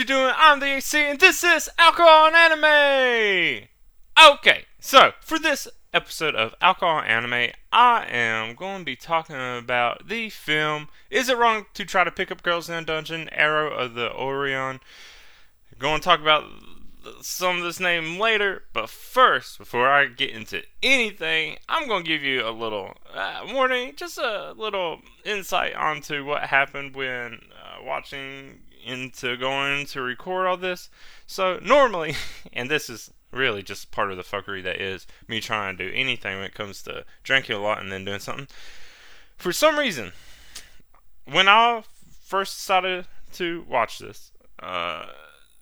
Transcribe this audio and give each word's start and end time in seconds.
you 0.00 0.06
doing? 0.06 0.32
I'm 0.34 0.60
the 0.60 0.76
AC, 0.76 0.98
and 0.98 1.20
this 1.20 1.44
is 1.44 1.68
Alcohol 1.76 2.28
and 2.28 2.34
Anime. 2.34 3.68
Okay, 4.18 4.64
so 4.78 5.12
for 5.20 5.38
this 5.38 5.68
episode 5.92 6.34
of 6.34 6.54
Alcohol 6.62 7.00
and 7.00 7.26
Anime, 7.26 7.50
I 7.70 8.06
am 8.06 8.54
going 8.54 8.78
to 8.78 8.84
be 8.86 8.96
talking 8.96 9.36
about 9.36 10.08
the 10.08 10.30
film 10.30 10.88
Is 11.10 11.28
It 11.28 11.36
Wrong 11.36 11.66
to 11.74 11.84
Try 11.84 12.04
to 12.04 12.10
Pick 12.10 12.30
Up 12.30 12.42
Girls 12.42 12.70
in 12.70 12.76
a 12.76 12.82
Dungeon? 12.82 13.28
Arrow 13.28 13.74
of 13.74 13.92
the 13.92 14.10
Orion. 14.14 14.80
Going 15.78 16.00
to 16.00 16.04
talk 16.04 16.20
about 16.20 16.44
some 17.20 17.58
of 17.58 17.62
this 17.62 17.78
name 17.78 18.18
later, 18.18 18.62
but 18.72 18.88
first, 18.88 19.58
before 19.58 19.86
I 19.86 20.06
get 20.06 20.30
into 20.30 20.62
anything, 20.82 21.58
I'm 21.68 21.86
going 21.86 22.04
to 22.04 22.08
give 22.08 22.22
you 22.22 22.48
a 22.48 22.52
little 22.52 22.94
uh, 23.14 23.42
warning, 23.52 23.92
just 23.96 24.16
a 24.16 24.54
little 24.56 25.02
insight 25.26 25.74
onto 25.74 26.24
what 26.24 26.44
happened 26.44 26.96
when 26.96 27.40
uh, 27.52 27.84
watching 27.84 28.60
into 28.84 29.36
going 29.36 29.86
to 29.86 30.00
record 30.00 30.46
all 30.46 30.56
this. 30.56 30.90
So, 31.26 31.58
normally, 31.62 32.14
and 32.52 32.70
this 32.70 32.90
is 32.90 33.12
really 33.32 33.62
just 33.62 33.90
part 33.90 34.10
of 34.10 34.16
the 34.16 34.22
fuckery 34.22 34.62
that 34.64 34.80
is 34.80 35.06
me 35.28 35.40
trying 35.40 35.76
to 35.76 35.90
do 35.90 35.96
anything 35.96 36.36
when 36.36 36.46
it 36.46 36.54
comes 36.54 36.82
to 36.82 37.04
drinking 37.22 37.56
a 37.56 37.60
lot 37.60 37.80
and 37.80 37.92
then 37.92 38.04
doing 38.04 38.18
something. 38.18 38.48
For 39.36 39.52
some 39.52 39.78
reason, 39.78 40.12
when 41.24 41.48
I 41.48 41.84
first 42.24 42.56
decided 42.58 43.06
to 43.34 43.64
watch 43.68 43.98
this, 43.98 44.32
uh, 44.60 45.06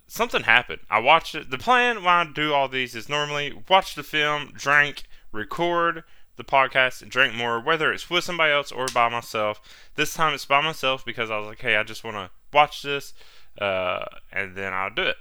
something 0.07 0.43
happened. 0.43 0.81
I 0.91 0.99
watched 0.99 1.35
it. 1.35 1.51
The 1.51 1.59
plan 1.59 1.97
when 1.97 2.07
I 2.07 2.27
do 2.33 2.53
all 2.53 2.69
these 2.69 2.95
is 2.95 3.09
normally 3.09 3.63
watch 3.69 3.95
the 3.95 4.03
film, 4.03 4.53
drink, 4.55 5.05
record 5.31 6.05
the 6.39 6.45
podcast, 6.45 7.03
and 7.03 7.11
drink 7.11 7.35
more, 7.35 7.61
whether 7.61 7.93
it's 7.93 8.09
with 8.09 8.25
somebody 8.25 8.53
else 8.53 8.73
or 8.73 8.87
by 8.95 9.11
myself. 9.11 9.61
This 9.97 10.15
time 10.15 10.33
it's 10.33 10.47
by 10.47 10.63
myself 10.63 11.05
because 11.05 11.31
I 11.31 11.37
was 11.37 11.49
like, 11.49 11.61
hey, 11.61 11.77
I 11.77 11.83
just 11.83 12.05
want 12.05 12.17
to 12.17 12.31
watch 12.53 12.83
this, 12.83 13.13
uh, 13.61 14.05
and 14.33 14.57
then 14.57 14.73
I'll 14.73 14.91
do 14.91 15.03
it. 15.03 15.17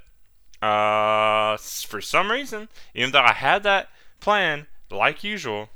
Uh, 0.64 1.58
for 1.58 2.02
some 2.02 2.32
reason, 2.32 2.70
even 2.96 3.12
though 3.12 3.22
I 3.22 3.34
had 3.34 3.64
that 3.64 3.90
plan, 4.20 4.68
like 4.90 5.24
usual, 5.24 5.70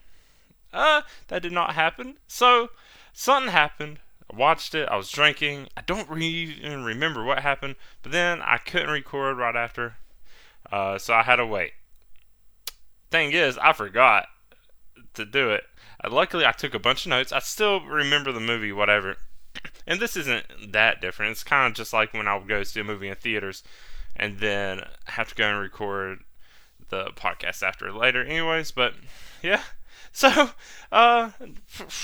uh, 0.73 1.01
that 1.27 1.41
did 1.41 1.51
not 1.51 1.73
happen. 1.73 2.15
So 2.27 2.69
something 3.13 3.51
happened. 3.51 3.99
I 4.31 4.37
watched 4.37 4.73
it. 4.73 4.87
I 4.89 4.95
was 4.95 5.11
drinking. 5.11 5.67
I 5.75 5.81
don't 5.81 6.09
re- 6.09 6.57
even 6.63 6.83
remember 6.83 7.23
what 7.23 7.39
happened, 7.39 7.75
but 8.01 8.11
then 8.11 8.41
I 8.41 8.57
couldn't 8.57 8.89
record 8.89 9.37
right 9.37 9.55
after, 9.55 9.97
uh, 10.71 10.97
so 10.97 11.13
I 11.13 11.23
had 11.23 11.35
to 11.35 11.45
wait. 11.45 11.73
Thing 13.09 13.33
is, 13.33 13.57
I 13.57 13.73
forgot 13.73 14.27
to 15.13 15.25
do 15.25 15.51
it. 15.51 15.63
Uh, 16.03 16.09
luckily, 16.09 16.45
I 16.45 16.51
took 16.51 16.73
a 16.73 16.79
bunch 16.79 17.05
of 17.05 17.09
notes. 17.09 17.31
I 17.31 17.39
still 17.39 17.81
remember 17.81 18.31
the 18.31 18.39
movie, 18.39 18.71
whatever. 18.71 19.17
And 19.87 19.99
this 19.99 20.15
isn't 20.15 20.71
that 20.71 21.01
different. 21.01 21.31
It's 21.31 21.43
kind 21.43 21.67
of 21.67 21.75
just 21.75 21.91
like 21.91 22.13
when 22.13 22.27
I 22.27 22.35
would 22.35 22.47
go 22.47 22.61
see 22.61 22.79
a 22.79 22.83
movie 22.83 23.09
in 23.09 23.15
theaters 23.15 23.63
and 24.15 24.37
then 24.37 24.85
have 25.05 25.29
to 25.29 25.35
go 25.35 25.49
and 25.49 25.59
record 25.59 26.19
the 26.89 27.05
podcast 27.15 27.63
after 27.63 27.91
later, 27.91 28.23
anyways. 28.23 28.71
But 28.71 28.93
yeah, 29.41 29.63
so 30.11 30.51
uh, 30.91 31.31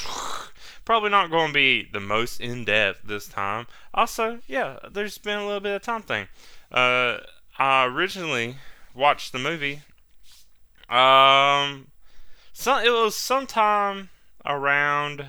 probably 0.85 1.09
not 1.11 1.29
going 1.29 1.49
to 1.49 1.53
be 1.53 1.87
the 1.91 1.99
most 1.99 2.41
in 2.41 2.65
depth 2.65 3.01
this 3.03 3.27
time. 3.27 3.67
Also, 3.93 4.39
yeah, 4.47 4.79
there's 4.91 5.17
been 5.17 5.39
a 5.39 5.45
little 5.45 5.59
bit 5.59 5.75
of 5.75 5.81
time 5.83 6.01
thing. 6.01 6.27
Uh, 6.71 7.17
I 7.59 7.85
originally 7.85 8.57
watched 8.93 9.31
the 9.31 9.39
movie. 9.39 9.81
Um, 10.89 11.87
so 12.59 12.79
it 12.79 12.89
was 12.89 13.15
sometime 13.15 14.09
around 14.43 15.27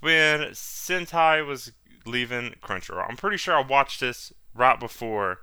when 0.00 0.40
Sentai 0.50 1.44
was 1.46 1.72
leaving 2.04 2.56
Crunchyroll. 2.62 3.08
I'm 3.08 3.16
pretty 3.16 3.38
sure 3.38 3.56
I 3.56 3.62
watched 3.62 4.00
this 4.00 4.30
right 4.54 4.78
before 4.78 5.38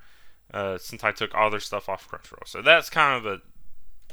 uh, 0.53 0.75
Sentai 0.75 1.15
took 1.15 1.33
all 1.33 1.49
their 1.49 1.59
stuff 1.59 1.89
off 1.89 2.07
Crunchyroll. 2.07 2.45
So 2.47 2.61
that's 2.61 2.91
kind 2.91 3.17
of 3.17 3.25
a 3.25 3.41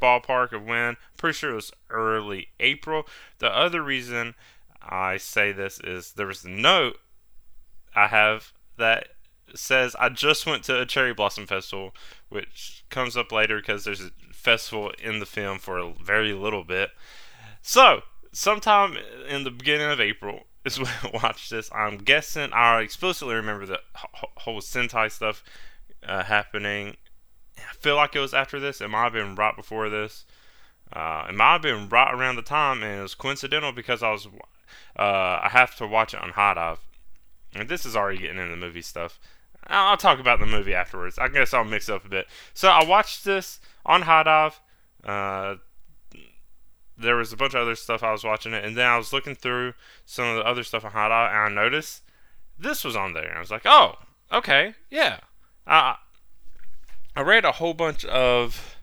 ballpark 0.01 0.53
of 0.53 0.65
when. 0.65 0.89
I'm 0.89 0.97
pretty 1.19 1.35
sure 1.35 1.51
it 1.51 1.57
was 1.57 1.71
early 1.91 2.49
April. 2.59 3.07
The 3.39 3.55
other 3.55 3.83
reason 3.83 4.35
I 4.81 5.19
say 5.19 5.53
this 5.53 5.81
is 5.81 6.13
there 6.13 6.27
was 6.27 6.47
a 6.47 6.49
note 6.49 6.97
I 7.95 8.07
have 8.07 8.55
that 8.79 9.09
says 9.55 9.95
I 10.01 10.09
just 10.09 10.47
went 10.47 10.65
to 10.65 10.81
a 10.81 10.87
cherry 10.87 11.13
blossom 11.13 11.47
festival, 11.47 11.95
which 12.31 12.87
comes 12.89 13.19
up 13.19 13.33
later 13.33 13.59
because 13.59 13.85
there's 13.85 14.01
a 14.01 14.13
festival 14.43 14.93
in 15.03 15.21
the 15.21 15.27
film 15.27 15.59
for 15.59 15.79
a 15.79 15.93
very 15.93 16.33
little 16.33 16.65
bit. 16.65 16.91
So, 17.63 18.03
sometime 18.33 18.99
in 19.29 19.45
the 19.45 19.51
beginning 19.51 19.91
of 19.91 20.01
April 20.01 20.47
is 20.65 20.79
when 20.79 20.91
I 21.03 21.11
watched 21.23 21.51
this. 21.51 21.71
I'm 21.73 21.99
guessing 21.99 22.53
I 22.53 22.81
explicitly 22.81 23.35
remember 23.35 23.67
the 23.67 23.81
whole 24.39 24.61
Sentai 24.61 25.11
stuff 25.11 25.45
uh, 26.07 26.25
happening. 26.25 26.97
I 27.59 27.75
feel 27.75 27.97
like 27.97 28.17
it 28.17 28.21
was 28.21 28.35
after 28.35 28.59
this. 28.59 28.81
It 28.81 28.89
might 28.89 29.05
have 29.05 29.13
been 29.13 29.35
right 29.35 29.55
before 29.55 29.89
this. 29.89 30.25
Uh, 30.93 31.27
it 31.29 31.35
might 31.35 31.53
have 31.53 31.63
been 31.63 31.89
right 31.89 32.13
around 32.13 32.37
the 32.37 32.43
time, 32.43 32.83
and 32.83 32.99
it 32.99 33.03
was 33.03 33.15
coincidental 33.15 33.73
because 33.73 34.03
I 34.03 34.11
was 34.11 34.27
uh, 34.99 35.41
I 35.43 35.49
have 35.51 35.77
to 35.77 35.87
watch 35.87 36.15
it 36.15 36.21
on 36.21 36.31
HIDIVE. 36.31 36.79
And 37.55 37.69
this 37.69 37.85
is 37.85 37.97
already 37.97 38.19
getting 38.19 38.39
into 38.39 38.51
the 38.51 38.57
movie 38.57 38.83
stuff. 38.83 39.19
I'll 39.67 39.97
talk 39.97 40.19
about 40.19 40.41
the 40.41 40.47
movie 40.47 40.75
afterwards. 40.75 41.19
I 41.19 41.29
guess 41.29 41.55
I'll 41.55 41.65
mix 41.65 41.89
up 41.89 42.05
a 42.05 42.09
bit. 42.09 42.27
So 42.55 42.69
I 42.69 42.85
watched 42.85 43.25
this 43.25 43.61
on 43.87 44.03
HIDIVE. 44.03 44.61
Uh, 45.05 45.55
there 46.99 47.17
was 47.17 47.33
a 47.33 47.37
bunch 47.37 47.55
of 47.55 47.63
other 47.63 47.75
stuff 47.75 48.03
I 48.03 48.13
was 48.13 48.25
watching 48.25 48.53
it, 48.53 48.65
and 48.65 48.77
then 48.77 48.87
I 48.87 48.97
was 48.97 49.13
looking 49.13 49.35
through 49.35 49.75
some 50.05 50.27
of 50.27 50.37
the 50.37 50.47
other 50.47 50.63
stuff 50.63 50.85
on 50.85 50.93
HIDIVE, 50.93 51.31
and 51.31 51.39
I 51.39 51.63
noticed 51.63 52.03
this 52.59 52.85
was 52.85 52.97
on 52.97 53.15
there. 53.15 53.29
And 53.29 53.37
I 53.37 53.41
was 53.41 53.51
like, 53.51 53.63
oh, 53.65 53.97
okay, 54.33 54.75
yeah. 54.91 55.21
I 55.67 55.97
I 57.15 57.21
read 57.21 57.45
a 57.45 57.53
whole 57.53 57.75
bunch 57.75 58.05
of 58.07 58.77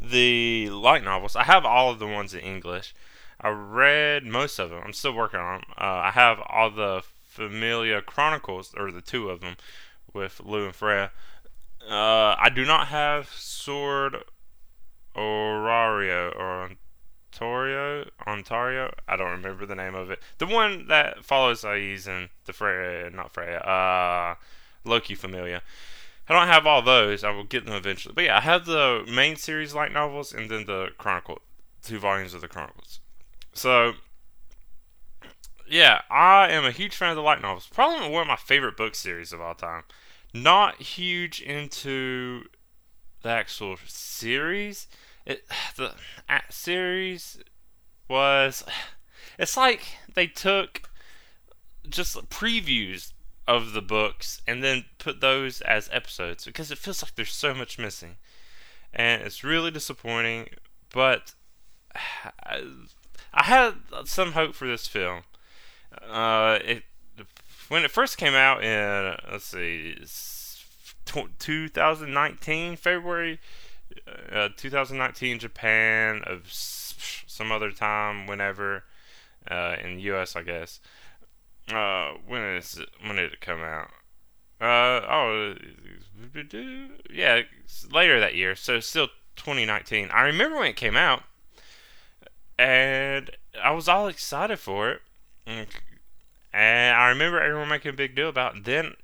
the 0.00 0.70
light 0.70 1.04
novels. 1.04 1.36
I 1.36 1.44
have 1.44 1.64
all 1.64 1.90
of 1.90 1.98
the 1.98 2.06
ones 2.06 2.34
in 2.34 2.40
English. 2.40 2.94
I 3.40 3.48
read 3.48 4.24
most 4.24 4.58
of 4.58 4.70
them. 4.70 4.82
I'm 4.84 4.92
still 4.92 5.12
working 5.12 5.40
on 5.40 5.60
them. 5.60 5.70
Uh, 5.76 6.02
I 6.04 6.10
have 6.12 6.40
all 6.46 6.70
the 6.70 7.02
Familia 7.24 8.00
Chronicles, 8.00 8.72
or 8.76 8.92
the 8.92 9.02
two 9.02 9.28
of 9.28 9.40
them, 9.40 9.56
with 10.14 10.40
Liu 10.44 10.66
and 10.66 10.74
Freya. 10.74 11.10
Uh, 11.86 12.34
I 12.38 12.50
do 12.54 12.64
not 12.64 12.88
have 12.88 13.28
Sword 13.28 14.16
Orario 15.14 16.34
or 16.36 16.70
Ontario. 17.32 18.08
Ontario. 18.26 18.94
I 19.06 19.16
don't 19.16 19.30
remember 19.30 19.66
the 19.66 19.74
name 19.74 19.94
of 19.94 20.10
it. 20.10 20.20
The 20.38 20.46
one 20.46 20.86
that 20.88 21.24
follows 21.24 21.62
Aiz 21.62 22.06
and 22.06 22.30
the 22.46 22.52
Freya, 22.52 23.10
not 23.10 23.34
Freya. 23.34 23.58
Uh, 23.58 24.34
Loki 24.84 25.14
Familia. 25.14 25.62
I 26.28 26.32
don't 26.32 26.46
have 26.48 26.66
all 26.66 26.80
those. 26.80 27.22
I 27.22 27.30
will 27.30 27.44
get 27.44 27.66
them 27.66 27.74
eventually. 27.74 28.14
But 28.14 28.24
yeah, 28.24 28.38
I 28.38 28.40
have 28.40 28.64
the 28.64 29.04
main 29.06 29.36
series 29.36 29.74
light 29.74 29.92
novels 29.92 30.32
and 30.32 30.50
then 30.50 30.64
the 30.64 30.88
Chronicle, 30.96 31.40
two 31.82 31.98
volumes 31.98 32.32
of 32.32 32.40
the 32.40 32.48
Chronicles. 32.48 33.00
So 33.52 33.94
yeah, 35.68 36.02
I 36.10 36.48
am 36.50 36.64
a 36.64 36.70
huge 36.70 36.94
fan 36.94 37.10
of 37.10 37.16
the 37.16 37.22
light 37.22 37.42
novels. 37.42 37.68
Probably 37.72 38.08
one 38.08 38.22
of 38.22 38.28
my 38.28 38.36
favorite 38.36 38.76
book 38.76 38.94
series 38.94 39.32
of 39.32 39.40
all 39.40 39.54
time. 39.54 39.82
Not 40.34 40.82
huge 40.82 41.40
into 41.40 42.46
the 43.22 43.28
actual 43.28 43.76
series. 43.86 44.88
It 45.24 45.44
the 45.76 45.92
series 46.50 47.38
was 48.08 48.64
it's 49.38 49.56
like 49.56 49.82
they 50.12 50.26
took 50.26 50.90
just 51.88 52.16
previews 52.28 53.12
of 53.46 53.72
the 53.72 53.82
books 53.82 54.40
and 54.46 54.64
then 54.64 54.86
put 54.98 55.20
those 55.20 55.60
as 55.60 55.88
episodes 55.92 56.44
because 56.44 56.70
it 56.70 56.78
feels 56.78 57.02
like 57.02 57.14
there's 57.14 57.32
so 57.32 57.54
much 57.54 57.78
missing. 57.78 58.16
And 58.92 59.22
it's 59.22 59.44
really 59.44 59.70
disappointing, 59.70 60.48
but 60.92 61.34
I 61.94 63.44
had 63.44 63.74
some 64.04 64.32
hope 64.32 64.54
for 64.54 64.66
this 64.66 64.88
film. 64.88 65.22
Uh, 66.02 66.58
it 66.64 66.84
when 67.68 67.84
it 67.84 67.90
first 67.90 68.18
came 68.18 68.34
out 68.34 68.62
in 68.62 69.16
let's 69.30 69.46
see, 69.46 69.96
2019 71.04 72.76
February, 72.76 73.40
uh, 74.32 74.48
2019 74.56 75.38
Japan 75.38 76.22
of 76.26 76.46
some 76.50 77.50
other 77.52 77.70
time 77.70 78.26
whenever 78.26 78.84
uh, 79.50 79.76
in 79.82 79.96
the 79.96 80.02
U.S. 80.02 80.36
I 80.36 80.42
guess. 80.42 80.80
Uh, 81.72 82.12
when 82.26 82.42
is 82.42 82.78
it, 82.78 82.88
when 83.04 83.16
did 83.16 83.32
it 83.32 83.40
come 83.40 83.60
out? 83.60 83.88
Uh 84.60 85.00
oh, 85.10 85.54
yeah, 87.10 87.42
later 87.90 88.20
that 88.20 88.34
year. 88.34 88.54
So 88.54 88.80
still 88.80 89.08
2019. 89.36 90.10
I 90.10 90.22
remember 90.22 90.58
when 90.58 90.68
it 90.68 90.76
came 90.76 90.96
out, 90.96 91.24
and 92.58 93.30
I 93.62 93.72
was 93.72 93.88
all 93.88 94.08
excited 94.08 94.58
for 94.58 94.92
it. 95.46 95.68
And 96.54 96.96
I 96.96 97.08
remember 97.08 97.40
everyone 97.40 97.68
making 97.68 97.90
a 97.90 97.94
big 97.94 98.14
deal 98.14 98.28
about 98.28 98.56
it. 98.56 98.64
Then 98.64 98.94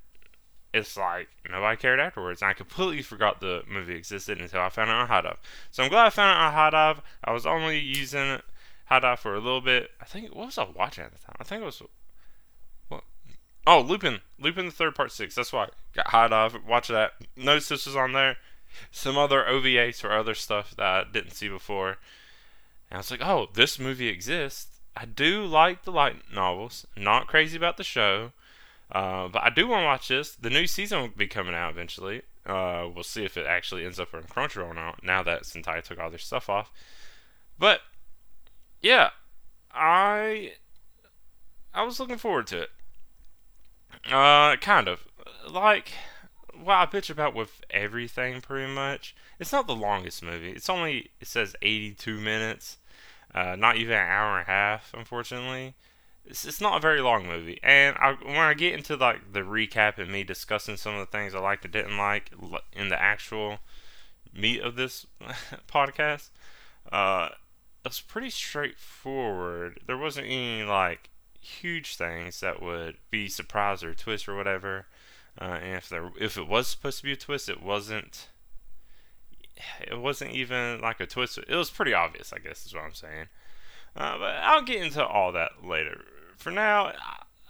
it's 0.73 0.97
like 0.97 1.29
nobody 1.51 1.77
cared 1.77 1.99
afterwards. 1.99 2.43
And 2.43 2.49
I 2.49 2.55
completely 2.55 3.03
forgot 3.03 3.41
the 3.41 3.63
movie 3.69 3.97
existed 3.97 4.41
until 4.41 4.61
I 4.61 4.69
found 4.69 4.89
it 4.89 4.95
on 4.95 5.09
HIDIVE. 5.09 5.37
So 5.73 5.83
I'm 5.83 5.91
glad 5.91 6.07
I 6.07 6.11
found 6.11 6.31
it 6.31 6.41
on 6.41 6.53
HIDIVE. 6.53 7.03
I 7.25 7.33
was 7.33 7.47
only 7.47 7.81
using 7.81 8.39
HIDIVE 8.89 9.19
for 9.19 9.35
a 9.35 9.41
little 9.41 9.61
bit. 9.61 9.91
I 10.01 10.05
think 10.05 10.33
what 10.33 10.47
was 10.47 10.59
I 10.59 10.69
watching 10.73 11.03
at 11.03 11.13
the 11.13 11.19
time? 11.19 11.35
I 11.41 11.45
think 11.45 11.63
it 11.63 11.67
was 11.67 11.83
what? 12.87 13.03
Oh, 13.67 13.81
Lupin, 13.81 14.21
Lupin 14.39 14.67
the 14.67 14.73
Third 14.73 14.95
Part 14.95 15.11
Six. 15.11 15.35
That's 15.35 15.53
why 15.53 15.65
I 15.65 15.69
got 15.93 16.07
HIDIVE. 16.07 16.65
Watch 16.65 16.87
that. 16.87 17.15
Notice 17.37 17.69
this 17.69 17.87
was 17.87 17.97
on 17.97 18.13
there. 18.13 18.37
Some 18.93 19.19
other 19.19 19.43
OVAs 19.43 20.05
or 20.05 20.13
other 20.13 20.35
stuff 20.35 20.77
that 20.77 20.87
I 20.87 21.05
didn't 21.13 21.33
see 21.33 21.49
before. 21.49 21.99
And 22.89 22.93
I 22.93 22.97
was 22.99 23.11
like, 23.11 23.25
oh, 23.25 23.49
this 23.53 23.81
movie 23.81 24.07
exists. 24.07 24.80
I 24.97 25.05
do 25.05 25.45
like 25.45 25.85
the 25.85 25.93
light 25.93 26.17
novels. 26.35 26.87
Not 26.97 27.27
crazy 27.27 27.57
about 27.57 27.77
the 27.77 27.85
show. 27.85 28.33
Uh, 28.93 29.29
but 29.29 29.43
I 29.43 29.51
do 29.51 29.69
want 29.69 29.83
to 29.83 29.87
watch 29.87 30.09
this. 30.09 30.35
The 30.35 30.51
new 30.51 30.67
season 30.67 31.01
will 31.01 31.09
be 31.09 31.29
coming 31.29 31.55
out 31.55 31.71
eventually. 31.71 32.23
Uh, 32.45 32.89
we'll 32.93 33.05
see 33.05 33.25
if 33.25 33.37
it 33.37 33.47
actually 33.47 33.85
ends 33.85 34.01
up 34.01 34.15
on 34.15 34.23
Crunchyroll 34.25 34.75
now, 35.03 35.23
that 35.23 35.43
Sentai 35.43 35.83
took 35.83 36.01
all 36.01 36.11
their 36.11 36.19
stuff 36.19 36.49
off. 36.49 36.73
But 37.59 37.81
yeah, 38.83 39.11
I 39.73 40.55
I 41.73 41.83
was 41.85 42.01
looking 42.01 42.17
forward 42.17 42.47
to 42.49 42.63
it. 42.63 42.71
Uh, 44.11 44.57
kind 44.57 44.89
of 44.89 45.05
like 45.49 45.93
what 46.55 46.75
I 46.75 46.87
bitch 46.87 47.11
about 47.11 47.35
with 47.35 47.63
everything, 47.71 48.41
pretty 48.41 48.73
much. 48.73 49.15
It's 49.39 49.53
not 49.53 49.67
the 49.67 49.75
longest 49.75 50.23
movie. 50.23 50.51
It's 50.51 50.71
only 50.71 51.11
it 51.21 51.29
says 51.29 51.55
82 51.63 52.19
minutes, 52.19 52.79
uh, 53.35 53.57
not 53.57 53.77
even 53.77 53.95
an 53.95 54.07
hour 54.07 54.39
and 54.39 54.49
a 54.49 54.51
half, 54.51 54.93
unfortunately 54.97 55.75
it's, 56.25 56.45
it's 56.45 56.61
not 56.61 56.77
a 56.77 56.81
very 56.81 57.01
long 57.01 57.27
movie. 57.27 57.59
And 57.63 57.97
I, 57.99 58.13
when 58.13 58.37
I 58.37 58.55
get 58.55 58.75
into 58.75 58.97
like 58.97 59.33
the 59.33 59.41
recap 59.41 59.99
and 59.99 60.11
me 60.11 60.25
discussing 60.25 60.77
some 60.77 60.95
of 60.95 61.01
the 61.01 61.11
things 61.11 61.35
I 61.35 61.41
liked 61.41 61.65
and 61.65 61.73
didn't 61.73 61.97
like 61.97 62.31
in 62.73 62.89
the 62.89 63.01
actual 63.01 63.59
meat 64.33 64.61
of 64.61 64.77
this 64.77 65.07
podcast, 65.69 66.31
uh, 66.93 67.31
it's 67.85 68.01
pretty 68.01 68.31
straightforward. 68.31 69.81
There 69.87 69.99
wasn't 69.99 70.27
any 70.27 70.63
like 70.63 71.11
huge 71.41 71.97
things 71.97 72.41
that 72.41 72.63
would 72.63 72.97
be 73.11 73.29
surprise 73.29 73.83
or 73.83 73.95
twist 73.95 74.29
or 74.29 74.37
whatever. 74.37 74.87
Uh, 75.41 75.59
and 75.63 75.77
if 75.77 75.89
there, 75.89 76.11
if 76.19 76.37
it 76.37 76.49
was 76.49 76.69
supposed 76.69 76.99
to 76.99 77.05
be 77.05 77.13
a 77.13 77.17
twist, 77.17 77.49
it 77.49 77.63
wasn't. 77.63 78.29
It 79.81 79.99
wasn't 79.99 80.33
even 80.33 80.81
like 80.81 81.01
a 81.01 81.07
twist. 81.07 81.39
It 81.39 81.55
was 81.55 81.71
pretty 81.71 81.95
obvious, 81.95 82.33
I 82.33 82.39
guess, 82.39 82.67
is 82.67 82.75
what 82.75 82.85
I'm 82.85 82.95
saying. 82.95 83.27
Uh, 83.97 84.19
but 84.19 84.37
I'll 84.43 84.63
get 84.63 84.83
into 84.83 85.05
all 85.05 85.33
that 85.33 85.65
later 85.65 86.03
for 86.41 86.51
now, 86.51 86.93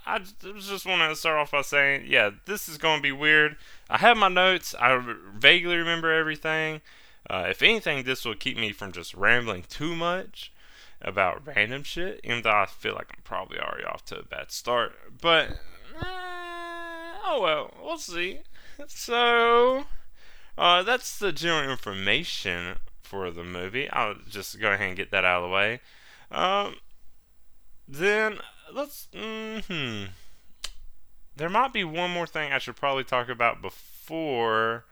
I 0.04 0.18
just 0.18 0.86
want 0.86 1.10
to 1.10 1.16
start 1.16 1.38
off 1.38 1.52
by 1.52 1.62
saying, 1.62 2.06
yeah, 2.08 2.30
this 2.46 2.68
is 2.68 2.76
going 2.76 2.98
to 2.98 3.02
be 3.02 3.12
weird. 3.12 3.56
I 3.88 3.98
have 3.98 4.16
my 4.16 4.28
notes. 4.28 4.74
I 4.78 5.00
vaguely 5.36 5.76
remember 5.76 6.12
everything. 6.12 6.80
Uh, 7.28 7.46
if 7.48 7.62
anything, 7.62 8.04
this 8.04 8.24
will 8.24 8.34
keep 8.34 8.56
me 8.56 8.72
from 8.72 8.92
just 8.92 9.14
rambling 9.14 9.64
too 9.68 9.94
much 9.94 10.52
about 11.00 11.46
random 11.46 11.82
shit, 11.84 12.20
even 12.24 12.42
though 12.42 12.50
I 12.50 12.66
feel 12.66 12.94
like 12.94 13.12
I'm 13.16 13.22
probably 13.22 13.58
already 13.58 13.84
off 13.84 14.04
to 14.06 14.18
a 14.18 14.24
bad 14.24 14.50
start. 14.50 14.92
But, 15.20 15.50
uh, 15.96 16.04
oh 17.24 17.38
well, 17.40 17.74
we'll 17.82 17.98
see. 17.98 18.40
So, 18.88 19.84
uh, 20.60 20.82
that's 20.82 21.18
the 21.18 21.32
general 21.32 21.70
information 21.70 22.76
for 23.02 23.30
the 23.30 23.42
movie. 23.42 23.88
I'll 23.88 24.16
just 24.28 24.60
go 24.60 24.72
ahead 24.72 24.88
and 24.88 24.96
get 24.96 25.10
that 25.10 25.24
out 25.24 25.42
of 25.42 25.48
the 25.48 25.54
way. 25.54 25.80
Um, 26.30 26.76
then 27.88 28.38
let's. 28.72 29.08
Hmm. 29.14 30.04
There 31.34 31.48
might 31.48 31.72
be 31.72 31.82
one 31.82 32.10
more 32.10 32.26
thing 32.26 32.52
I 32.52 32.58
should 32.58 32.76
probably 32.76 33.04
talk 33.04 33.30
about 33.30 33.62
before 33.62 34.84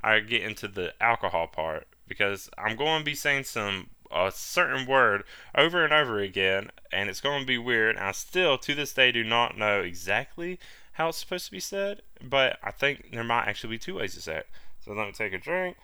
I 0.00 0.20
get 0.20 0.42
into 0.42 0.68
the 0.68 0.94
alcohol 1.02 1.48
part 1.48 1.88
because 2.06 2.48
I'm 2.56 2.76
going 2.76 3.00
to 3.00 3.04
be 3.04 3.16
saying 3.16 3.44
some 3.44 3.90
a 4.12 4.30
certain 4.32 4.86
word 4.86 5.24
over 5.56 5.82
and 5.82 5.92
over 5.92 6.20
again, 6.20 6.70
and 6.92 7.10
it's 7.10 7.20
going 7.20 7.40
to 7.40 7.46
be 7.46 7.58
weird. 7.58 7.96
I 7.96 8.12
still, 8.12 8.58
to 8.58 8.74
this 8.76 8.92
day, 8.92 9.10
do 9.10 9.24
not 9.24 9.58
know 9.58 9.80
exactly 9.80 10.60
how 10.92 11.08
it's 11.08 11.18
supposed 11.18 11.46
to 11.46 11.50
be 11.50 11.60
said, 11.60 12.02
but 12.22 12.58
I 12.62 12.70
think 12.70 13.10
there 13.12 13.24
might 13.24 13.48
actually 13.48 13.70
be 13.70 13.78
two 13.78 13.96
ways 13.96 14.14
to 14.14 14.22
say 14.22 14.36
it. 14.36 14.46
So 14.86 14.92
let 14.92 15.08
me 15.08 15.12
take 15.12 15.32
a 15.32 15.38
drink. 15.38 15.76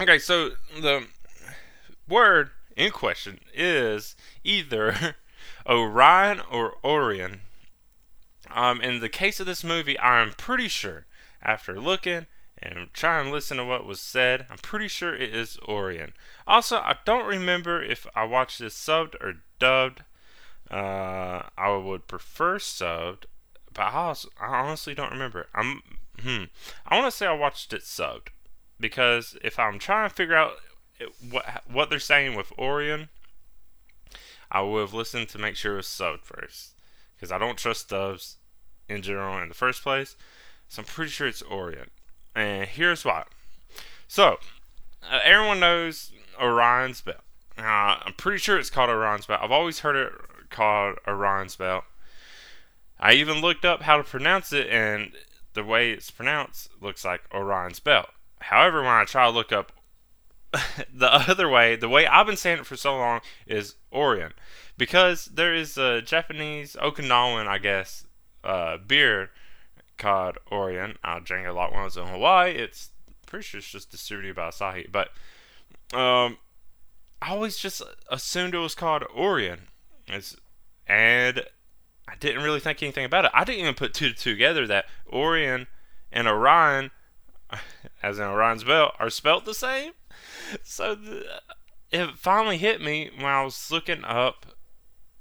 Okay, 0.00 0.20
so 0.20 0.50
the 0.80 1.08
word 2.08 2.50
in 2.76 2.92
question 2.92 3.40
is 3.52 4.14
either 4.44 5.16
Orion 5.66 6.40
or 6.48 6.74
Orion. 6.84 7.40
Um, 8.48 8.80
in 8.80 9.00
the 9.00 9.08
case 9.08 9.40
of 9.40 9.46
this 9.46 9.64
movie, 9.64 9.98
I'm 9.98 10.34
pretty 10.34 10.68
sure, 10.68 11.06
after 11.42 11.80
looking 11.80 12.26
and 12.62 12.90
trying 12.92 13.24
to 13.24 13.32
listen 13.32 13.56
to 13.56 13.64
what 13.64 13.84
was 13.84 14.00
said, 14.00 14.46
I'm 14.48 14.58
pretty 14.58 14.86
sure 14.86 15.16
it 15.16 15.34
is 15.34 15.58
Orion. 15.68 16.12
Also, 16.46 16.76
I 16.76 16.98
don't 17.04 17.26
remember 17.26 17.82
if 17.82 18.06
I 18.14 18.22
watched 18.22 18.60
this 18.60 18.74
subbed 18.74 19.16
or 19.20 19.42
dubbed. 19.58 20.04
Uh, 20.70 21.42
I 21.58 21.76
would 21.76 22.06
prefer 22.06 22.58
subbed, 22.58 23.24
but 23.72 23.82
I, 23.82 23.90
also, 23.90 24.28
I 24.40 24.46
honestly 24.60 24.94
don't 24.94 25.10
remember. 25.10 25.48
I'm 25.52 25.82
hmm. 26.20 26.44
I 26.86 26.98
want 26.98 27.10
to 27.10 27.16
say 27.16 27.26
I 27.26 27.32
watched 27.32 27.72
it 27.72 27.82
subbed 27.82 28.28
because 28.80 29.36
if 29.42 29.58
I'm 29.58 29.78
trying 29.78 30.08
to 30.08 30.14
figure 30.14 30.36
out 30.36 30.54
what 31.30 31.62
what 31.70 31.90
they're 31.90 31.98
saying 31.98 32.36
with 32.36 32.52
Orion, 32.58 33.08
I 34.50 34.62
would 34.62 34.80
have 34.80 34.94
listened 34.94 35.28
to 35.30 35.38
make 35.38 35.56
sure 35.56 35.74
it 35.74 35.76
was 35.76 35.86
subbed 35.86 36.24
first 36.24 36.74
because 37.14 37.32
I 37.32 37.38
don't 37.38 37.58
trust 37.58 37.88
dubs 37.88 38.36
in 38.88 39.02
general 39.02 39.38
in 39.42 39.48
the 39.48 39.54
first 39.54 39.82
place. 39.82 40.16
So 40.68 40.80
I'm 40.80 40.86
pretty 40.86 41.10
sure 41.10 41.26
it's 41.26 41.42
Orion, 41.42 41.90
and 42.34 42.68
here's 42.68 43.04
why. 43.04 43.24
So 44.08 44.38
uh, 45.02 45.20
everyone 45.22 45.60
knows 45.60 46.12
Orion's 46.40 47.00
belt. 47.00 47.18
Uh, 47.56 47.98
I'm 48.04 48.14
pretty 48.16 48.38
sure 48.38 48.58
it's 48.58 48.70
called 48.70 48.90
Orion's 48.90 49.26
belt. 49.26 49.40
I've 49.42 49.52
always 49.52 49.80
heard 49.80 49.96
it 49.96 50.12
called 50.50 50.98
Orion's 51.06 51.56
belt. 51.56 51.84
I 52.98 53.12
even 53.14 53.40
looked 53.40 53.64
up 53.64 53.82
how 53.82 53.96
to 53.96 54.04
pronounce 54.04 54.52
it, 54.52 54.68
and 54.68 55.12
the 55.54 55.64
way 55.64 55.92
it's 55.92 56.10
pronounced 56.10 56.68
looks 56.80 57.04
like 57.04 57.22
Orion's 57.32 57.80
belt. 57.80 58.08
However, 58.40 58.82
when 58.82 58.90
I 58.90 59.04
try 59.04 59.24
to 59.24 59.30
look 59.30 59.52
up 59.52 59.72
the 60.92 61.12
other 61.12 61.48
way, 61.48 61.76
the 61.76 61.88
way 61.88 62.06
I've 62.06 62.26
been 62.26 62.36
saying 62.36 62.58
it 62.60 62.66
for 62.66 62.76
so 62.76 62.96
long 62.96 63.20
is 63.46 63.76
Orion, 63.92 64.32
because 64.76 65.26
there 65.26 65.54
is 65.54 65.78
a 65.78 66.02
Japanese 66.02 66.76
Okinawan, 66.80 67.46
I 67.46 67.58
guess, 67.58 68.06
uh, 68.42 68.76
beer 68.76 69.30
called 69.96 70.38
Orion. 70.52 70.96
I 71.02 71.18
drank 71.20 71.46
a 71.48 71.52
lot 71.52 71.70
when 71.72 71.80
I 71.80 71.84
was 71.84 71.96
in 71.96 72.06
Hawaii. 72.06 72.52
It's 72.52 72.90
pretty 73.26 73.44
sure 73.44 73.58
it's 73.58 73.70
just 73.70 73.90
distributed 73.90 74.36
by 74.36 74.50
Asahi, 74.50 74.90
but 74.90 75.08
um, 75.96 76.38
I 77.22 77.30
always 77.30 77.56
just 77.56 77.82
assumed 78.10 78.54
it 78.54 78.58
was 78.58 78.74
called 78.74 79.04
Orion. 79.16 79.68
It's, 80.06 80.36
and 80.86 81.42
I 82.06 82.16
didn't 82.16 82.42
really 82.42 82.60
think 82.60 82.82
anything 82.82 83.04
about 83.04 83.24
it. 83.24 83.30
I 83.34 83.44
didn't 83.44 83.62
even 83.62 83.74
put 83.74 83.94
two 83.94 84.12
together 84.12 84.66
that 84.66 84.86
Orion 85.10 85.66
and 86.12 86.28
Orion, 86.28 86.90
as 88.02 88.18
in 88.18 88.24
Orion's 88.24 88.64
belt, 88.64 88.94
are 88.98 89.10
spelt 89.10 89.44
the 89.44 89.54
same 89.54 89.92
so 90.62 90.96
it 91.90 92.10
finally 92.16 92.58
hit 92.58 92.80
me 92.80 93.10
when 93.16 93.26
I 93.26 93.42
was 93.42 93.70
looking 93.70 94.04
up 94.04 94.46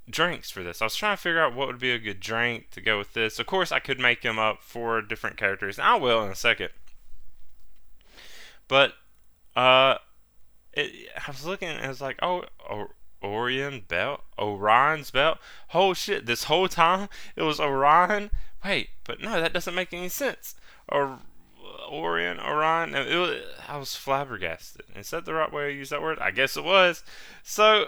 drinks 0.09 0.49
for 0.49 0.63
this. 0.63 0.81
I 0.81 0.85
was 0.85 0.95
trying 0.95 1.15
to 1.15 1.21
figure 1.21 1.41
out 1.41 1.55
what 1.55 1.67
would 1.67 1.79
be 1.79 1.91
a 1.91 1.99
good 1.99 2.19
drink 2.19 2.71
to 2.71 2.81
go 2.81 2.97
with 2.97 3.13
this. 3.13 3.39
Of 3.39 3.45
course, 3.45 3.71
I 3.71 3.79
could 3.79 3.99
make 3.99 4.21
them 4.21 4.39
up 4.39 4.61
for 4.61 5.01
different 5.01 5.37
characters, 5.37 5.77
and 5.77 5.87
I 5.87 5.95
will 5.95 6.23
in 6.23 6.31
a 6.31 6.35
second. 6.35 6.69
But 8.67 8.93
uh, 9.55 9.97
it, 10.73 11.09
I 11.15 11.31
was 11.31 11.45
looking, 11.45 11.69
and 11.69 11.85
it 11.85 11.87
was 11.87 12.01
like, 12.01 12.17
oh, 12.21 12.45
oh, 12.69 12.87
Orion 13.23 13.83
belt, 13.87 14.21
Orion's 14.37 15.11
belt. 15.11 15.37
Oh 15.73 15.93
shit! 15.93 16.25
This 16.25 16.45
whole 16.45 16.67
time 16.67 17.09
it 17.35 17.43
was 17.43 17.59
Orion. 17.59 18.31
Wait, 18.63 18.89
but 19.03 19.21
no, 19.21 19.39
that 19.41 19.53
doesn't 19.53 19.75
make 19.75 19.93
any 19.93 20.09
sense. 20.09 20.55
Or 20.87 21.19
Orion, 21.89 22.39
Orion. 22.39 22.95
It 22.95 23.17
was, 23.17 23.41
I 23.67 23.77
was 23.77 23.95
flabbergasted. 23.95 24.85
Is 24.95 25.09
that 25.11 25.25
the 25.25 25.33
right 25.33 25.51
way 25.51 25.69
to 25.69 25.77
use 25.77 25.89
that 25.89 26.01
word? 26.01 26.19
I 26.19 26.31
guess 26.31 26.57
it 26.57 26.63
was. 26.63 27.03
So 27.43 27.87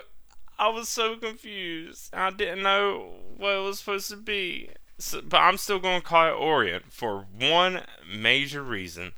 I 0.57 0.69
was 0.69 0.89
so 0.89 1.15
confused. 1.17 2.13
I 2.13 2.31
didn't 2.31 2.63
know 2.63 3.15
what 3.37 3.55
it 3.55 3.63
was 3.63 3.79
supposed 3.79 4.09
to 4.09 4.17
be. 4.17 4.69
So, 4.97 5.21
but 5.21 5.37
I'm 5.37 5.57
still 5.57 5.79
going 5.79 6.01
to 6.01 6.07
call 6.07 6.27
it 6.27 6.39
Orion 6.39 6.83
for 6.89 7.25
one 7.37 7.81
major 8.09 8.63
reason. 8.63 9.11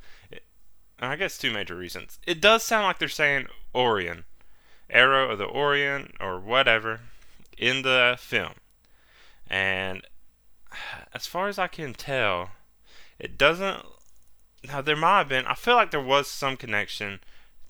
I 1.00 1.16
guess 1.16 1.38
two 1.38 1.52
major 1.52 1.76
reasons. 1.76 2.18
It 2.26 2.42
does 2.42 2.64
sound 2.64 2.86
like 2.86 2.98
they're 2.98 3.08
saying 3.08 3.48
Orion, 3.76 4.26
Arrow 4.89 5.32
of 5.32 5.38
the 5.38 5.46
Orient 5.46 6.15
or 6.20 6.39
whatever, 6.39 7.01
in 7.58 7.82
the 7.82 8.15
film. 8.20 8.53
And 9.48 10.01
as 11.13 11.27
far 11.27 11.48
as 11.48 11.58
I 11.58 11.67
can 11.67 11.94
tell, 11.94 12.51
it 13.20 13.38
doesn't 13.38 13.84
now 14.67 14.82
there 14.82 14.96
might 14.96 15.20
have 15.20 15.29
been. 15.29 15.46
I 15.46 15.53
feel 15.53 15.75
like 15.75 15.91
there 15.91 16.01
was 16.01 16.27
some 16.27 16.58
connection 16.58 17.20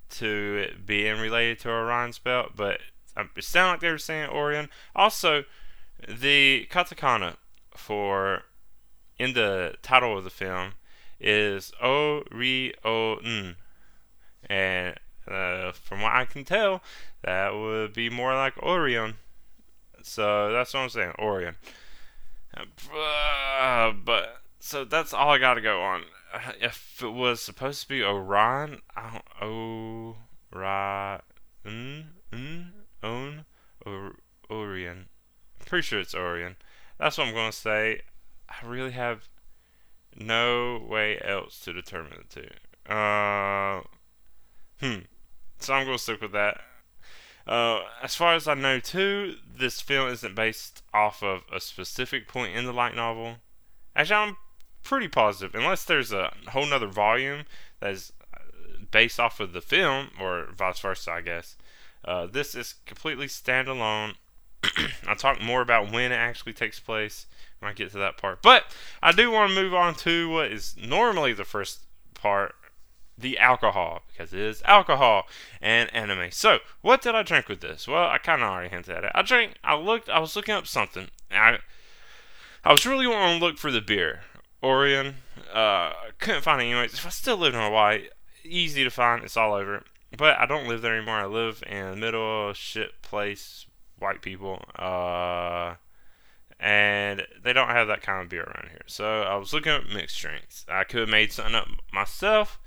to 0.10 0.66
it 0.66 0.86
being 0.86 1.20
related 1.20 1.60
to 1.60 1.70
Orion's 1.70 2.20
belt, 2.20 2.52
but 2.56 2.80
um, 3.16 3.30
it 3.36 3.44
sounded 3.44 3.72
like 3.72 3.80
they 3.82 3.92
were 3.92 3.98
saying 3.98 4.30
Orion. 4.30 4.70
Also, 4.96 5.44
the 6.08 6.68
katakana 6.72 7.36
for 7.76 8.44
in 9.20 9.34
the 9.34 9.76
title 9.82 10.18
of 10.18 10.24
the 10.24 10.30
film 10.30 10.74
is 11.20 11.72
O 11.82 12.24
Ri 12.32 12.74
O 12.84 13.16
N, 13.16 13.56
and 14.50 14.96
uh, 15.28 15.72
from 15.72 16.02
what 16.02 16.14
I 16.14 16.26
can 16.26 16.44
tell, 16.44 16.82
that 17.24 17.54
would 17.54 17.94
be 17.94 18.10
more 18.10 18.34
like 18.34 18.58
Orion. 18.62 19.16
So 20.04 20.52
that's 20.52 20.74
what 20.74 20.82
I'm 20.82 20.90
saying, 20.90 21.14
Orion. 21.20 21.56
Uh, 22.56 23.92
but 23.92 24.42
so 24.60 24.86
that's 24.86 25.14
all 25.14 25.32
I 25.32 25.38
got 25.38 25.56
to 25.56 25.62
go 25.62 25.82
on. 25.82 26.04
If 26.60 27.02
it 27.02 27.14
was 27.14 27.42
supposed 27.42 27.82
to 27.82 27.88
be 27.88 28.04
Orion, 28.04 28.82
I 28.96 29.12
don't 29.12 29.42
Orion, 30.54 31.22
own, 33.04 33.46
or 33.86 34.16
Orion. 34.50 35.08
I'm 35.60 35.66
pretty 35.66 35.84
sure 35.84 36.00
it's 36.00 36.16
Orion. 36.16 36.56
That's 37.00 37.18
what 37.18 37.28
I'm 37.28 37.34
to 37.52 37.58
say. 37.58 38.02
I 38.50 38.66
really 38.66 38.92
have 38.92 39.30
no 40.16 40.80
way 40.80 41.20
else 41.24 41.60
to 41.62 41.74
determine 41.74 42.26
the 42.30 42.42
two. 42.42 42.94
Uh, 42.94 43.82
hmm. 44.80 45.06
So 45.68 45.74
I'm 45.74 45.86
going 45.86 45.98
to 45.98 46.02
stick 46.02 46.22
with 46.22 46.32
that. 46.32 46.62
Uh, 47.46 47.82
as 48.02 48.16
far 48.16 48.36
as 48.36 48.48
I 48.48 48.54
know, 48.54 48.80
too, 48.80 49.36
this 49.54 49.82
film 49.82 50.10
isn't 50.10 50.34
based 50.34 50.82
off 50.94 51.22
of 51.22 51.42
a 51.54 51.60
specific 51.60 52.26
point 52.26 52.56
in 52.56 52.64
the 52.64 52.72
light 52.72 52.96
novel. 52.96 53.40
Actually, 53.94 54.16
I'm 54.16 54.38
pretty 54.82 55.10
positive, 55.10 55.54
unless 55.56 55.84
there's 55.84 56.14
a 56.14 56.34
whole 56.52 56.66
nother 56.66 56.88
volume 56.88 57.44
that 57.82 57.92
is 57.92 58.14
uh, 58.34 58.40
based 58.92 59.20
off 59.20 59.42
of 59.42 59.52
the 59.52 59.60
film, 59.60 60.12
or 60.22 60.48
vice 60.58 60.80
versa, 60.80 61.12
I 61.12 61.20
guess. 61.20 61.58
Uh, 62.06 62.28
this 62.28 62.56
is 62.56 62.76
completely 62.86 63.28
standalone. 63.28 64.14
I'll 65.06 65.18
talk 65.18 65.42
more 65.42 65.60
about 65.60 65.92
when 65.92 66.14
it 66.14 66.16
actually 66.16 66.54
takes 66.54 66.80
place 66.80 67.26
when 67.60 67.70
I 67.70 67.74
get 67.74 67.92
to 67.92 67.98
that 67.98 68.16
part. 68.16 68.42
But 68.42 68.64
I 69.04 69.12
do 69.12 69.32
want 69.32 69.50
to 69.50 69.62
move 69.62 69.74
on 69.74 69.96
to 69.96 70.30
what 70.30 70.50
is 70.50 70.78
normally 70.78 71.34
the 71.34 71.44
first 71.44 71.82
part 72.14 72.56
the 73.18 73.38
alcohol 73.40 74.04
because 74.12 74.34
it 74.34 74.40
is 74.40 74.62
alcohol 74.66 75.24
and 75.62 75.94
anime. 75.94 76.32
So, 76.32 76.60
what 76.82 77.02
did 77.02 77.16
I 77.16 77.24
drink 77.24 77.50
with 77.50 77.62
this? 77.62 77.88
Well, 77.88 78.08
I 78.08 78.18
kind 78.18 78.42
of 78.42 78.50
already 78.50 78.70
hinted 78.70 78.96
at 78.96 79.04
it. 79.06 79.12
I 79.16 79.22
drank. 79.22 79.56
I 79.64 79.76
looked. 79.76 80.10
I 80.10 80.20
was 80.20 80.36
looking 80.36 80.54
up 80.54 80.68
something. 80.68 81.10
I 81.32 81.60
I 82.64 82.72
was 82.72 82.86
really 82.86 83.08
wanting 83.08 83.40
to 83.40 83.46
look 83.46 83.58
for 83.58 83.72
the 83.72 83.82
beer 83.82 84.22
Orion. 84.64 85.16
Uh, 85.54 85.94
couldn't 86.20 86.44
find 86.44 86.62
it 86.62 86.66
anyways. 86.66 86.94
If 86.94 87.06
I 87.06 87.10
still 87.10 87.38
lived 87.38 87.56
in 87.56 87.62
Hawaii, 87.62 88.10
easy 88.44 88.84
to 88.84 88.90
find. 88.90 89.24
It's 89.24 89.38
all 89.38 89.54
over. 89.54 89.84
But 90.16 90.38
I 90.40 90.46
don't 90.46 90.68
live 90.68 90.82
there 90.82 90.96
anymore. 90.96 91.16
I 91.16 91.26
live 91.26 91.64
in 91.68 91.92
the 91.92 91.98
middle 91.98 92.50
of 92.50 92.58
shit 92.58 93.02
place. 93.02 93.66
White 94.00 94.22
people. 94.22 94.64
Uh, 94.76 95.76
and 96.60 97.26
they 97.44 97.54
don't 97.54 97.70
have 97.70 97.88
that 97.88 98.02
kind 98.02 98.22
of 98.22 98.30
beer 98.30 98.44
around 98.44 98.70
here. 98.70 98.84
So 98.86 99.24
I 99.24 99.36
was 99.36 99.54
looking 99.54 99.72
at 99.72 99.88
mixed 99.88 100.20
drinks. 100.20 100.66
I 100.70 100.84
could 100.84 101.02
have 101.02 101.10
made 101.10 101.32
something 101.32 101.56
up 101.56 101.68
myself 101.92 102.60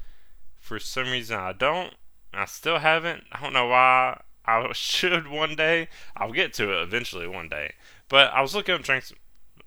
for 0.60 0.78
some 0.78 1.10
reason, 1.10 1.38
I 1.38 1.52
don't. 1.52 1.94
I 2.32 2.44
still 2.44 2.78
haven't. 2.78 3.24
I 3.32 3.40
don't 3.40 3.52
know 3.52 3.66
why. 3.66 4.20
I 4.44 4.70
should 4.72 5.28
one 5.28 5.56
day. 5.56 5.88
I'll 6.16 6.32
get 6.32 6.52
to 6.54 6.72
it 6.72 6.82
eventually 6.82 7.26
one 7.26 7.48
day. 7.48 7.74
But 8.08 8.32
I 8.32 8.40
was 8.40 8.54
looking 8.54 8.74
up 8.74 8.82
drinks. 8.82 9.12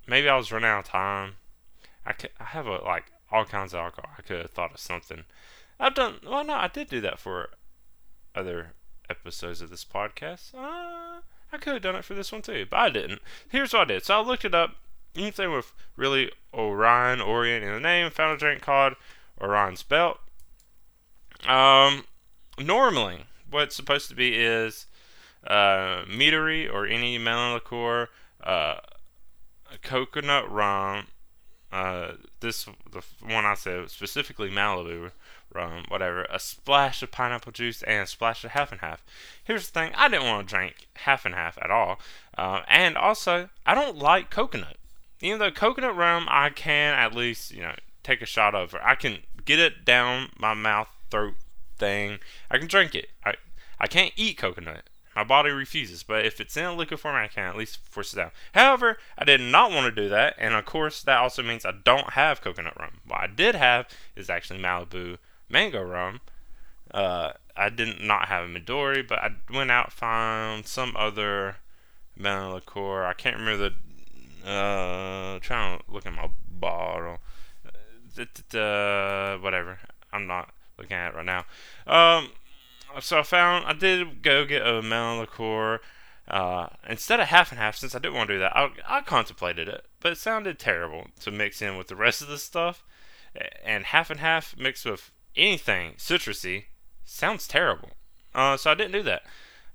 Maybe 0.07 0.29
I 0.29 0.35
was 0.37 0.51
running 0.51 0.69
out 0.69 0.79
of 0.79 0.85
time. 0.85 1.35
I, 2.05 2.13
could, 2.13 2.31
I 2.39 2.45
have 2.45 2.67
a, 2.67 2.77
like 2.77 3.05
all 3.31 3.45
kinds 3.45 3.73
of 3.73 3.79
alcohol. 3.79 4.11
I 4.17 4.21
could 4.21 4.41
have 4.41 4.51
thought 4.51 4.73
of 4.73 4.79
something. 4.79 5.23
I've 5.79 5.95
done. 5.95 6.15
Well, 6.25 6.43
no, 6.43 6.53
I 6.53 6.67
did 6.67 6.89
do 6.89 7.01
that 7.01 7.19
for 7.19 7.49
other 8.35 8.73
episodes 9.09 9.61
of 9.61 9.69
this 9.69 9.85
podcast. 9.85 10.53
Uh, 10.53 11.21
I 11.51 11.57
could 11.59 11.73
have 11.73 11.81
done 11.81 11.95
it 11.95 12.05
for 12.05 12.13
this 12.13 12.31
one 12.31 12.41
too, 12.41 12.65
but 12.69 12.77
I 12.77 12.89
didn't. 12.89 13.21
Here's 13.49 13.73
what 13.73 13.83
I 13.83 13.85
did. 13.85 14.05
So 14.05 14.15
I 14.15 14.25
looked 14.25 14.45
it 14.45 14.55
up. 14.55 14.75
Anything 15.15 15.51
with 15.51 15.73
really 15.95 16.31
Orion, 16.53 17.21
Orient 17.21 17.63
in 17.63 17.71
the 17.71 17.79
name. 17.79 18.09
Found 18.09 18.33
a 18.33 18.37
drink 18.37 18.61
called 18.61 18.95
Orion's 19.39 19.83
Belt. 19.83 20.19
Um, 21.47 22.05
normally, 22.57 23.25
what's 23.49 23.75
supposed 23.75 24.09
to 24.09 24.15
be 24.15 24.35
is 24.35 24.87
uh, 25.45 26.03
Midori 26.05 26.71
or 26.71 26.85
any 26.85 27.17
melon 27.17 27.53
liqueur, 27.53 28.09
uh, 28.43 28.77
coconut 29.81 30.49
rum. 30.51 31.07
Uh, 31.71 32.13
this 32.39 32.65
the 32.91 33.01
one 33.21 33.45
I 33.45 33.55
said 33.55 33.89
specifically 33.89 34.49
Malibu 34.49 35.11
rum, 35.53 35.85
whatever. 35.87 36.25
A 36.29 36.39
splash 36.39 37.01
of 37.01 37.11
pineapple 37.11 37.51
juice 37.51 37.81
and 37.83 38.03
a 38.03 38.07
splash 38.07 38.43
of 38.43 38.51
half 38.51 38.71
and 38.71 38.81
half. 38.81 39.03
Here's 39.43 39.67
the 39.69 39.79
thing: 39.79 39.91
I 39.95 40.07
didn't 40.07 40.27
want 40.27 40.47
to 40.47 40.55
drink 40.55 40.87
half 40.97 41.25
and 41.25 41.33
half 41.33 41.57
at 41.61 41.71
all, 41.71 41.99
uh, 42.37 42.61
and 42.67 42.95
also 42.95 43.49
I 43.65 43.73
don't 43.73 43.97
like 43.97 44.29
coconut. 44.29 44.77
Even 45.19 45.39
though 45.39 45.51
coconut 45.51 45.95
rum, 45.95 46.27
I 46.29 46.49
can 46.49 46.93
at 46.93 47.15
least 47.15 47.51
you 47.51 47.63
know 47.63 47.75
take 48.03 48.21
a 48.21 48.27
shot 48.27 48.53
of. 48.53 48.75
I 48.81 48.95
can 48.95 49.19
get 49.45 49.59
it 49.59 49.83
down 49.83 50.29
my 50.37 50.53
mouth 50.53 50.89
throat 51.13 51.35
thing. 51.77 52.17
I 52.49 52.57
can 52.57 52.67
drink 52.67 52.95
it. 52.95 53.09
I 53.23 53.35
I 53.79 53.87
can't 53.87 54.13
eat 54.15 54.37
coconut. 54.37 54.89
My 55.15 55.23
body 55.23 55.51
refuses, 55.51 56.01
but 56.01 56.25
if 56.25 56.41
it's 56.41 56.57
in 56.57 56.65
a 56.65 56.73
liquid 56.73 56.99
form, 56.99 57.15
I 57.15 57.27
can 57.27 57.43
at 57.43 57.55
least 57.55 57.77
force 57.87 58.13
it 58.13 58.15
down. 58.15 58.31
However, 58.53 58.97
I 59.15 59.25
did 59.25 59.41
not 59.41 59.69
want 59.71 59.85
to 59.85 60.01
do 60.01 60.09
that, 60.09 60.33
and 60.39 60.55
of 60.55 60.65
course, 60.65 61.03
that 61.03 61.19
also 61.19 61.43
means 61.43 61.65
I 61.65 61.73
don't 61.83 62.13
have 62.13 62.41
coconut 62.41 62.79
rum. 62.79 63.01
What 63.05 63.19
I 63.19 63.27
did 63.27 63.53
have 63.53 63.87
is 64.15 64.29
actually 64.29 64.59
Malibu 64.59 65.17
mango 65.49 65.83
rum. 65.83 66.21
Uh, 66.91 67.33
I 67.55 67.69
did 67.69 68.01
not 68.01 68.27
have 68.27 68.45
a 68.45 68.47
Midori, 68.47 69.07
but 69.07 69.19
I 69.19 69.31
went 69.53 69.69
out 69.69 69.93
found 69.93 70.65
some 70.65 70.95
other 70.97 71.57
melon 72.17 72.53
liqueur. 72.53 73.05
I 73.05 73.13
can't 73.13 73.37
remember 73.37 73.69
the. 73.69 74.49
Uh, 74.49 75.39
trying 75.39 75.79
to 75.79 75.85
look 75.87 76.05
at 76.05 76.13
my 76.13 76.29
bottle. 76.49 77.19
Uh, 78.17 79.37
whatever. 79.37 79.79
I'm 80.11 80.27
not 80.27 80.53
looking 80.77 80.95
at 80.95 81.13
it 81.13 81.15
right 81.15 81.25
now. 81.25 81.45
Um, 81.87 82.29
so 82.99 83.19
I 83.19 83.23
found 83.23 83.65
I 83.65 83.73
did 83.73 84.21
go 84.21 84.45
get 84.45 84.65
a 84.65 84.81
melon 84.81 85.19
liqueur. 85.19 85.79
Uh, 86.27 86.67
instead 86.87 87.19
of 87.19 87.27
half 87.27 87.51
and 87.51 87.59
half, 87.59 87.75
since 87.75 87.93
I 87.93 87.99
didn't 87.99 88.15
want 88.15 88.29
to 88.29 88.35
do 88.35 88.39
that, 88.39 88.55
I, 88.55 88.69
I 88.87 89.01
contemplated 89.01 89.67
it, 89.67 89.85
but 89.99 90.13
it 90.13 90.17
sounded 90.17 90.57
terrible 90.57 91.07
to 91.19 91.31
mix 91.31 91.61
in 91.61 91.77
with 91.77 91.87
the 91.87 91.95
rest 91.95 92.21
of 92.21 92.27
the 92.29 92.37
stuff. 92.37 92.83
And 93.65 93.85
half 93.85 94.09
and 94.09 94.19
half 94.19 94.55
mixed 94.57 94.85
with 94.85 95.11
anything 95.35 95.93
citrusy 95.97 96.65
sounds 97.03 97.47
terrible. 97.47 97.91
Uh, 98.33 98.57
so 98.57 98.71
I 98.71 98.75
didn't 98.75 98.93
do 98.93 99.03
that. 99.03 99.23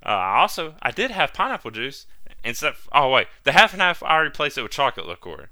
Uh, 0.05 0.11
also, 0.11 0.77
I 0.81 0.91
did 0.91 1.11
have 1.11 1.33
pineapple 1.35 1.73
juice 1.73 2.07
instead. 2.45 2.73
Of, 2.73 2.89
oh 2.93 3.11
wait, 3.11 3.27
the 3.45 3.53
half 3.53 3.73
and 3.73 3.83
half 3.83 4.03
I 4.03 4.19
replaced 4.19 4.57
it 4.57 4.63
with 4.63 4.71
chocolate 4.71 5.07
liqueur 5.07 5.51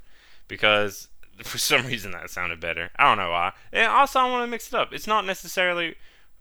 because 0.49 1.09
for 1.43 1.59
some 1.59 1.87
reason 1.87 2.13
that 2.13 2.31
sounded 2.31 2.61
better. 2.61 2.91
I 2.97 3.05
don't 3.05 3.19
know 3.19 3.31
why. 3.31 3.53
And 3.73 3.87
also, 3.87 4.21
I 4.21 4.31
want 4.31 4.47
to 4.47 4.51
mix 4.51 4.69
it 4.69 4.75
up. 4.75 4.93
It's 4.93 5.07
not 5.07 5.27
necessarily 5.27 5.97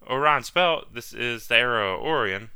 Orion 0.08 0.42
spelt. 0.42 0.94
This 0.94 1.12
is 1.12 1.48
the 1.48 1.56
arrow 1.56 2.00
Orion. 2.00 2.50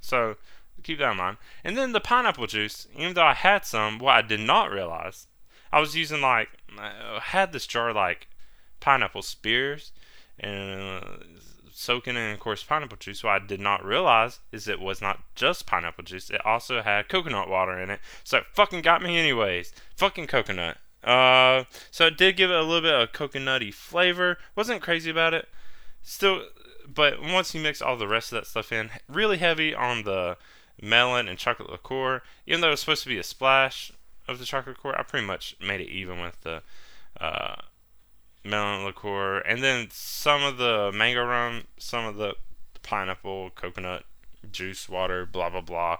So 0.00 0.36
keep 0.82 0.98
that 0.98 1.12
in 1.12 1.16
mind. 1.16 1.36
And 1.62 1.76
then 1.76 1.92
the 1.92 2.00
pineapple 2.00 2.46
juice. 2.46 2.88
Even 2.96 3.14
though 3.14 3.24
I 3.24 3.34
had 3.34 3.64
some, 3.64 3.98
what 3.98 4.16
I 4.16 4.22
did 4.22 4.40
not 4.40 4.70
realize, 4.70 5.26
I 5.72 5.80
was 5.80 5.96
using 5.96 6.20
like 6.20 6.48
I 6.78 7.20
had 7.22 7.52
this 7.52 7.66
jar 7.66 7.92
like 7.92 8.28
pineapple 8.80 9.22
spears 9.22 9.92
and 10.38 10.80
uh, 10.80 11.00
soaking 11.72 12.16
in, 12.16 12.32
of 12.32 12.40
course, 12.40 12.62
pineapple 12.62 12.96
juice. 12.98 13.22
What 13.22 13.42
I 13.42 13.46
did 13.46 13.60
not 13.60 13.84
realize 13.84 14.40
is 14.52 14.66
it 14.66 14.80
was 14.80 15.00
not 15.00 15.20
just 15.34 15.66
pineapple 15.66 16.04
juice. 16.04 16.30
It 16.30 16.44
also 16.44 16.82
had 16.82 17.08
coconut 17.08 17.48
water 17.48 17.78
in 17.78 17.90
it. 17.90 18.00
So 18.24 18.38
it 18.38 18.44
fucking 18.54 18.82
got 18.82 19.02
me 19.02 19.18
anyways. 19.18 19.72
Fucking 19.96 20.26
coconut. 20.26 20.78
Uh, 21.02 21.64
so 21.90 22.06
it 22.06 22.18
did 22.18 22.36
give 22.36 22.50
it 22.50 22.56
a 22.56 22.62
little 22.62 22.82
bit 22.82 22.94
of 22.94 23.12
coconutty 23.12 23.72
flavor. 23.72 24.38
Wasn't 24.54 24.82
crazy 24.82 25.10
about 25.10 25.34
it. 25.34 25.48
Still, 26.02 26.42
but 26.86 27.22
once 27.22 27.54
you 27.54 27.60
mix 27.60 27.80
all 27.80 27.96
the 27.96 28.08
rest 28.08 28.32
of 28.32 28.36
that 28.36 28.46
stuff 28.46 28.72
in, 28.72 28.90
really 29.08 29.38
heavy 29.38 29.74
on 29.74 30.02
the 30.04 30.36
melon 30.80 31.28
and 31.28 31.38
chocolate 31.38 31.70
liqueur. 31.70 32.22
Even 32.46 32.60
though 32.60 32.68
it 32.68 32.72
was 32.72 32.80
supposed 32.80 33.02
to 33.02 33.08
be 33.08 33.18
a 33.18 33.22
splash 33.22 33.92
of 34.28 34.38
the 34.38 34.44
chocolate 34.44 34.76
liqueur, 34.76 34.98
I 34.98 35.02
pretty 35.02 35.26
much 35.26 35.56
made 35.60 35.80
it 35.80 35.88
even 35.88 36.20
with 36.20 36.40
the 36.42 36.62
uh, 37.20 37.56
melon 38.44 38.84
liqueur, 38.84 39.40
and 39.40 39.62
then 39.62 39.88
some 39.90 40.42
of 40.42 40.56
the 40.56 40.90
mango 40.94 41.24
rum, 41.24 41.64
some 41.78 42.06
of 42.06 42.16
the 42.16 42.34
pineapple, 42.82 43.50
coconut 43.54 44.04
juice, 44.50 44.88
water, 44.88 45.26
blah 45.26 45.50
blah 45.50 45.60
blah. 45.60 45.98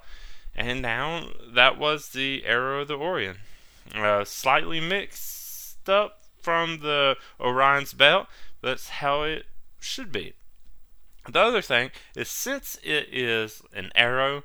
And 0.55 0.83
now 0.83 1.29
that 1.55 1.79
was 1.79 2.11
the 2.11 2.45
Arrow 2.45 2.83
of 2.83 2.89
the 2.89 2.97
Orion 2.97 3.37
uh, 3.95 4.25
slightly 4.25 4.81
mixed 4.81 5.89
up 5.89 6.23
from 6.41 6.81
the 6.81 7.17
Orion's 7.41 7.93
belt. 7.93 8.27
That's 8.63 8.89
how 8.89 9.23
it 9.23 9.47
should 9.79 10.13
be. 10.13 10.35
The 11.29 11.41
other 11.41 11.63
thing 11.63 11.91
is 12.17 12.29
since 12.29 12.79
it 12.83 13.09
is 13.13 13.63
an 13.75 13.91
arrow, 13.95 14.43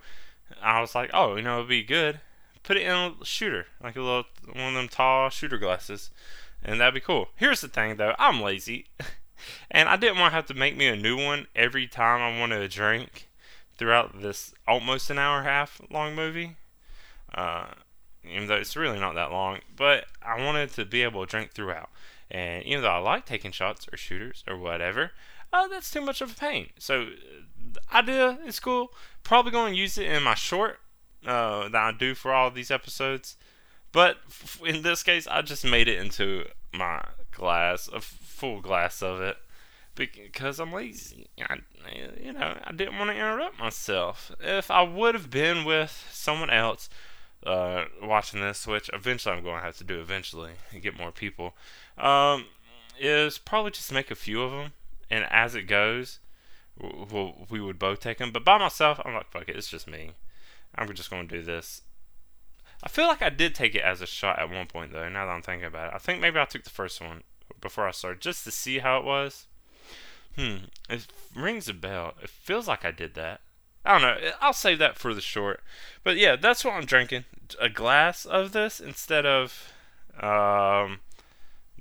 I 0.62 0.82
was 0.82 0.94
like, 0.96 1.10
oh, 1.14 1.36
you 1.36 1.42
know, 1.42 1.58
it'd 1.58 1.70
be 1.70 1.84
good. 1.84 2.20
Put 2.64 2.78
it 2.78 2.84
in 2.84 2.92
a 2.92 3.14
shooter, 3.24 3.68
like 3.82 3.96
a 3.96 4.02
little 4.02 4.26
one 4.52 4.70
of 4.70 4.74
them 4.74 4.88
tall 4.88 5.30
shooter 5.30 5.58
glasses, 5.58 6.10
and 6.64 6.80
that'd 6.80 6.94
be 6.94 7.00
cool. 7.00 7.30
Here's 7.36 7.62
the 7.62 7.68
thing, 7.68 7.96
though, 7.98 8.16
I'm 8.18 8.42
lazy, 8.42 8.88
and 9.72 9.88
I 9.88 9.96
didn't 9.96 10.20
want 10.20 10.32
to 10.32 10.36
have 10.36 10.48
to 10.48 10.54
make 10.54 10.76
me 10.76 10.88
a 10.88 10.96
new 10.96 11.18
one 11.18 11.48
every 11.56 11.88
time 11.88 12.22
I 12.22 12.40
wanted 12.40 12.62
a 12.62 12.68
drink 12.68 13.30
throughout 13.78 14.22
this 14.22 14.54
almost 14.68 15.10
an 15.10 15.20
hour 15.20 15.40
and 15.40 15.48
a 15.48 15.50
half 15.50 15.80
long 15.90 16.16
movie. 16.16 16.56
Uh, 17.34 17.68
even 18.30 18.48
though 18.48 18.56
it's 18.56 18.76
really 18.76 19.00
not 19.00 19.16
that 19.16 19.32
long. 19.32 19.60
But 19.76 20.06
I 20.22 20.44
wanted 20.44 20.72
to 20.74 20.86
be 20.86 21.04
able 21.04 21.26
to 21.26 21.30
drink 21.30 21.52
throughout. 21.52 21.90
And 22.30 22.64
even 22.64 22.84
though 22.84 22.90
I 22.90 22.98
like 22.98 23.26
taking 23.26 23.52
shots 23.52 23.88
or 23.92 23.98
shooters 23.98 24.44
or 24.48 24.58
whatever, 24.58 25.12
uh, 25.54 25.68
that's 25.68 25.92
too 25.92 26.02
much 26.02 26.22
of 26.22 26.32
a 26.32 26.36
pain. 26.36 26.70
So 26.80 27.08
the 27.72 27.82
idea 27.94 28.40
is 28.46 28.60
cool. 28.60 28.92
Probably 29.24 29.52
going 29.52 29.74
to 29.74 29.80
use 29.80 29.98
it 29.98 30.08
in 30.08 30.24
my 30.24 30.36
short 30.36 30.80
uh, 31.26 31.70
that 31.70 31.82
I 31.82 31.92
do 31.92 32.16
for 32.16 32.34
all 32.34 32.52
these 32.52 32.72
episodes. 32.72 33.38
But 33.92 34.18
f- 34.28 34.62
in 34.66 34.82
this 34.82 35.04
case, 35.04 35.28
I 35.28 35.42
just 35.42 35.64
made 35.64 35.88
it 35.88 36.00
into 36.00 36.46
my 36.74 37.04
glass, 37.32 37.88
a 37.88 38.02
full 38.02 38.60
glass 38.60 39.02
of 39.02 39.22
it, 39.22 39.38
because 39.96 40.60
I'm 40.60 40.74
lazy. 40.74 41.28
I, 41.40 41.60
you 42.22 42.34
know, 42.34 42.58
I 42.62 42.72
didn't 42.74 42.98
want 42.98 43.12
to 43.12 43.16
interrupt 43.16 43.58
myself. 43.58 44.32
If 44.42 44.70
I 44.70 44.82
would 44.82 45.16
have 45.16 45.30
been 45.30 45.64
with 45.64 46.06
someone 46.12 46.50
else 46.50 46.90
uh, 47.46 47.86
watching 48.02 48.42
this, 48.42 48.66
which 48.66 48.90
eventually 48.94 49.36
I'm 49.36 49.44
going 49.44 49.60
to 49.60 49.66
have 49.66 49.78
to 49.78 49.84
do 49.84 50.00
eventually 50.00 50.52
and 50.72 50.82
get 50.82 50.98
more 50.98 51.12
people, 51.12 51.54
um, 51.98 52.46
is 53.00 53.38
probably 53.38 53.72
just 53.72 53.92
make 53.92 54.12
a 54.12 54.16
few 54.16 54.42
of 54.42 54.52
them, 54.52 54.74
and 55.10 55.26
as 55.30 55.56
it 55.56 55.64
goes, 55.64 56.20
we'll, 56.80 57.46
we 57.50 57.60
would 57.60 57.80
both 57.80 58.00
take 58.00 58.18
them. 58.18 58.32
But 58.32 58.46
by 58.46 58.58
myself, 58.58 59.00
I'm 59.04 59.14
like, 59.14 59.32
fuck 59.32 59.50
it, 59.50 59.56
it's 59.56 59.70
just 59.70 59.88
me. 59.88 60.12
I'm 60.76 60.94
just 60.94 61.10
going 61.10 61.28
to 61.28 61.38
do 61.38 61.44
this. 61.44 61.82
I 62.84 62.90
feel 62.90 63.08
like 63.08 63.22
I 63.22 63.30
did 63.30 63.56
take 63.56 63.76
it 63.76 63.82
as 63.82 64.02
a 64.02 64.06
shot 64.06 64.40
at 64.40 64.50
one 64.50 64.68
point, 64.68 64.92
though, 64.92 65.10
now 65.10 65.26
that 65.26 65.32
I'm 65.32 65.42
thinking 65.42 65.66
about 65.66 65.90
it. 65.90 65.96
I 65.96 65.98
think 65.98 66.20
maybe 66.22 66.40
I 66.40 66.46
took 66.46 66.64
the 66.64 66.70
first 66.70 67.02
one 67.02 67.24
before 67.62 67.88
I 67.88 67.92
started 67.92 68.22
just 68.22 68.44
to 68.44 68.52
see 68.52 68.80
how 68.80 68.98
it 68.98 69.06
was. 69.06 69.48
Hmm, 70.36 70.66
it 70.90 71.08
rings 71.34 71.70
a 71.70 71.74
bell. 71.74 72.14
It 72.22 72.30
feels 72.30 72.68
like 72.68 72.84
I 72.84 72.92
did 72.92 73.16
that. 73.16 73.42
I 73.86 73.92
don't 73.92 74.02
know. 74.02 74.32
I'll 74.42 74.54
save 74.54 74.80
that 74.80 74.98
for 74.98 75.14
the 75.14 75.22
short. 75.22 75.62
But 76.04 76.18
yeah, 76.18 76.36
that's 76.36 76.66
what 76.66 76.74
I'm 76.74 76.86
drinking. 76.86 77.26
A 77.62 77.70
glass 77.70 78.26
of 78.26 78.52
this 78.52 78.80
instead 78.80 79.26
of 79.26 79.72
um, 80.20 81.00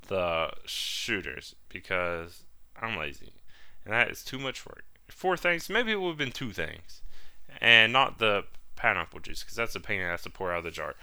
the 0.08 0.50
shooters 0.66 1.54
because 1.68 2.42
I'm 2.80 2.96
lazy. 2.98 3.32
And 3.84 3.94
that 3.94 4.10
is 4.10 4.22
too 4.22 4.38
much 4.38 4.66
work. 4.66 4.84
Four 5.08 5.36
things. 5.36 5.70
Maybe 5.70 5.92
it 5.92 6.00
would 6.00 6.10
have 6.10 6.18
been 6.18 6.32
two 6.32 6.52
things. 6.52 7.02
And 7.60 7.92
not 7.92 8.18
the 8.18 8.44
pineapple 8.76 9.20
juice 9.20 9.42
because 9.42 9.56
that's 9.56 9.74
a 9.74 9.80
pain 9.80 10.00
in 10.00 10.06
ass 10.06 10.22
to 10.24 10.30
pour 10.30 10.52
out 10.52 10.58
of 10.58 10.64
the 10.64 10.70
jar. 10.70 10.94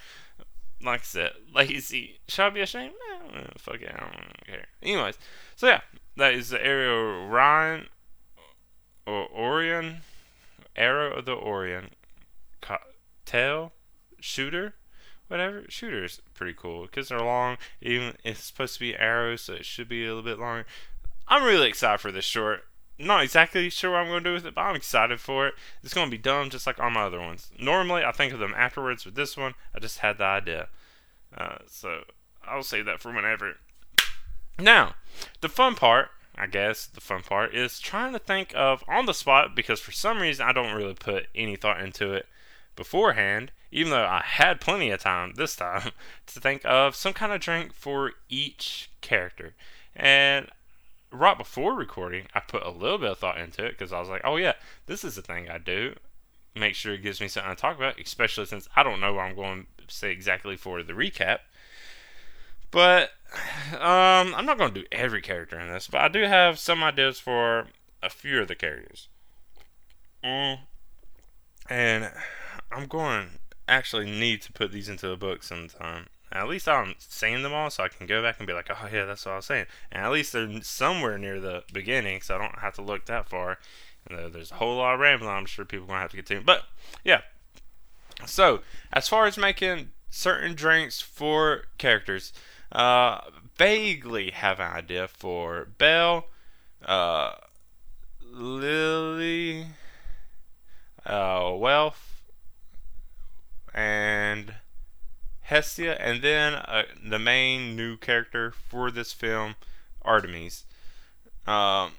Like 0.83 1.01
I 1.01 1.03
said, 1.03 1.31
lazy. 1.53 2.19
Should 2.27 2.45
I 2.45 2.49
be 2.49 2.61
ashamed? 2.61 2.93
Fuck 3.57 3.81
it, 3.81 3.91
I 3.93 3.99
don't 3.99 4.45
care. 4.45 4.65
Anyways, 4.81 5.17
so 5.55 5.67
yeah, 5.67 5.81
that 6.17 6.33
is 6.33 6.49
the 6.49 6.63
Area 6.63 7.27
Ryan 7.27 7.87
or 9.05 9.27
Orion, 9.31 9.97
Arrow 10.75 11.13
of 11.13 11.25
the 11.25 11.33
Orient, 11.33 11.93
tail 13.25 13.73
shooter, 14.19 14.75
whatever. 15.27 15.63
Shooter's 15.69 16.21
pretty 16.33 16.53
cool 16.53 16.83
because 16.83 17.09
they're 17.09 17.19
long. 17.19 17.57
Even 17.81 18.15
it's 18.23 18.43
supposed 18.43 18.75
to 18.75 18.79
be 18.79 18.95
arrows, 18.95 19.41
so 19.41 19.53
it 19.53 19.65
should 19.65 19.89
be 19.89 20.03
a 20.05 20.07
little 20.07 20.23
bit 20.23 20.39
longer. 20.39 20.65
I'm 21.27 21.43
really 21.43 21.69
excited 21.69 21.99
for 21.99 22.11
this 22.11 22.25
short 22.25 22.65
not 23.05 23.23
exactly 23.23 23.69
sure 23.69 23.91
what 23.91 23.99
I'm 23.99 24.07
going 24.07 24.23
to 24.23 24.29
do 24.29 24.33
with 24.33 24.45
it, 24.45 24.55
but 24.55 24.61
I'm 24.61 24.75
excited 24.75 25.19
for 25.19 25.47
it. 25.47 25.55
It's 25.83 25.93
going 25.93 26.07
to 26.07 26.11
be 26.11 26.21
dumb 26.21 26.49
just 26.49 26.67
like 26.67 26.79
all 26.79 26.89
my 26.89 27.03
other 27.03 27.19
ones. 27.19 27.51
Normally, 27.59 28.03
I 28.03 28.11
think 28.11 28.33
of 28.33 28.39
them 28.39 28.53
afterwards. 28.55 29.05
With 29.05 29.15
this 29.15 29.35
one, 29.35 29.55
I 29.75 29.79
just 29.79 29.99
had 29.99 30.17
the 30.17 30.25
idea. 30.25 30.69
Uh, 31.35 31.57
so 31.67 32.03
I'll 32.45 32.63
save 32.63 32.85
that 32.85 33.01
for 33.01 33.11
whenever. 33.11 33.55
Now, 34.59 34.95
the 35.41 35.49
fun 35.49 35.75
part, 35.75 36.09
I 36.35 36.47
guess, 36.47 36.87
the 36.87 37.01
fun 37.01 37.23
part 37.23 37.53
is 37.53 37.79
trying 37.79 38.13
to 38.13 38.19
think 38.19 38.53
of 38.55 38.83
on 38.87 39.05
the 39.05 39.13
spot 39.13 39.55
because 39.55 39.79
for 39.79 39.91
some 39.91 40.19
reason 40.19 40.45
I 40.47 40.53
don't 40.53 40.75
really 40.75 40.93
put 40.93 41.27
any 41.35 41.55
thought 41.55 41.81
into 41.81 42.13
it 42.13 42.25
beforehand, 42.75 43.51
even 43.71 43.91
though 43.91 44.05
I 44.05 44.21
had 44.23 44.61
plenty 44.61 44.91
of 44.91 45.01
time 45.01 45.33
this 45.35 45.55
time 45.55 45.91
to 46.27 46.39
think 46.39 46.61
of 46.65 46.95
some 46.95 47.13
kind 47.13 47.31
of 47.31 47.41
drink 47.41 47.73
for 47.73 48.13
each 48.29 48.89
character. 49.01 49.55
And 49.95 50.49
right 51.11 51.37
before 51.37 51.75
recording, 51.75 52.27
I 52.33 52.39
put 52.39 52.63
a 52.63 52.71
little 52.71 52.97
bit 52.97 53.11
of 53.11 53.17
thought 53.17 53.39
into 53.39 53.65
it 53.65 53.71
because 53.71 53.91
I 53.91 53.99
was 53.99 54.09
like, 54.09 54.21
oh 54.23 54.37
yeah, 54.37 54.53
this 54.85 55.03
is 55.03 55.15
the 55.15 55.21
thing 55.21 55.49
I 55.49 55.57
do. 55.57 55.95
Make 56.55 56.75
sure 56.75 56.93
it 56.93 57.03
gives 57.03 57.21
me 57.21 57.27
something 57.27 57.53
to 57.53 57.61
talk 57.61 57.77
about, 57.77 57.99
especially 57.99 58.45
since 58.45 58.67
I 58.75 58.83
don't 58.83 58.99
know 58.99 59.13
what 59.13 59.23
I'm 59.23 59.35
going 59.35 59.67
to 59.77 59.93
say 59.93 60.11
exactly 60.11 60.57
for 60.57 60.83
the 60.83 60.93
recap. 60.93 61.39
But 62.71 63.11
um, 63.73 64.35
I'm 64.35 64.45
not 64.45 64.57
going 64.57 64.73
to 64.73 64.81
do 64.81 64.87
every 64.91 65.21
character 65.21 65.59
in 65.59 65.71
this, 65.71 65.87
but 65.87 66.01
I 66.01 66.07
do 66.07 66.23
have 66.23 66.59
some 66.59 66.83
ideas 66.83 67.19
for 67.19 67.67
a 68.03 68.09
few 68.09 68.41
of 68.41 68.47
the 68.47 68.55
characters. 68.55 69.07
Mm. 70.23 70.59
And 71.69 72.11
I'm 72.71 72.87
going 72.87 73.39
actually 73.67 74.05
need 74.05 74.41
to 74.41 74.53
put 74.53 74.71
these 74.71 74.89
into 74.89 75.09
a 75.09 75.17
book 75.17 75.43
sometime. 75.43 76.07
At 76.31 76.47
least 76.47 76.67
I'm 76.67 76.95
saying 76.97 77.43
them 77.43 77.53
all, 77.53 77.69
so 77.69 77.83
I 77.83 77.89
can 77.89 78.07
go 78.07 78.21
back 78.21 78.37
and 78.39 78.47
be 78.47 78.53
like, 78.53 78.69
oh 78.69 78.87
yeah, 78.91 79.05
that's 79.05 79.25
what 79.25 79.33
I 79.33 79.35
was 79.37 79.45
saying. 79.45 79.65
And 79.91 80.03
at 80.05 80.11
least 80.11 80.33
they're 80.33 80.61
somewhere 80.61 81.17
near 81.17 81.39
the 81.39 81.63
beginning, 81.73 82.21
so 82.21 82.35
I 82.35 82.37
don't 82.37 82.59
have 82.59 82.75
to 82.75 82.81
look 82.81 83.05
that 83.05 83.29
far. 83.29 83.57
And 84.09 84.33
there's 84.33 84.51
a 84.51 84.55
whole 84.55 84.77
lot 84.77 84.93
of 84.93 84.99
rambling. 84.99 85.29
I'm 85.29 85.45
sure 85.45 85.65
people 85.65 85.85
are 85.85 85.87
gonna 85.87 86.01
have 86.01 86.11
to 86.11 86.17
get 86.17 86.25
to. 86.27 86.41
But 86.41 86.63
yeah. 87.03 87.21
So 88.25 88.61
as 88.93 89.07
far 89.07 89.25
as 89.25 89.37
making 89.37 89.89
certain 90.09 90.55
drinks 90.55 91.01
for 91.01 91.63
characters, 91.77 92.33
uh, 92.71 93.21
vaguely 93.57 94.31
have 94.31 94.59
an 94.59 94.71
idea 94.71 95.07
for 95.07 95.67
Belle, 95.77 96.25
uh, 96.85 97.33
Lily, 98.23 99.67
uh, 101.05 101.51
Welf, 101.55 102.23
and 103.73 104.55
Hestia, 105.41 105.97
and 105.99 106.21
then 106.21 106.53
uh, 106.53 106.83
the 107.03 107.19
main 107.19 107.75
new 107.75 107.97
character 107.97 108.51
for 108.51 108.89
this 108.89 109.11
film, 109.11 109.55
Artemis. 110.01 110.63
Um, 111.45 111.91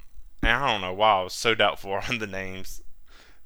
I 0.42 0.70
don't 0.70 0.80
know 0.80 0.94
why 0.94 1.20
I 1.20 1.22
was 1.24 1.35
so 1.35 1.54
doubtful 1.54 1.92
on 2.08 2.18
the 2.18 2.26
names. 2.26 2.82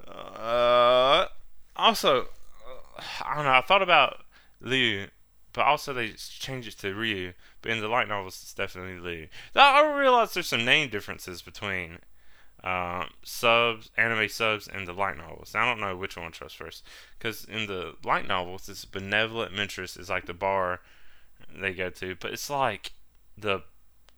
Uh, 0.07 1.27
also, 1.75 2.29
uh, 2.67 3.03
I 3.25 3.35
don't 3.35 3.45
know. 3.45 3.51
I 3.51 3.61
thought 3.63 3.83
about 3.83 4.25
Liu, 4.61 5.09
but 5.57 5.65
also 5.65 5.95
they 5.95 6.11
changed 6.11 6.69
it 6.69 6.79
to 6.79 6.95
Ryu. 6.95 7.33
But 7.63 7.73
in 7.73 7.81
the 7.81 7.89
light 7.89 8.09
novels, 8.09 8.39
it's 8.43 8.53
definitely 8.53 9.01
Liu. 9.01 9.29
I 9.57 9.91
realized 9.99 10.35
there's 10.35 10.47
some 10.47 10.67
name 10.67 10.91
differences 10.91 11.41
between 11.41 11.99
um, 12.63 13.09
subs, 13.25 13.91
anime 13.97 14.29
subs, 14.29 14.69
and 14.69 14.87
the 14.87 14.93
light 14.93 15.17
novels. 15.17 15.55
I 15.55 15.65
don't 15.65 15.81
know 15.81 15.97
which 15.97 16.17
one 16.17 16.31
to 16.31 16.39
trust 16.39 16.59
first, 16.59 16.85
because 17.19 17.47
in 17.47 17.67
the 17.67 17.95
light 18.05 18.29
novels, 18.29 18.67
this 18.67 18.85
benevolent 18.85 19.55
mistress 19.55 19.97
is 19.97 20.11
like 20.11 20.27
the 20.27 20.35
bar 20.35 20.81
they 21.59 21.73
go 21.73 21.89
to, 21.89 22.15
but 22.17 22.33
it's 22.33 22.51
like 22.51 22.93
the 23.39 23.63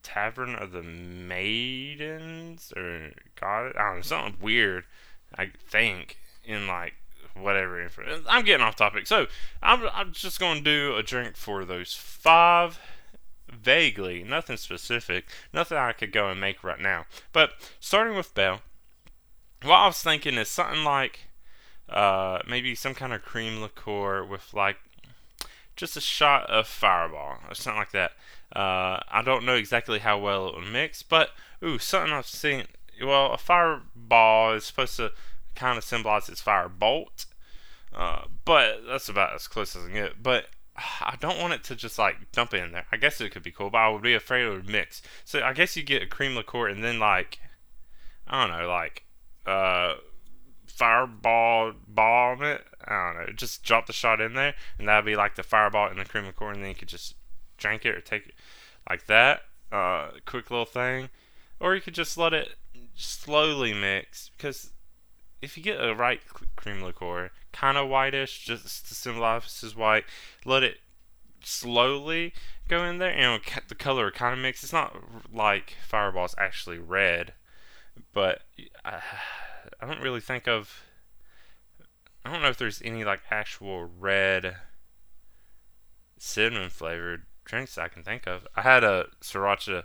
tavern 0.03 0.57
of 0.57 0.73
the 0.73 0.83
maidens 0.83 2.73
or 2.77 3.13
god, 3.41 3.77
I 3.77 3.85
don't 3.85 3.97
know, 3.97 4.03
something 4.03 4.37
weird. 4.41 4.85
I 5.37 5.53
think 5.69 6.19
in 6.45 6.67
like 6.67 6.95
whatever. 7.41 7.89
I'm 8.29 8.45
getting 8.45 8.65
off 8.65 8.77
topic, 8.77 9.07
so 9.07 9.27
I'm 9.63 9.89
I'm 9.93 10.13
just 10.13 10.41
gonna 10.41 10.61
do 10.61 10.97
a 10.97 11.03
drink 11.03 11.37
for 11.37 11.65
those 11.65 11.95
five 11.95 12.79
vaguely, 13.51 14.23
nothing 14.23 14.57
specific, 14.57 15.27
nothing 15.53 15.79
I 15.79 15.93
could 15.93 16.13
go 16.13 16.29
and 16.29 16.41
make 16.41 16.63
right 16.63 16.81
now. 16.81 17.07
But 17.33 17.53
starting 17.81 18.17
with 18.17 18.35
Belle, 18.35 18.61
what 19.63 19.75
I 19.75 19.87
was 19.87 20.03
thinking 20.03 20.35
is 20.35 20.49
something 20.49 20.85
like 20.85 21.29
uh, 21.89 22.41
maybe 22.47 22.75
some 22.75 22.95
kind 22.95 23.13
of 23.13 23.23
cream 23.23 23.61
liqueur 23.61 24.25
with 24.25 24.53
like 24.53 24.77
just 25.77 25.97
a 25.97 26.01
shot 26.01 26.49
of 26.51 26.67
Fireball 26.67 27.39
or 27.49 27.55
something 27.55 27.79
like 27.79 27.93
that. 27.93 28.13
Uh, 28.55 29.01
I 29.11 29.23
don't 29.25 29.45
know 29.45 29.55
exactly 29.55 30.01
how 30.01 30.19
well 30.19 30.49
it 30.49 30.57
would 30.57 30.73
mix, 30.73 31.03
but 31.03 31.31
ooh, 31.63 31.79
something 31.79 32.13
I've 32.13 32.27
seen. 32.27 32.65
Well, 33.03 33.33
a 33.33 33.39
Fireball 33.39 34.55
is 34.55 34.65
supposed 34.65 34.97
to 34.97 35.13
kind 35.59 35.77
of 35.77 35.85
symbolizes 35.85 36.41
fire 36.41 36.69
bolt, 36.69 37.27
uh, 37.95 38.23
but 38.45 38.81
that's 38.87 39.09
about 39.09 39.35
as 39.35 39.49
close 39.49 39.75
as 39.75 39.83
I 39.83 39.87
can 39.87 39.95
get. 39.95 40.23
But 40.23 40.47
I 40.77 41.17
don't 41.19 41.39
want 41.39 41.55
it 41.55 41.65
to 41.65 41.77
just 41.77 41.99
like 41.99 42.31
dump 42.33 42.55
it 42.55 42.63
in 42.63 42.73
there. 42.73 42.87
I 42.93 42.97
guess 42.97 43.21
it 43.21 43.31
could 43.33 43.43
be 43.43 43.51
cool, 43.51 43.71
but 43.71 43.79
I 43.79 43.89
would 43.89 44.03
be 44.03 44.15
afraid 44.15 44.45
it 44.45 44.51
would 44.51 44.69
mix. 44.69 45.03
So 45.25 45.43
I 45.43 45.53
guess 45.53 45.77
you 45.77 45.83
get 45.83 46.03
a 46.03 46.07
cream 46.07 46.37
liqueur 46.37 46.69
and 46.69 46.83
then 46.83 46.99
like 46.99 47.41
I 48.27 48.47
don't 48.47 48.57
know, 48.57 48.69
like 48.69 49.05
uh 49.47 49.95
fireball 50.67 51.73
bomb 51.89 52.43
it. 52.45 52.65
I 52.87 53.13
don't 53.13 53.27
know. 53.27 53.33
Just 53.33 53.65
drop 53.65 53.87
the 53.87 53.93
shot 53.93 54.21
in 54.21 54.35
there 54.35 54.55
and 54.79 54.89
that'd 54.89 55.05
be 55.05 55.17
like 55.17 55.35
the 55.35 55.43
fireball 55.43 55.89
and 55.89 55.99
the 55.99 56.05
cream 56.05 56.27
liqueur 56.27 56.53
and 56.53 56.63
then 56.63 56.71
you 56.71 56.77
could 56.77 56.89
just 56.89 57.15
drink 57.57 57.85
it 57.85 57.97
or 57.97 58.01
take 58.01 58.29
it 58.29 58.35
like 58.89 59.07
that. 59.07 59.43
Uh 59.73 60.11
quick 60.25 60.51
little 60.51 60.65
thing. 60.65 61.11
Or 61.61 61.75
you 61.75 61.81
could 61.81 61.95
just 61.95 62.17
let 62.17 62.33
it 62.33 62.51
slowly 62.95 63.75
mix 63.75 64.31
because 64.37 64.71
if 65.41 65.57
you 65.57 65.63
get 65.63 65.83
a 65.83 65.95
right 65.95 66.21
cream 66.57 66.83
liqueur, 66.83 67.31
kind 67.53 67.79
of 67.79 67.89
whitish, 67.89 68.45
just 68.45 68.89
to 68.89 68.95
symbolize 68.95 69.63
as 69.63 69.77
white, 69.77 70.05
let 70.45 70.63
it 70.63 70.79
slowly 71.43 72.33
go 72.69 72.85
in 72.85 72.99
there. 72.99 73.17
Know, 73.17 73.39
the 73.69 73.75
color 73.75 74.11
kind 74.11 74.33
of 74.33 74.41
mix. 74.41 74.63
It's 74.63 74.73
not 74.73 74.97
like 75.33 75.77
Fireball's 75.87 76.35
actually 76.39 76.79
red, 76.79 77.35
but 78.13 78.43
I, 78.85 79.01
I 79.81 79.87
don't 79.87 80.03
really 80.03 80.21
think 80.21 80.47
of. 80.49 80.83
I 82.25 82.33
don't 82.33 82.43
know 82.43 82.49
if 82.49 82.59
there's 82.59 82.83
any 82.83 83.05
like 83.05 83.21
actual 83.31 83.89
red 83.99 84.57
cinnamon 86.19 86.69
flavored 86.69 87.25
drinks 87.45 87.79
I 87.79 87.89
can 87.89 88.03
think 88.03 88.27
of. 88.27 88.47
I 88.57 88.63
had 88.63 88.85
a 88.85 89.07
sriracha 89.23 89.85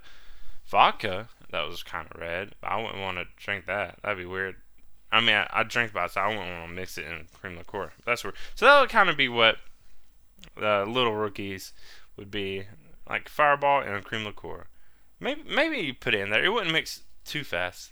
vodka 0.66 1.30
that 1.52 1.68
was 1.68 1.84
kind 1.84 2.08
of 2.10 2.20
red. 2.20 2.56
I 2.64 2.82
wouldn't 2.82 3.00
want 3.00 3.18
to 3.18 3.26
drink 3.38 3.66
that. 3.68 4.00
That'd 4.02 4.18
be 4.18 4.26
weird. 4.26 4.56
I 5.14 5.20
mean, 5.22 5.36
I, 5.36 5.48
I 5.52 5.64
drink 5.64 5.94
by 5.94 6.06
it, 6.06 6.12
so 6.12 6.22
I 6.22 6.28
wouldn't 6.28 6.46
want 6.46 6.70
to 6.70 6.76
mix 6.76 6.98
it 6.98 7.06
in 7.06 7.28
cream 7.40 7.56
liqueur. 7.56 7.92
That's 8.06 8.24
where. 8.24 8.34
So 8.56 8.66
that 8.66 8.82
would 8.82 8.90
kind 8.90 9.10
of 9.10 9.16
be 9.18 9.30
what 9.30 9.58
The 10.56 10.86
little 10.88 11.16
rookies 11.16 11.74
would 12.18 12.30
be 12.32 12.66
like 13.10 13.30
Fireball 13.30 13.82
and 13.82 14.04
cream 14.04 14.26
liqueur. 14.26 14.68
Maybe 15.20 15.44
maybe 15.48 15.78
you 15.78 15.94
put 15.94 16.14
it 16.16 16.22
in 16.22 16.30
there. 16.32 16.44
It 16.44 16.50
wouldn't 16.52 16.74
mix 16.74 17.02
too 17.26 17.44
fast. 17.44 17.92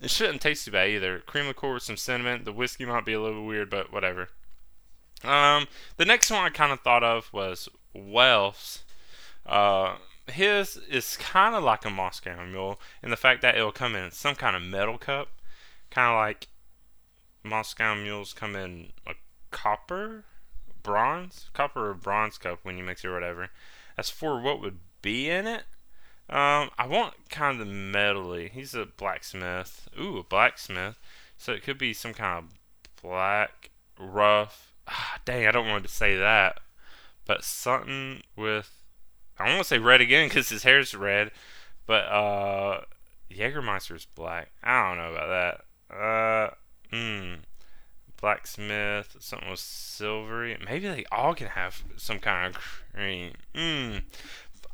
It 0.00 0.10
shouldn't 0.10 0.40
taste 0.40 0.64
too 0.64 0.70
bad 0.70 0.90
either. 0.90 1.18
Cream 1.20 1.46
liqueur 1.46 1.74
with 1.74 1.82
some 1.82 1.96
cinnamon. 1.96 2.44
The 2.44 2.52
whiskey 2.52 2.84
might 2.84 3.04
be 3.04 3.14
a 3.14 3.20
little 3.20 3.44
weird, 3.44 3.68
but 3.68 3.92
whatever. 3.92 4.28
Um, 5.24 5.66
the 5.96 6.04
next 6.04 6.30
one 6.30 6.44
I 6.44 6.50
kind 6.50 6.70
of 6.72 6.80
thought 6.80 7.02
of 7.02 7.32
was 7.32 7.68
Welf's. 7.92 8.84
Uh, 9.44 9.96
his 10.30 10.76
is 10.88 11.16
kind 11.16 11.54
of 11.56 11.64
like 11.64 11.84
a 11.84 11.90
Moscow 11.90 12.44
Mule 12.44 12.78
in 13.02 13.10
the 13.10 13.16
fact 13.16 13.42
that 13.42 13.56
it'll 13.56 13.72
come 13.72 13.96
in 13.96 14.12
some 14.12 14.36
kind 14.36 14.54
of 14.54 14.62
metal 14.62 14.98
cup, 14.98 15.28
kind 15.90 16.10
of 16.10 16.16
like 16.16 16.48
Moscow 17.42 17.94
Mules 17.94 18.32
come 18.32 18.54
in 18.56 18.92
a 19.06 19.14
copper, 19.50 20.24
bronze, 20.82 21.50
copper 21.52 21.90
or 21.90 21.94
bronze 21.94 22.38
cup 22.38 22.60
when 22.62 22.78
you 22.78 22.84
mix 22.84 23.04
it 23.04 23.08
or 23.08 23.14
whatever. 23.14 23.48
As 23.96 24.10
for 24.10 24.40
what 24.40 24.60
would 24.60 24.78
be 25.02 25.28
in 25.28 25.46
it, 25.46 25.64
um, 26.30 26.70
I 26.78 26.86
want 26.86 27.14
kind 27.30 27.60
of 27.60 27.66
the 27.66 27.72
metally. 27.72 28.50
He's 28.50 28.74
a 28.74 28.86
blacksmith. 28.86 29.88
Ooh, 29.98 30.18
a 30.18 30.22
blacksmith. 30.22 30.98
So 31.36 31.52
it 31.52 31.62
could 31.62 31.78
be 31.78 31.92
some 31.92 32.14
kind 32.14 32.44
of 32.44 33.02
black, 33.02 33.70
rough. 33.98 34.72
Ah, 34.86 35.18
dang, 35.24 35.46
I 35.46 35.50
don't 35.50 35.68
want 35.68 35.84
to 35.84 35.90
say 35.90 36.16
that. 36.16 36.60
But 37.26 37.44
something 37.44 38.22
with. 38.36 38.70
I 39.38 39.46
don't 39.46 39.54
want 39.56 39.64
to 39.64 39.68
say 39.68 39.78
red 39.78 40.00
again 40.00 40.28
because 40.28 40.48
his 40.48 40.64
hair's 40.64 40.94
red. 40.94 41.30
But, 41.86 42.04
uh. 42.04 42.80
Jägermeister's 43.30 44.06
black. 44.06 44.50
I 44.62 44.88
don't 44.88 44.98
know 44.98 45.12
about 45.12 45.28
that. 45.28 45.64
Blacksmith. 48.20 49.16
Something 49.20 49.50
with 49.50 49.58
silvery. 49.58 50.56
Maybe 50.64 50.88
they 50.88 51.04
all 51.10 51.34
can 51.34 51.48
have 51.48 51.82
some 51.96 52.18
kind 52.18 52.54
of 52.54 52.62
cream. 52.94 53.32
Hmm. 53.54 53.98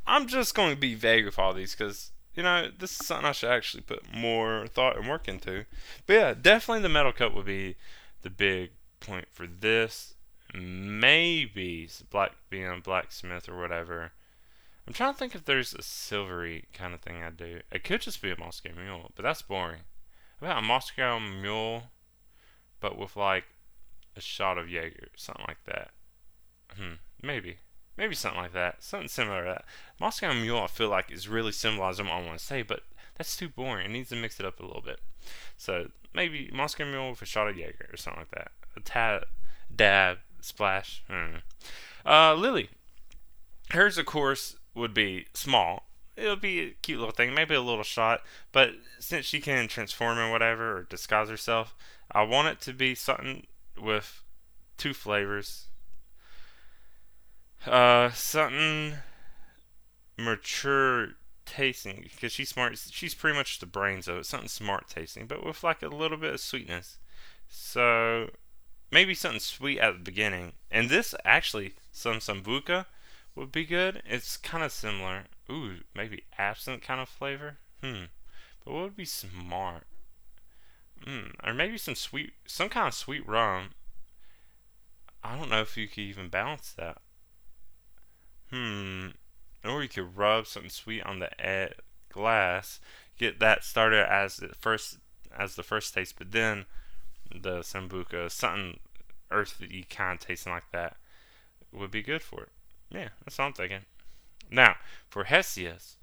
I'm 0.07 0.27
just 0.27 0.53
going 0.53 0.73
to 0.73 0.79
be 0.79 0.95
vague 0.95 1.25
with 1.25 1.39
all 1.39 1.53
these 1.53 1.75
because 1.75 2.11
you 2.35 2.43
know 2.43 2.69
this 2.77 2.91
is 2.99 3.07
something 3.07 3.25
I 3.25 3.31
should 3.31 3.49
actually 3.49 3.81
put 3.81 4.13
more 4.13 4.67
thought 4.67 4.97
and 4.97 5.07
work 5.07 5.27
into. 5.27 5.65
But 6.05 6.13
yeah, 6.13 6.33
definitely 6.39 6.83
the 6.83 6.89
metal 6.89 7.11
cup 7.11 7.33
would 7.33 7.45
be 7.45 7.75
the 8.21 8.29
big 8.29 8.71
point 8.99 9.27
for 9.31 9.47
this. 9.47 10.13
Maybe 10.53 11.89
black 12.09 12.33
being 12.49 12.67
a 12.67 12.77
blacksmith 12.77 13.49
or 13.49 13.57
whatever. 13.57 14.11
I'm 14.87 14.93
trying 14.93 15.13
to 15.13 15.17
think 15.17 15.33
if 15.33 15.45
there's 15.45 15.73
a 15.73 15.81
silvery 15.81 16.65
kind 16.71 16.93
of 16.93 17.01
thing 17.01 17.23
I 17.23 17.31
do. 17.31 17.61
It 17.71 17.83
could 17.83 18.01
just 18.01 18.21
be 18.21 18.31
a 18.31 18.39
Moscow 18.39 18.69
Mule, 18.75 19.11
but 19.15 19.23
that's 19.23 19.41
boring. 19.41 19.81
About 20.39 20.59
a 20.59 20.61
Moscow 20.61 21.19
Mule, 21.19 21.85
but 22.85 22.99
with 22.99 23.15
like 23.15 23.45
a 24.15 24.21
shot 24.21 24.59
of 24.59 24.69
Jaeger, 24.69 25.07
something 25.15 25.45
like 25.47 25.63
that. 25.65 25.89
Hmm, 26.77 26.93
maybe. 27.19 27.57
Maybe 27.97 28.13
something 28.13 28.39
like 28.39 28.53
that. 28.53 28.83
Something 28.83 29.07
similar 29.07 29.43
to 29.43 29.49
that. 29.49 29.65
Moscow 29.99 30.31
Mule, 30.33 30.59
I 30.59 30.67
feel 30.67 30.89
like, 30.89 31.11
is 31.11 31.27
really 31.27 31.51
symbolizing 31.51 32.05
what 32.05 32.13
I 32.13 32.23
want 32.23 32.37
to 32.37 32.45
say, 32.45 32.61
but 32.61 32.81
that's 33.15 33.35
too 33.35 33.49
boring. 33.49 33.87
It 33.87 33.91
needs 33.91 34.09
to 34.09 34.15
mix 34.15 34.39
it 34.39 34.45
up 34.45 34.59
a 34.59 34.65
little 34.65 34.83
bit. 34.83 35.01
So 35.57 35.89
maybe 36.13 36.51
Moscow 36.53 36.85
Mule 36.85 37.09
with 37.09 37.23
a 37.23 37.25
shot 37.25 37.47
of 37.47 37.57
Jaeger 37.57 37.89
or 37.91 37.97
something 37.97 38.21
like 38.21 38.31
that. 38.31 38.51
A 38.77 38.81
tad, 38.81 39.23
dab, 39.75 40.19
splash. 40.41 41.03
Uh, 42.05 42.35
Lily. 42.35 42.69
Hers, 43.71 43.97
of 43.97 44.05
course, 44.05 44.57
would 44.75 44.93
be 44.93 45.25
small. 45.33 45.87
It'll 46.15 46.35
be 46.35 46.59
a 46.59 46.69
cute 46.83 46.99
little 46.99 47.15
thing, 47.15 47.33
maybe 47.33 47.55
a 47.55 47.61
little 47.61 47.83
shot. 47.83 48.21
But 48.51 48.73
since 48.99 49.25
she 49.25 49.41
can 49.41 49.67
transform 49.67 50.19
or 50.19 50.29
whatever 50.29 50.77
or 50.77 50.83
disguise 50.83 51.29
herself, 51.29 51.75
I 52.15 52.23
want 52.23 52.47
it 52.47 52.61
to 52.61 52.73
be 52.73 52.95
something 52.95 53.45
with 53.79 54.23
two 54.77 54.93
flavors 54.93 55.67
uh, 57.67 58.11
something 58.11 58.95
mature 60.17 61.09
tasting 61.45 62.01
because 62.03 62.31
she's 62.31 62.49
smart. 62.49 62.77
She's 62.91 63.15
pretty 63.15 63.37
much 63.37 63.59
the 63.59 63.65
brains 63.65 64.07
of 64.07 64.17
it. 64.17 64.25
Something 64.25 64.49
smart 64.49 64.87
tasting, 64.87 65.25
but 65.27 65.45
with 65.45 65.63
like 65.63 65.81
a 65.81 65.87
little 65.87 66.17
bit 66.17 66.33
of 66.33 66.39
sweetness. 66.39 66.97
So 67.47 68.31
maybe 68.91 69.13
something 69.13 69.39
sweet 69.39 69.79
at 69.79 69.93
the 69.93 69.99
beginning. 69.99 70.53
And 70.71 70.89
this 70.89 71.15
actually, 71.23 71.73
some 71.91 72.17
sambuca 72.17 72.85
would 73.35 73.51
be 73.51 73.65
good. 73.65 74.01
It's 74.05 74.37
kind 74.37 74.63
of 74.63 74.71
similar. 74.71 75.23
Ooh, 75.49 75.77
maybe 75.93 76.23
absinthe 76.37 76.83
kind 76.83 77.01
of 77.01 77.09
flavor. 77.09 77.57
Hmm. 77.83 78.05
But 78.63 78.73
what 78.73 78.83
would 78.83 78.95
be 78.95 79.05
smart? 79.05 79.85
Hmm. 81.03 81.27
Or 81.43 81.53
maybe 81.53 81.77
some 81.77 81.95
sweet, 81.95 82.33
some 82.45 82.69
kind 82.69 82.87
of 82.87 82.93
sweet 82.93 83.27
rum. 83.27 83.71
I 85.23 85.37
don't 85.37 85.49
know 85.49 85.61
if 85.61 85.75
you 85.77 85.87
could 85.87 85.99
even 85.99 86.29
balance 86.29 86.73
that. 86.77 86.97
Hmm. 88.51 89.07
Or 89.63 89.81
you 89.81 89.89
could 89.89 90.15
rub 90.15 90.45
something 90.47 90.69
sweet 90.69 91.03
on 91.03 91.19
the 91.19 91.29
glass, 92.09 92.79
get 93.17 93.39
that 93.39 93.63
started 93.63 94.11
as 94.11 94.37
the 94.37 94.49
first 94.59 94.99
as 95.37 95.55
the 95.55 95.63
first 95.63 95.93
taste, 95.93 96.15
but 96.17 96.31
then 96.31 96.65
the 97.29 97.59
sambuca, 97.59 98.31
something 98.31 98.79
earthy 99.31 99.85
kind 99.89 100.19
of 100.19 100.25
tasting 100.25 100.53
like 100.53 100.71
that, 100.71 100.97
would 101.71 101.91
be 101.91 102.01
good 102.01 102.21
for 102.21 102.43
it. 102.43 102.51
Yeah, 102.89 103.09
that's 103.23 103.37
what 103.37 103.45
I'm 103.45 103.53
thinking. 103.53 103.81
Now, 104.49 104.75
for 105.09 105.25
Hestia's, 105.25 105.97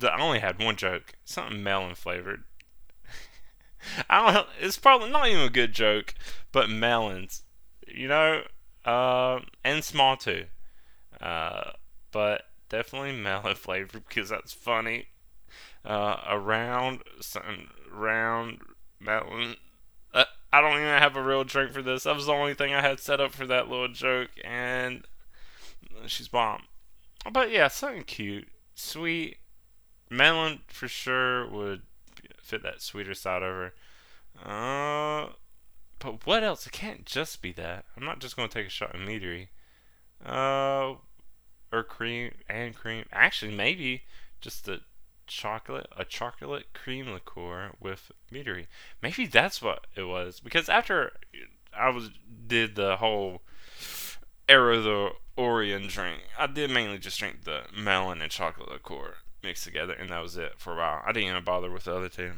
I 0.00 0.20
only 0.20 0.38
had 0.38 0.62
one 0.62 0.76
joke, 0.76 1.14
something 1.24 1.62
melon 1.62 1.94
flavored. 1.94 2.44
I 4.08 4.32
don't 4.32 4.46
it's 4.60 4.78
probably 4.78 5.10
not 5.10 5.28
even 5.28 5.42
a 5.42 5.50
good 5.50 5.72
joke, 5.72 6.14
but 6.52 6.70
melons, 6.70 7.42
you 7.86 8.08
know, 8.08 8.42
uh, 8.84 9.40
and 9.64 9.82
small 9.84 10.16
too. 10.16 10.46
Uh, 11.20 11.72
but 12.10 12.42
definitely 12.68 13.12
melon 13.20 13.54
flavor 13.54 14.00
because 14.00 14.28
that's 14.28 14.52
funny. 14.52 15.06
Uh, 15.84 16.16
around 16.28 17.02
something 17.20 17.68
round 17.90 18.60
melon. 19.00 19.56
Uh, 20.14 20.24
I 20.52 20.60
don't 20.60 20.76
even 20.76 20.86
have 20.86 21.16
a 21.16 21.22
real 21.22 21.44
drink 21.44 21.72
for 21.72 21.82
this. 21.82 22.04
That 22.04 22.14
was 22.14 22.26
the 22.26 22.32
only 22.32 22.54
thing 22.54 22.72
I 22.72 22.80
had 22.80 23.00
set 23.00 23.20
up 23.20 23.32
for 23.32 23.46
that 23.46 23.68
little 23.68 23.88
joke, 23.88 24.30
and 24.44 25.04
she's 26.06 26.28
bomb. 26.28 26.64
But 27.30 27.50
yeah, 27.50 27.68
something 27.68 28.04
cute, 28.04 28.48
sweet. 28.74 29.38
Melon 30.10 30.60
for 30.68 30.88
sure 30.88 31.48
would 31.48 31.82
fit 32.52 32.62
that 32.62 32.82
sweeter 32.82 33.14
side 33.14 33.42
over. 33.42 33.72
Uh, 34.44 35.32
but 35.98 36.26
what 36.26 36.44
else? 36.44 36.66
It 36.66 36.72
can't 36.72 37.06
just 37.06 37.40
be 37.40 37.52
that. 37.52 37.86
I'm 37.96 38.04
not 38.04 38.18
just 38.18 38.36
gonna 38.36 38.48
take 38.48 38.66
a 38.66 38.70
shot 38.70 38.94
of 38.94 39.00
Midori. 39.00 39.48
Uh, 40.24 40.96
or 41.72 41.82
cream 41.82 42.32
and 42.50 42.74
cream. 42.74 43.06
Actually, 43.10 43.54
maybe 43.54 44.02
just 44.42 44.68
a 44.68 44.80
chocolate, 45.26 45.86
a 45.96 46.04
chocolate 46.04 46.66
cream 46.74 47.10
liqueur 47.10 47.70
with 47.80 48.12
Midori. 48.30 48.66
Maybe 49.00 49.26
that's 49.26 49.62
what 49.62 49.86
it 49.96 50.04
was. 50.04 50.38
Because 50.38 50.68
after 50.68 51.12
I 51.74 51.88
was 51.88 52.10
did 52.46 52.74
the 52.74 52.98
whole 52.98 53.40
era 54.46 54.78
the 54.78 55.12
Orion 55.38 55.86
drink, 55.86 56.24
I 56.38 56.48
did 56.48 56.70
mainly 56.70 56.98
just 56.98 57.18
drink 57.18 57.44
the 57.44 57.62
melon 57.74 58.20
and 58.20 58.30
chocolate 58.30 58.70
liqueur 58.70 59.16
mixed 59.42 59.64
together, 59.64 59.92
and 59.92 60.10
that 60.10 60.22
was 60.22 60.36
it 60.36 60.54
for 60.58 60.74
a 60.74 60.76
while. 60.76 61.02
I 61.04 61.12
didn't 61.12 61.30
even 61.30 61.44
bother 61.44 61.70
with 61.70 61.84
the 61.84 61.94
other 61.94 62.08
two. 62.08 62.32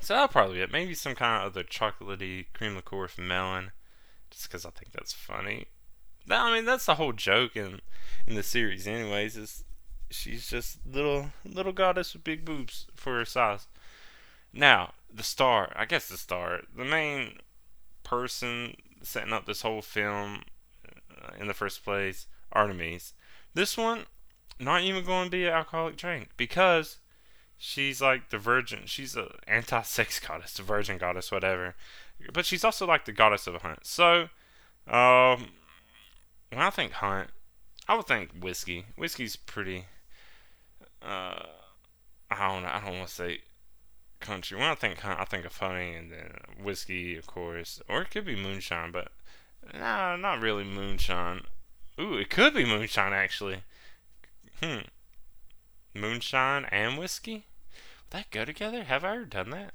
So 0.00 0.14
that'll 0.14 0.28
probably 0.28 0.56
be 0.56 0.62
it. 0.62 0.72
Maybe 0.72 0.94
some 0.94 1.14
kind 1.14 1.42
of 1.42 1.52
other 1.52 1.62
chocolatey 1.62 2.46
cream 2.54 2.74
liqueur 2.74 3.02
with 3.02 3.18
melon, 3.18 3.72
just 4.30 4.48
because 4.48 4.64
I 4.64 4.70
think 4.70 4.92
that's 4.92 5.12
funny. 5.12 5.66
That, 6.26 6.40
I 6.40 6.54
mean, 6.54 6.64
that's 6.64 6.86
the 6.86 6.94
whole 6.94 7.12
joke 7.12 7.56
in 7.56 7.80
in 8.26 8.34
the 8.34 8.42
series, 8.42 8.86
anyways. 8.86 9.36
Is 9.36 9.64
she's 10.10 10.48
just 10.48 10.78
little 10.86 11.30
little 11.44 11.72
goddess 11.72 12.14
with 12.14 12.24
big 12.24 12.44
boobs 12.44 12.86
for 12.94 13.18
her 13.18 13.24
size. 13.24 13.66
Now, 14.52 14.94
the 15.12 15.22
star, 15.22 15.72
I 15.76 15.84
guess 15.84 16.08
the 16.08 16.16
star, 16.16 16.60
the 16.74 16.84
main 16.84 17.38
person 18.02 18.74
setting 19.02 19.32
up 19.32 19.46
this 19.46 19.62
whole 19.62 19.82
film 19.82 20.42
uh, 20.86 21.30
in 21.38 21.46
the 21.46 21.54
first 21.54 21.84
place, 21.84 22.26
Artemis. 22.52 23.14
This 23.54 23.76
one, 23.76 24.06
not 24.60 24.82
even 24.82 25.04
going 25.04 25.26
to 25.26 25.30
be 25.30 25.46
an 25.46 25.52
alcoholic 25.52 25.96
drink 25.96 26.30
because 26.36 26.98
she's 27.56 28.00
like 28.00 28.30
the 28.30 28.38
virgin. 28.38 28.82
She's 28.84 29.16
an 29.16 29.28
anti-sex 29.46 30.20
goddess, 30.20 30.54
the 30.54 30.62
virgin 30.62 30.98
goddess, 30.98 31.32
whatever. 31.32 31.74
But 32.32 32.44
she's 32.46 32.64
also 32.64 32.86
like 32.86 33.04
the 33.06 33.12
goddess 33.12 33.46
of 33.46 33.54
a 33.54 33.58
hunt. 33.60 33.86
So, 33.86 34.28
um, 34.86 35.48
when 36.50 36.60
I 36.60 36.70
think 36.70 36.92
hunt, 36.92 37.30
I 37.88 37.96
would 37.96 38.06
think 38.06 38.30
whiskey. 38.38 38.86
Whiskey's 38.96 39.36
pretty. 39.36 39.86
Uh, 41.02 41.44
I 42.30 42.48
don't 42.48 42.62
know. 42.62 42.68
I 42.68 42.80
don't 42.84 42.98
want 42.98 43.08
to 43.08 43.14
say 43.14 43.40
country. 44.20 44.58
When 44.58 44.68
I 44.68 44.74
think 44.74 44.98
hunt, 44.98 45.18
I 45.18 45.24
think 45.24 45.44
of 45.44 45.56
hunting, 45.56 45.94
and 45.94 46.12
then 46.12 46.30
whiskey, 46.62 47.16
of 47.16 47.26
course, 47.26 47.80
or 47.88 48.02
it 48.02 48.10
could 48.10 48.26
be 48.26 48.36
moonshine, 48.36 48.92
but 48.92 49.08
nah, 49.74 50.16
not 50.16 50.40
really 50.40 50.64
moonshine. 50.64 51.42
Ooh, 51.98 52.16
it 52.16 52.30
could 52.30 52.54
be 52.54 52.64
moonshine 52.64 53.12
actually. 53.12 53.62
Hmm. 54.60 54.80
Moonshine 55.94 56.66
and 56.66 56.98
whiskey? 56.98 57.46
Would 58.04 58.10
that 58.10 58.30
go 58.30 58.44
together? 58.44 58.84
Have 58.84 59.04
I 59.04 59.14
ever 59.14 59.24
done 59.24 59.50
that? 59.50 59.72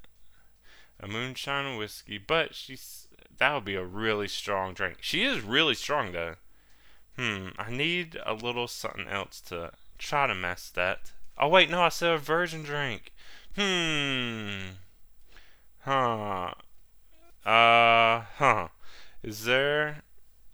A 1.00 1.08
moonshine 1.08 1.66
and 1.66 1.78
whiskey, 1.78 2.18
but 2.18 2.56
she's 2.56 3.08
that 3.38 3.54
would 3.54 3.66
be 3.66 3.76
a 3.76 3.84
really 3.84 4.28
strong 4.28 4.74
drink. 4.74 4.98
She 5.02 5.24
is 5.24 5.42
really 5.42 5.76
strong 5.76 6.12
though. 6.12 6.36
Hmm, 7.18 7.50
I 7.58 7.72
need 7.72 8.18
a 8.26 8.34
little 8.34 8.68
something 8.68 9.08
else 9.08 9.42
to 9.42 9.72
try 9.98 10.28
to 10.28 10.36
mess 10.36 10.70
that. 10.70 11.12
Oh 11.38 11.50
wait, 11.50 11.70
no, 11.70 11.82
I 11.82 11.90
said 11.90 12.12
a 12.12 12.18
virgin 12.18 12.64
drink. 12.64 13.12
Hmm. 13.56 14.76
Huh. 15.80 16.54
Uh, 17.46 18.24
huh. 18.38 18.68
Is 19.24 19.46
there 19.46 20.04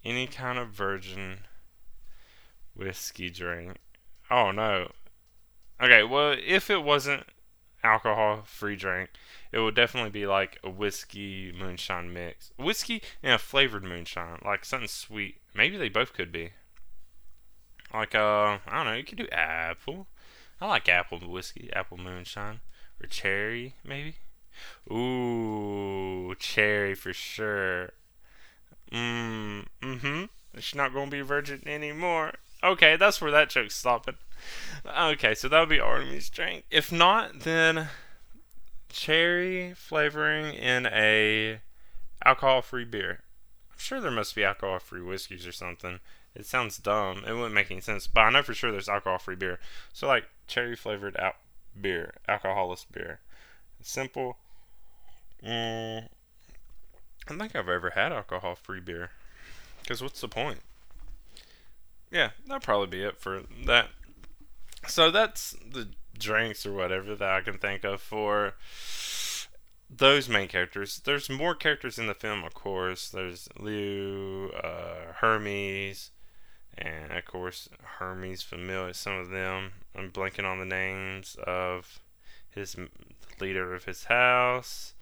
any 0.04 0.26
kind 0.26 0.58
of 0.58 0.70
virgin 0.70 1.40
whiskey 2.74 3.30
drink? 3.30 3.78
Oh 4.32 4.50
no. 4.50 4.90
Okay, 5.78 6.02
well, 6.02 6.34
if 6.42 6.70
it 6.70 6.82
wasn't 6.82 7.24
alcohol 7.84 8.44
free 8.46 8.76
drink, 8.76 9.10
it 9.52 9.58
would 9.58 9.74
definitely 9.74 10.08
be 10.08 10.26
like 10.26 10.58
a 10.64 10.70
whiskey 10.70 11.52
moonshine 11.52 12.14
mix. 12.14 12.50
Whiskey 12.56 13.02
and 13.22 13.34
a 13.34 13.38
flavored 13.38 13.84
moonshine, 13.84 14.38
like 14.42 14.64
something 14.64 14.88
sweet. 14.88 15.42
Maybe 15.54 15.76
they 15.76 15.90
both 15.90 16.14
could 16.14 16.32
be. 16.32 16.52
Like 17.92 18.14
uh, 18.14 18.58
I 18.66 18.76
don't 18.76 18.86
know, 18.86 18.94
you 18.94 19.04
could 19.04 19.18
do 19.18 19.28
apple. 19.30 20.06
I 20.62 20.66
like 20.66 20.88
apple 20.88 21.18
whiskey, 21.18 21.70
apple 21.74 21.98
moonshine, 21.98 22.60
or 23.02 23.08
cherry 23.08 23.74
maybe. 23.84 24.14
Ooh, 24.90 26.34
cherry 26.38 26.94
for 26.94 27.12
sure. 27.12 27.90
Mmm, 28.90 29.66
mm-hmm. 29.82 30.24
She's 30.58 30.74
not 30.74 30.94
gonna 30.94 31.10
be 31.10 31.20
virgin 31.20 31.62
anymore. 31.66 32.32
Okay, 32.62 32.96
that's 32.96 33.20
where 33.20 33.30
that 33.30 33.50
joke's 33.50 33.74
stopping. 33.74 34.16
Okay, 34.98 35.34
so 35.34 35.48
that 35.48 35.60
would 35.60 35.68
be 35.68 35.80
Artemis 35.80 36.28
drink. 36.28 36.64
If 36.70 36.92
not, 36.92 37.40
then 37.40 37.88
cherry 38.88 39.74
flavoring 39.74 40.54
in 40.54 40.86
a 40.86 41.60
alcohol-free 42.24 42.84
beer. 42.84 43.20
I'm 43.70 43.78
sure 43.78 44.00
there 44.00 44.10
must 44.10 44.34
be 44.34 44.44
alcohol-free 44.44 45.02
whiskeys 45.02 45.46
or 45.46 45.52
something. 45.52 46.00
It 46.34 46.46
sounds 46.46 46.78
dumb. 46.78 47.24
It 47.26 47.32
wouldn't 47.32 47.54
make 47.54 47.70
any 47.70 47.80
sense, 47.80 48.06
but 48.06 48.22
I 48.22 48.30
know 48.30 48.42
for 48.42 48.54
sure 48.54 48.70
there's 48.70 48.88
alcohol-free 48.88 49.36
beer. 49.36 49.58
So 49.92 50.06
like 50.06 50.24
cherry 50.46 50.76
flavored 50.76 51.16
al- 51.16 51.34
beer, 51.80 52.14
alcoholless 52.28 52.86
beer. 52.90 53.20
Simple. 53.82 54.36
Mm, 55.44 56.04
I 56.04 56.08
don't 57.28 57.38
think 57.38 57.56
I've 57.56 57.68
ever 57.68 57.90
had 57.90 58.12
alcohol-free 58.12 58.80
beer. 58.80 59.10
Because 59.82 60.02
what's 60.02 60.20
the 60.20 60.28
point? 60.28 60.60
Yeah, 62.12 62.30
that'd 62.46 62.62
probably 62.62 62.98
be 62.98 63.02
it 63.02 63.18
for 63.18 63.42
that. 63.64 63.88
So 64.86 65.10
that's 65.10 65.56
the 65.66 65.88
drinks 66.16 66.66
or 66.66 66.74
whatever 66.74 67.16
that 67.16 67.32
I 67.32 67.40
can 67.40 67.56
think 67.56 67.84
of 67.84 68.02
for 68.02 68.52
those 69.88 70.28
main 70.28 70.48
characters. 70.48 71.00
There's 71.02 71.30
more 71.30 71.54
characters 71.54 71.98
in 71.98 72.06
the 72.06 72.14
film, 72.14 72.44
of 72.44 72.52
course. 72.52 73.08
There's 73.08 73.48
Leo, 73.58 74.50
uh, 74.50 75.14
Hermes, 75.20 76.10
and 76.76 77.12
of 77.12 77.24
course 77.24 77.70
Hermes 77.82 78.42
Familia. 78.42 78.92
Some 78.92 79.14
of 79.16 79.30
them. 79.30 79.72
I'm 79.96 80.10
blanking 80.10 80.44
on 80.44 80.58
the 80.58 80.66
names 80.66 81.36
of 81.46 82.00
his 82.50 82.76
leader 83.40 83.74
of 83.74 83.84
his 83.84 84.04
house. 84.04 84.92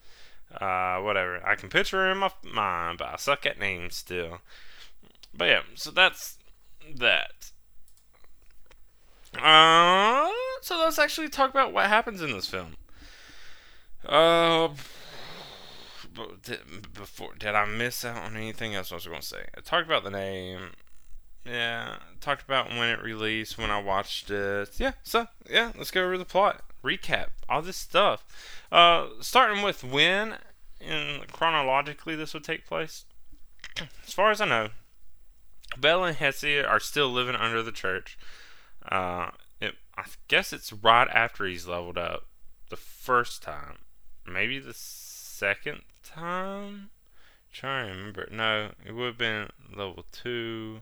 Uh, 0.60 0.98
whatever. 1.00 1.44
I 1.44 1.56
can 1.56 1.70
picture 1.70 2.08
him 2.08 2.12
in 2.12 2.18
my 2.18 2.30
mind, 2.52 2.98
but 2.98 3.08
I 3.08 3.16
suck 3.16 3.46
at 3.46 3.58
names 3.58 3.96
still. 3.96 4.38
But 5.32 5.44
yeah, 5.46 5.60
so 5.74 5.90
that's 5.90 6.38
that. 6.96 7.50
Uh, 9.40 10.28
so 10.60 10.78
let's 10.78 10.98
actually 10.98 11.28
talk 11.28 11.50
about 11.50 11.72
what 11.72 11.86
happens 11.86 12.20
in 12.20 12.32
this 12.32 12.46
film. 12.46 12.76
Uh, 14.04 14.68
did, 16.42 16.92
before 16.92 17.34
did 17.38 17.54
I 17.54 17.64
miss 17.64 18.04
out 18.04 18.24
on 18.24 18.36
anything 18.36 18.74
else? 18.74 18.90
I 18.90 18.96
was 18.96 19.06
going 19.06 19.20
to 19.20 19.26
say. 19.26 19.44
I 19.56 19.60
talked 19.60 19.86
about 19.86 20.04
the 20.04 20.10
name. 20.10 20.70
Yeah, 21.44 21.96
talked 22.20 22.42
about 22.42 22.68
when 22.68 22.90
it 22.90 23.02
released, 23.02 23.56
when 23.56 23.70
I 23.70 23.80
watched 23.80 24.30
it. 24.30 24.78
Yeah, 24.78 24.92
so 25.02 25.26
yeah, 25.48 25.72
let's 25.76 25.90
go 25.90 26.04
over 26.04 26.18
the 26.18 26.24
plot, 26.24 26.62
recap, 26.84 27.28
all 27.48 27.62
this 27.62 27.78
stuff. 27.78 28.24
Uh, 28.70 29.06
starting 29.20 29.62
with 29.62 29.82
when, 29.82 30.36
in 30.80 31.22
chronologically, 31.32 32.14
this 32.14 32.34
would 32.34 32.44
take 32.44 32.66
place. 32.66 33.04
As 34.06 34.12
far 34.12 34.30
as 34.30 34.40
I 34.40 34.46
know, 34.46 34.68
Bella 35.78 36.08
and 36.08 36.16
Hesse 36.16 36.64
are 36.66 36.80
still 36.80 37.08
living 37.08 37.36
under 37.36 37.62
the 37.62 37.72
church. 37.72 38.18
Uh, 38.90 39.30
it, 39.60 39.74
I 39.96 40.04
guess 40.28 40.52
it's 40.52 40.72
right 40.72 41.08
after 41.08 41.46
he's 41.46 41.66
leveled 41.66 41.98
up 41.98 42.26
the 42.70 42.76
first 42.76 43.42
time. 43.42 43.78
Maybe 44.26 44.58
the 44.58 44.74
second 44.74 45.82
time? 46.04 46.90
trying 47.52 47.86
to 47.86 47.92
remember. 47.92 48.28
No, 48.30 48.70
it 48.86 48.92
would 48.92 49.06
have 49.06 49.18
been 49.18 49.48
level 49.74 50.04
2. 50.12 50.80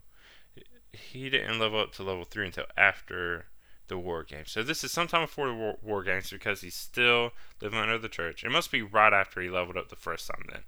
He 0.92 1.30
didn't 1.30 1.58
level 1.58 1.80
up 1.80 1.92
to 1.94 2.02
level 2.02 2.24
3 2.24 2.46
until 2.46 2.66
after 2.76 3.46
the 3.88 3.98
war 3.98 4.22
games. 4.22 4.50
So 4.50 4.62
this 4.62 4.84
is 4.84 4.92
sometime 4.92 5.22
before 5.22 5.48
the 5.48 5.54
war, 5.54 5.78
war 5.82 6.02
games 6.02 6.30
because 6.30 6.60
he's 6.60 6.74
still 6.74 7.30
living 7.60 7.78
under 7.78 7.98
the 7.98 8.08
church. 8.08 8.44
It 8.44 8.50
must 8.50 8.70
be 8.70 8.82
right 8.82 9.12
after 9.12 9.40
he 9.40 9.48
leveled 9.48 9.76
up 9.76 9.88
the 9.88 9.96
first 9.96 10.26
time 10.26 10.44
then. 10.50 10.62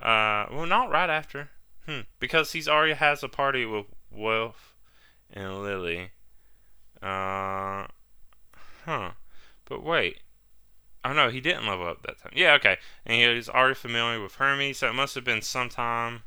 Uh, 0.00 0.46
well, 0.50 0.66
not 0.66 0.90
right 0.90 1.10
after. 1.10 1.50
Hmm. 1.88 2.00
Because 2.20 2.52
he's 2.52 2.68
already 2.68 2.92
has 2.92 3.22
a 3.22 3.28
party 3.28 3.64
with 3.64 3.86
Welf 4.14 4.74
and 5.32 5.62
Lily. 5.62 6.10
Uh, 7.00 7.86
huh. 8.84 9.12
But 9.64 9.82
wait. 9.82 10.20
Oh 11.02 11.14
no, 11.14 11.30
he 11.30 11.40
didn't 11.40 11.66
level 11.66 11.86
up 11.86 12.02
that 12.02 12.20
time. 12.20 12.32
Yeah, 12.34 12.52
okay. 12.54 12.76
And 13.06 13.16
he 13.16 13.26
was 13.26 13.48
already 13.48 13.74
familiar 13.74 14.22
with 14.22 14.34
Hermes, 14.34 14.76
so 14.76 14.90
it 14.90 14.94
must 14.94 15.14
have 15.14 15.24
been 15.24 15.40
sometime 15.40 16.24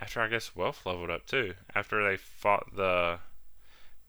after 0.00 0.20
I 0.20 0.26
guess 0.26 0.56
Welf 0.56 0.84
leveled 0.84 1.10
up 1.10 1.26
too. 1.26 1.54
After 1.72 2.02
they 2.02 2.16
fought 2.16 2.74
the 2.74 3.20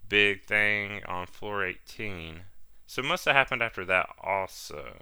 big 0.09 0.45
thing 0.45 1.03
on 1.05 1.27
floor 1.27 1.65
18. 1.65 2.41
So 2.87 3.03
it 3.03 3.05
must 3.05 3.25
have 3.25 3.35
happened 3.35 3.61
after 3.61 3.85
that 3.85 4.09
also. 4.23 4.97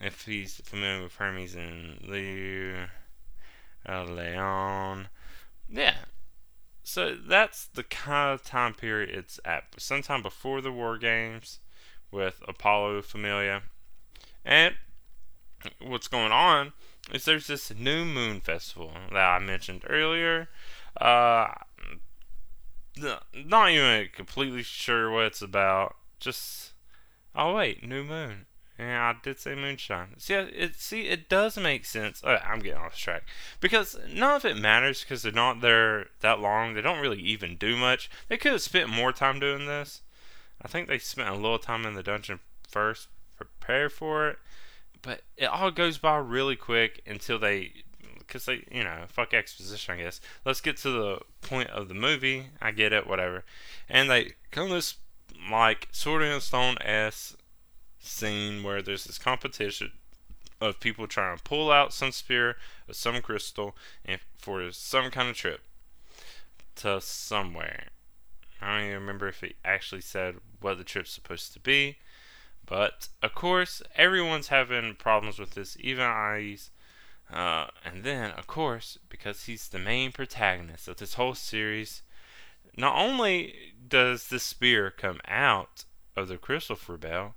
If 0.00 0.26
he's 0.26 0.56
familiar 0.56 1.04
with 1.04 1.14
Hermes 1.14 1.54
and 1.54 2.02
Leo. 2.02 2.88
Leon. 3.86 5.08
Yeah. 5.68 5.96
So 6.82 7.14
that's 7.14 7.66
the 7.66 7.84
kind 7.84 8.34
of 8.34 8.44
time 8.44 8.74
period 8.74 9.10
it's 9.10 9.38
at. 9.44 9.64
Sometime 9.78 10.22
before 10.22 10.60
the 10.60 10.72
War 10.72 10.98
Games 10.98 11.60
with 12.10 12.42
Apollo 12.46 13.02
Familia. 13.02 13.62
And 14.44 14.74
what's 15.80 16.08
going 16.08 16.32
on 16.32 16.72
is 17.12 17.24
there's 17.24 17.46
this 17.46 17.72
new 17.74 18.04
moon 18.04 18.40
festival 18.40 18.92
that 19.10 19.16
I 19.16 19.38
mentioned 19.38 19.84
earlier. 19.88 20.48
Uh, 21.00 21.48
not 23.34 23.70
even 23.70 24.08
completely 24.14 24.62
sure 24.62 25.10
what 25.10 25.24
it's 25.24 25.42
about. 25.42 25.96
Just, 26.20 26.72
oh 27.34 27.54
wait, 27.54 27.86
new 27.86 28.04
moon. 28.04 28.46
Yeah, 28.82 29.14
I 29.14 29.20
did 29.22 29.38
say 29.38 29.54
moonshine. 29.54 30.14
See, 30.18 30.34
it 30.34 30.74
see 30.74 31.02
it 31.02 31.28
does 31.28 31.56
make 31.56 31.84
sense. 31.84 32.20
Oh, 32.24 32.38
I'm 32.44 32.58
getting 32.58 32.80
off 32.80 32.96
track 32.96 33.22
because 33.60 33.96
none 34.12 34.36
of 34.36 34.44
it 34.44 34.56
matters 34.56 35.02
because 35.02 35.22
they're 35.22 35.30
not 35.30 35.60
there 35.60 36.06
that 36.20 36.40
long. 36.40 36.74
They 36.74 36.80
don't 36.80 37.00
really 37.00 37.20
even 37.20 37.56
do 37.56 37.76
much. 37.76 38.10
They 38.28 38.36
could 38.36 38.52
have 38.52 38.62
spent 38.62 38.88
more 38.88 39.12
time 39.12 39.38
doing 39.38 39.66
this. 39.66 40.02
I 40.60 40.68
think 40.68 40.88
they 40.88 40.98
spent 40.98 41.28
a 41.28 41.34
little 41.34 41.58
time 41.58 41.86
in 41.86 41.94
the 41.94 42.02
dungeon 42.02 42.40
first, 42.68 43.08
prepare 43.36 43.88
for 43.88 44.28
it, 44.28 44.38
but 45.00 45.22
it 45.36 45.46
all 45.46 45.70
goes 45.70 45.98
by 45.98 46.16
really 46.16 46.56
quick 46.56 47.02
until 47.06 47.38
they, 47.38 47.72
because 48.18 48.46
they, 48.46 48.64
you 48.70 48.82
know, 48.82 49.04
fuck 49.08 49.32
exposition. 49.32 49.94
I 49.94 50.02
guess. 50.02 50.20
Let's 50.44 50.60
get 50.60 50.76
to 50.78 50.90
the 50.90 51.20
point 51.40 51.70
of 51.70 51.86
the 51.88 51.94
movie. 51.94 52.46
I 52.60 52.72
get 52.72 52.92
it, 52.92 53.06
whatever. 53.06 53.44
And 53.88 54.10
they 54.10 54.32
come 54.50 54.70
this 54.70 54.96
like 55.50 55.88
Sword 55.92 56.22
in 56.22 56.40
Stone 56.40 56.78
s 56.80 57.36
scene 58.02 58.62
where 58.62 58.82
there's 58.82 59.04
this 59.04 59.18
competition 59.18 59.92
of 60.60 60.80
people 60.80 61.06
trying 61.06 61.36
to 61.36 61.42
pull 61.42 61.70
out 61.70 61.92
some 61.92 62.12
spear 62.12 62.56
or 62.88 62.94
some 62.94 63.20
crystal 63.20 63.76
and 64.04 64.20
for 64.38 64.70
some 64.72 65.10
kind 65.10 65.28
of 65.28 65.36
trip 65.36 65.60
to 66.76 67.00
somewhere. 67.00 67.88
I 68.60 68.76
don't 68.76 68.86
even 68.86 69.00
remember 69.00 69.28
if 69.28 69.40
he 69.40 69.54
actually 69.64 70.02
said 70.02 70.36
what 70.60 70.78
the 70.78 70.84
trip's 70.84 71.10
supposed 71.10 71.52
to 71.52 71.60
be. 71.60 71.96
But 72.64 73.08
of 73.22 73.34
course, 73.34 73.82
everyone's 73.96 74.48
having 74.48 74.94
problems 74.94 75.38
with 75.38 75.52
this, 75.52 75.76
even 75.80 76.04
Aiz. 76.04 76.70
Uh, 77.30 77.68
and 77.84 78.04
then, 78.04 78.30
of 78.32 78.46
course, 78.46 78.98
because 79.08 79.44
he's 79.44 79.68
the 79.68 79.78
main 79.78 80.12
protagonist 80.12 80.86
of 80.86 80.98
this 80.98 81.14
whole 81.14 81.34
series, 81.34 82.02
not 82.76 82.96
only 82.96 83.74
does 83.88 84.28
the 84.28 84.38
spear 84.38 84.90
come 84.90 85.20
out 85.26 85.84
of 86.14 86.28
the 86.28 86.36
crystal 86.36 86.76
for 86.76 86.96
Bell, 86.96 87.34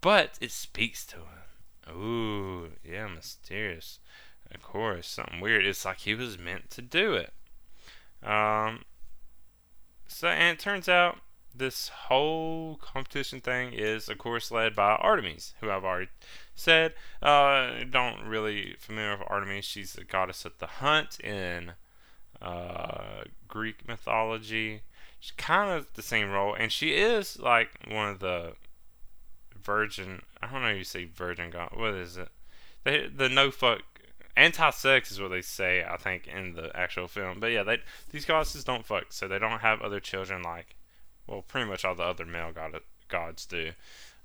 but 0.00 0.38
it 0.40 0.50
speaks 0.50 1.04
to 1.06 1.16
him. 1.16 1.96
Ooh, 1.96 2.70
yeah, 2.84 3.08
mysterious. 3.08 3.98
Of 4.50 4.62
course, 4.62 5.08
something 5.08 5.40
weird. 5.40 5.66
It's 5.66 5.84
like 5.84 5.98
he 5.98 6.14
was 6.14 6.38
meant 6.38 6.70
to 6.70 6.82
do 6.82 7.14
it. 7.14 7.32
Um, 8.22 8.84
so, 10.06 10.28
and 10.28 10.56
it 10.56 10.60
turns 10.60 10.88
out 10.88 11.18
this 11.54 11.88
whole 11.88 12.76
competition 12.76 13.40
thing 13.40 13.72
is, 13.72 14.08
of 14.08 14.18
course, 14.18 14.50
led 14.50 14.74
by 14.74 14.92
Artemis, 14.92 15.54
who 15.60 15.70
I've 15.70 15.84
already 15.84 16.10
said. 16.54 16.94
Uh, 17.20 17.84
don't 17.90 18.24
really 18.24 18.76
familiar 18.78 19.18
with 19.18 19.26
Artemis. 19.28 19.64
She's 19.64 19.92
the 19.92 20.04
goddess 20.04 20.44
of 20.44 20.58
the 20.58 20.66
hunt 20.66 21.20
in 21.20 21.72
uh, 22.40 23.24
Greek 23.46 23.86
mythology. 23.86 24.82
She's 25.20 25.32
kind 25.32 25.70
of 25.70 25.92
the 25.94 26.02
same 26.02 26.30
role, 26.30 26.54
and 26.54 26.70
she 26.70 26.94
is 26.94 27.38
like 27.38 27.70
one 27.88 28.08
of 28.08 28.20
the 28.20 28.52
virgin. 29.62 30.22
I 30.42 30.50
don't 30.50 30.62
know. 30.62 30.70
You 30.70 30.84
say 30.84 31.04
virgin 31.04 31.50
god. 31.50 31.70
What 31.74 31.94
is 31.94 32.16
it? 32.16 32.28
The 32.84 33.10
the 33.14 33.28
no 33.28 33.50
fuck 33.50 33.82
anti-sex 34.36 35.10
is 35.10 35.20
what 35.20 35.30
they 35.30 35.42
say. 35.42 35.84
I 35.84 35.96
think 35.96 36.26
in 36.26 36.54
the 36.54 36.74
actual 36.76 37.08
film. 37.08 37.40
But 37.40 37.48
yeah, 37.48 37.62
they 37.62 37.78
these 38.10 38.24
goddesses 38.24 38.64
don't 38.64 38.86
fuck, 38.86 39.12
so 39.12 39.28
they 39.28 39.38
don't 39.38 39.60
have 39.60 39.80
other 39.80 40.00
children 40.00 40.42
like 40.42 40.76
well, 41.28 41.42
pretty 41.42 41.68
much 41.68 41.84
all 41.84 41.94
the 41.94 42.02
other 42.02 42.24
male 42.24 42.50
god, 42.52 42.80
gods 43.08 43.46
do, 43.46 43.72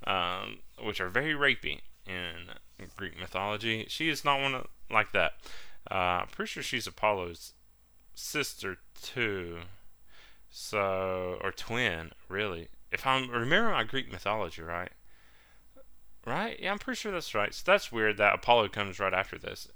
um, 0.08 0.60
which 0.82 1.02
are 1.02 1.10
very 1.10 1.34
rapey 1.34 1.82
in 2.08 2.88
Greek 2.96 3.20
mythology. 3.20 3.86
She 3.90 4.10
is 4.10 4.26
not 4.26 4.42
one 4.42 4.56
of, 4.56 4.68
like 4.90 5.12
that. 5.12 5.34
Uh, 5.92 6.22
I'm 6.24 6.28
pretty 6.28 6.50
sure 6.50 6.64
she's 6.64 6.88
Apollo's 6.88 7.54
sister 8.16 8.78
too. 9.02 9.60
So, 10.50 11.40
or 11.42 11.52
twin, 11.52 12.12
really. 12.30 12.70
If 12.92 13.06
I'm 13.06 13.30
remember 13.30 13.72
my 13.72 13.84
Greek 13.84 14.12
mythology 14.12 14.62
right, 14.62 14.92
right? 16.26 16.60
Yeah, 16.60 16.72
I'm 16.72 16.80
pretty 16.80 17.00
sure 17.00 17.12
that's 17.12 17.36
right. 17.36 17.54
So 17.54 17.64
that's 17.66 17.92
weird 17.92 18.18
that 18.18 18.36
Apollo 18.36 18.70
comes 18.70 19.00
right 19.00 19.14
after 19.14 19.38
this. 19.38 19.68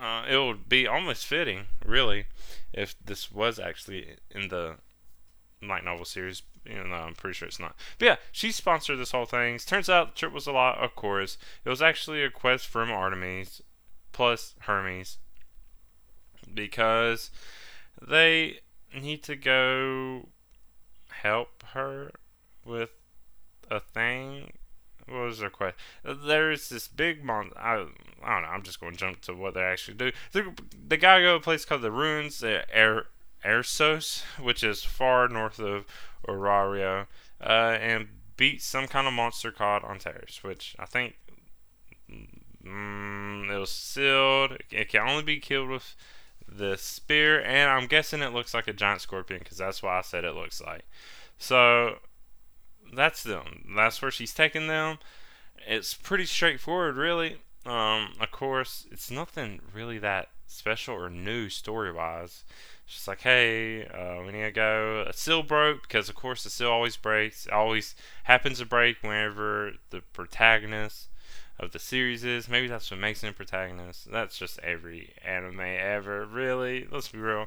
Uh, 0.00 0.24
it 0.28 0.36
would 0.36 0.68
be 0.68 0.86
almost 0.86 1.26
fitting, 1.26 1.66
really, 1.84 2.26
if 2.72 2.94
this 3.04 3.30
was 3.30 3.58
actually 3.58 4.16
in 4.30 4.48
the 4.48 4.76
light 5.62 5.84
novel 5.84 6.04
series. 6.04 6.42
You 6.64 6.82
know, 6.82 6.94
I'm 6.94 7.14
pretty 7.14 7.34
sure 7.34 7.46
it's 7.46 7.60
not. 7.60 7.76
But 7.98 8.06
yeah, 8.06 8.16
she 8.32 8.50
sponsored 8.50 8.98
this 8.98 9.12
whole 9.12 9.26
thing. 9.26 9.58
Turns 9.58 9.88
out 9.88 10.14
the 10.14 10.18
trip 10.18 10.32
was 10.32 10.46
a 10.46 10.52
lot 10.52 10.78
of 10.78 10.94
course. 10.96 11.36
It 11.64 11.68
was 11.68 11.82
actually 11.82 12.22
a 12.22 12.30
quest 12.30 12.66
from 12.66 12.90
Artemis 12.90 13.62
plus 14.12 14.54
Hermes 14.60 15.18
because 16.52 17.30
they 18.00 18.60
need 18.98 19.22
to 19.24 19.36
go 19.36 20.28
help 21.10 21.62
her 21.72 22.10
with 22.64 22.90
a 23.70 23.80
thing. 23.80 24.52
What 25.06 25.24
was 25.24 25.38
their 25.38 25.50
quest? 25.50 25.76
There's 26.02 26.68
this 26.68 26.88
big 26.88 27.24
monster. 27.24 27.58
I, 27.58 27.74
I 28.22 28.34
don't 28.34 28.42
know. 28.42 28.48
I'm 28.48 28.62
just 28.62 28.80
going 28.80 28.92
to 28.92 28.98
jump 28.98 29.20
to 29.22 29.34
what 29.34 29.54
they 29.54 29.62
actually 29.62 29.96
do. 29.96 30.12
They, 30.32 30.42
they 30.88 30.96
gotta 30.96 31.22
go 31.22 31.32
to 31.32 31.36
a 31.36 31.40
place 31.40 31.64
called 31.64 31.82
the 31.82 31.90
Ruins, 31.90 32.42
Air 32.42 33.06
Ersos, 33.44 34.22
which 34.40 34.64
is 34.64 34.82
far 34.82 35.28
north 35.28 35.58
of 35.58 35.84
Orario, 36.26 37.06
uh, 37.40 37.76
and 37.80 38.08
beat 38.36 38.62
some 38.62 38.86
kind 38.88 39.06
of 39.06 39.12
monster 39.12 39.50
called 39.52 39.84
Antares, 39.84 40.40
which 40.42 40.74
I 40.78 40.86
think 40.86 41.16
mm, 42.64 43.50
it 43.50 43.58
was 43.58 43.70
sealed. 43.70 44.58
It 44.70 44.88
can 44.88 45.06
only 45.06 45.22
be 45.22 45.38
killed 45.38 45.68
with 45.68 45.94
the 46.48 46.76
spear, 46.76 47.42
and 47.42 47.70
I'm 47.70 47.86
guessing 47.86 48.22
it 48.22 48.32
looks 48.32 48.54
like 48.54 48.68
a 48.68 48.72
giant 48.72 49.02
scorpion 49.02 49.40
because 49.40 49.58
that's 49.58 49.82
what 49.82 49.92
I 49.92 50.00
said 50.02 50.24
it 50.24 50.34
looks 50.34 50.60
like. 50.60 50.84
So 51.38 51.98
that's 52.94 53.22
them. 53.22 53.72
That's 53.76 54.00
where 54.00 54.10
she's 54.10 54.34
taking 54.34 54.66
them. 54.66 54.98
It's 55.66 55.94
pretty 55.94 56.26
straightforward, 56.26 56.96
really. 56.96 57.38
Um, 57.66 58.14
of 58.20 58.30
course, 58.30 58.86
it's 58.90 59.10
nothing 59.10 59.60
really 59.72 59.98
that 59.98 60.28
special 60.46 60.94
or 60.94 61.10
new 61.10 61.48
story 61.48 61.92
wise. 61.92 62.44
She's 62.86 63.08
like, 63.08 63.22
hey, 63.22 63.86
uh, 63.86 64.22
we 64.24 64.32
need 64.32 64.42
to 64.42 64.50
go. 64.50 65.04
A 65.08 65.12
seal 65.12 65.42
broke 65.42 65.82
because, 65.82 66.08
of 66.08 66.14
course, 66.14 66.44
the 66.44 66.50
seal 66.50 66.68
always 66.68 66.96
breaks. 66.96 67.46
It 67.46 67.52
always 67.52 67.94
happens 68.24 68.58
to 68.58 68.66
break 68.66 69.02
whenever 69.02 69.72
the 69.90 70.02
protagonist 70.12 71.08
of 71.58 71.72
the 71.72 71.78
series 71.78 72.24
is. 72.24 72.48
Maybe 72.48 72.66
that's 72.66 72.90
what 72.90 73.00
makes 73.00 73.22
him 73.22 73.30
a 73.30 73.32
protagonist. 73.32 74.10
That's 74.10 74.36
just 74.36 74.58
every 74.58 75.14
anime 75.24 75.60
ever, 75.60 76.26
really. 76.26 76.86
Let's 76.90 77.08
be 77.08 77.18
real. 77.18 77.46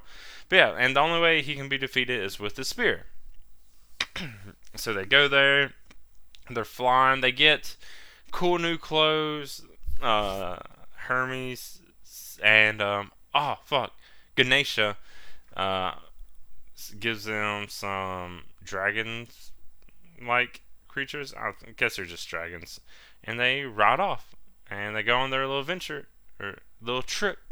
But 0.49 0.55
yeah, 0.55 0.69
and 0.71 0.95
the 0.95 1.01
only 1.01 1.19
way 1.19 1.41
he 1.41 1.55
can 1.55 1.69
be 1.69 1.77
defeated 1.77 2.23
is 2.23 2.39
with 2.39 2.55
the 2.55 2.65
spear. 2.65 3.05
so 4.77 4.93
they 4.93 5.05
go 5.05 5.27
there. 5.27 5.73
They're 6.49 6.65
flying. 6.65 7.21
They 7.21 7.31
get 7.31 7.75
cool 8.31 8.57
new 8.57 8.77
clothes. 8.77 9.61
Uh, 10.01 10.57
Hermes 11.07 11.81
and 12.43 12.81
um, 12.81 13.11
oh 13.33 13.55
fuck, 13.63 13.93
Ganesha 14.35 14.97
uh, 15.55 15.93
gives 16.99 17.25
them 17.25 17.67
some 17.69 18.43
dragons 18.63 19.51
like 20.25 20.61
creatures. 20.87 21.33
I 21.33 21.51
guess 21.75 21.95
they're 21.95 22.05
just 22.05 22.27
dragons. 22.27 22.79
And 23.23 23.39
they 23.39 23.63
ride 23.63 23.99
off 23.99 24.35
and 24.69 24.95
they 24.95 25.03
go 25.03 25.17
on 25.17 25.31
their 25.31 25.41
little 25.41 25.61
adventure 25.61 26.07
or 26.39 26.59
little 26.81 27.01
trip. 27.01 27.46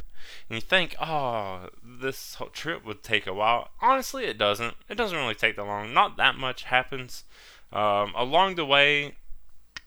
And 0.48 0.56
you 0.56 0.60
think, 0.60 0.96
oh, 1.00 1.68
this 1.82 2.34
whole 2.34 2.48
trip 2.48 2.84
would 2.84 3.02
take 3.02 3.26
a 3.26 3.34
while. 3.34 3.70
Honestly, 3.80 4.24
it 4.24 4.38
doesn't. 4.38 4.74
It 4.88 4.96
doesn't 4.96 5.18
really 5.18 5.34
take 5.34 5.56
that 5.56 5.64
long. 5.64 5.92
Not 5.92 6.16
that 6.16 6.36
much 6.36 6.64
happens. 6.64 7.24
Um, 7.72 8.12
along 8.16 8.54
the 8.54 8.66
way, 8.66 9.16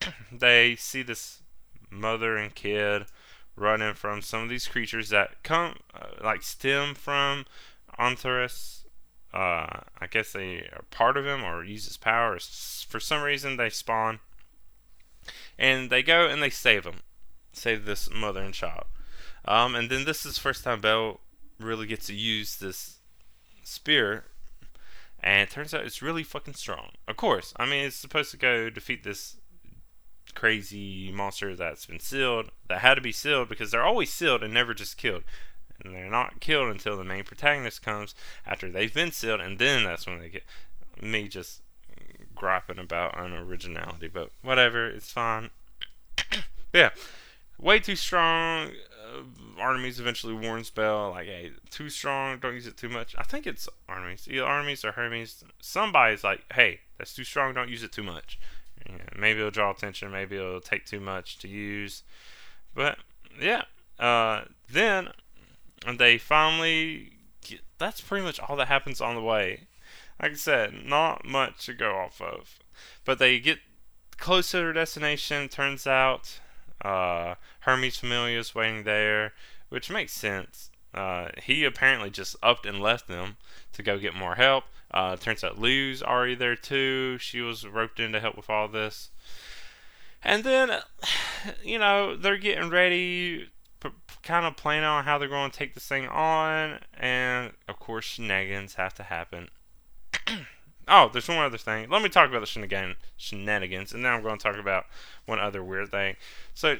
they 0.31 0.75
see 0.75 1.01
this 1.01 1.41
mother 1.89 2.37
and 2.37 2.53
kid 2.53 3.05
running 3.55 3.93
from 3.93 4.21
some 4.21 4.43
of 4.43 4.49
these 4.49 4.67
creatures 4.67 5.09
that 5.09 5.43
come, 5.43 5.75
uh, 5.93 6.07
like, 6.23 6.43
stem 6.43 6.95
from 6.95 7.45
Antares, 7.97 8.85
uh, 9.33 9.81
I 9.99 10.07
guess 10.09 10.31
they 10.31 10.69
are 10.73 10.85
part 10.89 11.17
of 11.17 11.25
him 11.25 11.43
or 11.43 11.63
use 11.63 11.85
his 11.85 11.97
power. 11.97 12.39
For 12.39 12.99
some 12.99 13.21
reason, 13.21 13.57
they 13.57 13.69
spawn. 13.69 14.19
And 15.57 15.89
they 15.89 16.01
go 16.01 16.27
and 16.27 16.41
they 16.41 16.49
save 16.49 16.85
him. 16.85 17.01
Save 17.53 17.85
this 17.85 18.09
mother 18.09 18.41
and 18.41 18.53
child. 18.53 18.85
Um, 19.49 19.75
and 19.75 19.89
then 19.89 20.05
this 20.05 20.25
is 20.25 20.35
the 20.35 20.41
first 20.41 20.63
time 20.63 20.79
Bell 20.79 21.19
really 21.59 21.87
gets 21.87 22.07
to 22.07 22.13
use 22.13 22.55
this 22.55 22.99
spear. 23.63 24.23
And 25.21 25.41
it 25.41 25.51
turns 25.51 25.73
out 25.73 25.83
it's 25.83 26.01
really 26.01 26.23
fucking 26.23 26.53
strong. 26.53 26.91
Of 27.05 27.17
course. 27.17 27.53
I 27.57 27.65
mean, 27.65 27.83
it's 27.85 27.97
supposed 27.97 28.31
to 28.31 28.37
go 28.37 28.69
defeat 28.69 29.03
this 29.03 29.35
crazy 30.33 31.11
monster 31.11 31.53
that's 31.55 31.85
been 31.85 31.99
sealed. 31.99 32.51
That 32.69 32.79
had 32.79 32.95
to 32.95 33.01
be 33.01 33.11
sealed 33.11 33.49
because 33.49 33.71
they're 33.71 33.83
always 33.83 34.13
sealed 34.13 34.43
and 34.43 34.53
never 34.53 34.73
just 34.73 34.95
killed 34.95 35.23
and 35.83 35.93
they're 35.93 36.09
not 36.09 36.39
killed 36.39 36.69
until 36.69 36.97
the 36.97 37.03
main 37.03 37.23
protagonist 37.23 37.81
comes 37.81 38.15
after 38.45 38.69
they've 38.69 38.93
been 38.93 39.11
sealed, 39.11 39.41
and 39.41 39.59
then 39.59 39.83
that's 39.83 40.05
when 40.05 40.19
they 40.19 40.29
get 40.29 40.43
me 41.01 41.27
just 41.27 41.61
griping 42.35 42.79
about 42.79 43.15
unoriginality. 43.15 44.11
But 44.11 44.31
whatever, 44.41 44.87
it's 44.87 45.11
fine. 45.11 45.49
yeah, 46.73 46.89
way 47.57 47.79
too 47.79 47.95
strong. 47.95 48.71
Uh, 49.09 49.21
Artemis 49.59 49.99
eventually 49.99 50.33
warns 50.33 50.69
Bell, 50.69 51.11
like, 51.11 51.27
hey, 51.27 51.51
too 51.69 51.89
strong, 51.89 52.39
don't 52.39 52.53
use 52.53 52.67
it 52.67 52.77
too 52.77 52.89
much. 52.89 53.15
I 53.17 53.23
think 53.23 53.47
it's 53.47 53.67
Artemis, 53.87 54.27
either 54.29 54.45
Artemis 54.45 54.85
or 54.85 54.91
Hermes. 54.91 55.43
Somebody's 55.61 56.23
like, 56.23 56.43
hey, 56.53 56.81
that's 56.97 57.13
too 57.13 57.23
strong, 57.23 57.53
don't 57.53 57.69
use 57.69 57.83
it 57.83 57.91
too 57.91 58.03
much. 58.03 58.39
Yeah, 58.87 58.97
maybe 59.17 59.39
it'll 59.39 59.51
draw 59.51 59.71
attention, 59.71 60.11
maybe 60.11 60.37
it'll 60.37 60.61
take 60.61 60.85
too 60.85 60.99
much 60.99 61.37
to 61.39 61.47
use. 61.47 62.03
But 62.73 62.97
yeah, 63.41 63.63
uh, 63.99 64.43
then 64.71 65.09
they 65.97 66.17
finally 66.17 67.13
get, 67.41 67.61
that's 67.77 68.01
pretty 68.01 68.25
much 68.25 68.39
all 68.39 68.55
that 68.57 68.67
happens 68.67 69.01
on 69.01 69.15
the 69.15 69.21
way. 69.21 69.67
Like 70.21 70.33
I 70.33 70.35
said, 70.35 70.73
not 70.85 71.25
much 71.25 71.65
to 71.65 71.73
go 71.73 71.95
off 71.95 72.21
of. 72.21 72.59
But 73.05 73.19
they 73.19 73.39
get 73.39 73.59
closer 74.17 74.59
to 74.59 74.63
their 74.65 74.73
destination. 74.73 75.47
Turns 75.47 75.87
out 75.87 76.39
uh, 76.81 77.35
Hermes 77.61 78.03
is 78.03 78.55
waiting 78.55 78.83
there, 78.83 79.33
which 79.69 79.89
makes 79.89 80.13
sense. 80.13 80.71
Uh, 80.93 81.29
he 81.43 81.63
apparently 81.63 82.09
just 82.09 82.35
upped 82.41 82.65
and 82.65 82.79
left 82.79 83.07
them 83.07 83.37
to 83.73 83.83
go 83.83 83.97
get 83.99 84.15
more 84.15 84.35
help. 84.35 84.65
Uh, 84.91 85.15
turns 85.15 85.43
out 85.43 85.59
Liu's 85.59 86.01
already 86.01 86.35
there 86.35 86.55
too. 86.55 87.17
She 87.19 87.41
was 87.41 87.67
roped 87.67 87.99
in 87.99 88.11
to 88.13 88.19
help 88.19 88.35
with 88.35 88.49
all 88.49 88.67
this. 88.67 89.09
And 90.23 90.43
then, 90.43 90.71
you 91.63 91.77
know, 91.77 92.15
they're 92.15 92.37
getting 92.37 92.69
ready 92.69 93.49
p- 93.79 93.89
kind 94.23 94.45
of 94.45 94.57
planning 94.57 94.85
on 94.85 95.03
how 95.03 95.17
they're 95.17 95.27
going 95.27 95.51
to 95.51 95.57
take 95.57 95.73
this 95.73 95.87
thing 95.87 96.07
on, 96.07 96.79
and 96.97 97.53
of 97.67 97.79
course, 97.79 98.05
shenanigans 98.05 98.75
have 98.75 98.93
to 98.95 99.03
happen. 99.03 99.49
oh, 100.89 101.09
there's 101.11 101.27
one 101.27 101.37
other 101.37 101.57
thing. 101.57 101.89
Let 101.89 102.01
me 102.01 102.09
talk 102.09 102.29
about 102.29 102.41
the 102.41 102.45
shenanigans, 102.45 102.97
shenanigans, 103.17 103.93
and 103.93 104.03
then 104.03 104.13
I'm 104.13 104.23
going 104.23 104.37
to 104.37 104.43
talk 104.43 104.57
about 104.57 104.85
one 105.25 105.39
other 105.39 105.63
weird 105.63 105.91
thing. 105.91 106.15
So, 106.53 106.77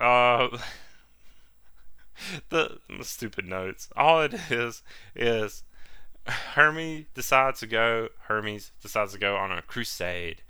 uh, 0.00 0.48
the, 2.48 2.78
stupid 3.02 3.46
notes. 3.46 3.88
All 3.96 4.22
it 4.22 4.34
is 4.50 4.82
is 5.14 5.62
Hermes 6.26 7.06
decides 7.14 7.60
to 7.60 7.66
go. 7.66 8.08
Hermes 8.22 8.72
decides 8.80 9.12
to 9.12 9.18
go 9.18 9.36
on 9.36 9.52
a 9.52 9.62
crusade, 9.62 10.42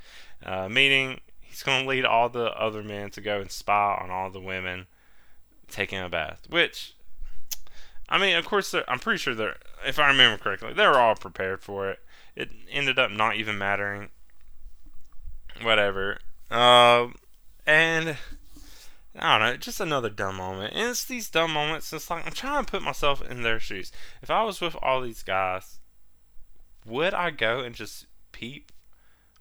uh, 0.45 0.69
meaning 0.69 1.21
he's 1.41 1.63
going 1.63 1.83
to 1.83 1.89
lead 1.89 2.05
all 2.05 2.29
the 2.29 2.51
other 2.53 2.83
men 2.83 3.11
to 3.11 3.21
go 3.21 3.41
and 3.41 3.51
spy 3.51 3.99
on 4.01 4.11
all 4.11 4.31
the 4.31 4.41
women 4.41 4.87
taking 5.69 5.99
a 5.99 6.09
bath, 6.09 6.47
which 6.49 6.95
I 8.09 8.19
mean, 8.19 8.37
of 8.37 8.45
course, 8.45 8.75
I'm 8.89 8.99
pretty 8.99 9.19
sure 9.19 9.35
they're, 9.35 9.57
if 9.87 9.99
I 9.99 10.09
remember 10.09 10.43
correctly, 10.43 10.75
they 10.75 10.87
were 10.87 10.99
all 10.99 11.15
prepared 11.15 11.63
for 11.63 11.89
it. 11.89 11.99
It 12.35 12.51
ended 12.71 12.99
up 12.99 13.11
not 13.11 13.37
even 13.37 13.59
mattering. 13.59 14.11
whatever. 15.61 16.19
Um, 16.51 17.15
and 17.67 18.17
I 19.19 19.39
don't 19.39 19.47
know, 19.47 19.57
just 19.57 19.81
another 19.81 20.09
dumb 20.11 20.37
moment. 20.37 20.75
And 20.75 20.91
it's 20.91 21.05
these 21.05 21.29
dumb 21.29 21.53
moments. 21.53 21.93
It's 21.93 22.11
like 22.11 22.27
I'm 22.27 22.33
trying 22.33 22.65
to 22.65 22.71
put 22.71 22.83
myself 22.83 23.23
in 23.23 23.43
their 23.43 23.61
shoes. 23.61 23.93
If 24.23 24.31
I 24.31 24.43
was 24.43 24.61
with 24.61 24.77
all 24.81 25.01
these 25.01 25.23
guys, 25.23 25.79
would 26.87 27.15
I 27.15 27.31
go 27.31 27.61
and 27.61 27.75
just 27.75 28.07
peep 28.33 28.73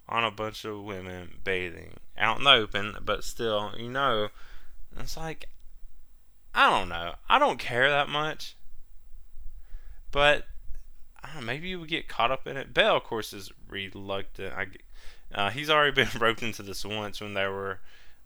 on 0.07 0.23
a 0.23 0.31
bunch 0.31 0.65
of 0.65 0.83
women 0.83 1.39
bathing 1.43 1.93
out 2.17 2.37
in 2.39 2.43
the 2.43 2.51
open? 2.51 2.97
But 3.01 3.23
still, 3.23 3.71
you 3.77 3.89
know, 3.89 4.29
it's 4.99 5.15
like 5.15 5.47
I 6.53 6.69
don't 6.69 6.89
know. 6.89 7.13
I 7.29 7.39
don't 7.39 7.59
care 7.59 7.89
that 7.89 8.09
much. 8.09 8.55
But 10.11 10.45
know, 11.36 11.41
maybe 11.41 11.69
you 11.69 11.80
would 11.80 11.89
get 11.89 12.07
caught 12.07 12.32
up 12.32 12.47
in 12.47 12.57
it. 12.57 12.74
Bell, 12.74 12.97
of 12.97 13.03
course, 13.03 13.34
is 13.34 13.51
reluctant. 13.69 14.53
I, 14.53 14.67
uh, 15.34 15.49
he's 15.49 15.69
already 15.69 15.91
been 16.03 16.19
roped 16.19 16.43
into 16.43 16.63
this 16.63 16.86
once 16.86 17.22
when 17.22 17.34
they 17.34 17.47
were 17.47 17.80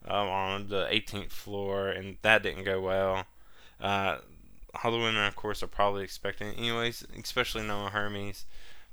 um, 0.08 0.28
on 0.28 0.68
the 0.70 0.86
18th 0.86 1.32
floor, 1.32 1.90
and 1.90 2.18
that 2.22 2.44
didn't 2.44 2.64
go 2.64 2.82
well. 2.82 3.26
Uh, 3.80 4.18
all 4.84 4.92
the 4.92 4.98
women, 4.98 5.26
of 5.26 5.36
course, 5.36 5.64
are 5.64 5.68
probably 5.68 6.04
expecting, 6.04 6.48
it 6.50 6.58
anyways, 6.58 7.06
especially 7.22 7.64
knowing 7.64 7.92
Hermes. 7.92 8.46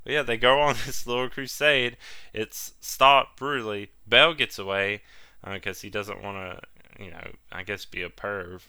But 0.05 0.13
yeah, 0.13 0.23
they 0.23 0.37
go 0.37 0.61
on 0.61 0.77
this 0.87 1.07
little 1.07 1.29
crusade. 1.29 1.97
It's 2.33 2.75
stopped 2.81 3.39
brutally. 3.39 3.91
Bell 4.07 4.35
gets 4.35 4.59
away 4.59 5.03
because 5.45 5.79
uh, 5.79 5.83
he 5.83 5.91
doesn't 5.91 6.23
want 6.23 6.37
to, 6.37 7.03
you 7.03 7.11
know, 7.11 7.33
I 7.51 7.63
guess 7.63 7.85
be 7.85 8.03
a 8.03 8.09
perv. 8.09 8.63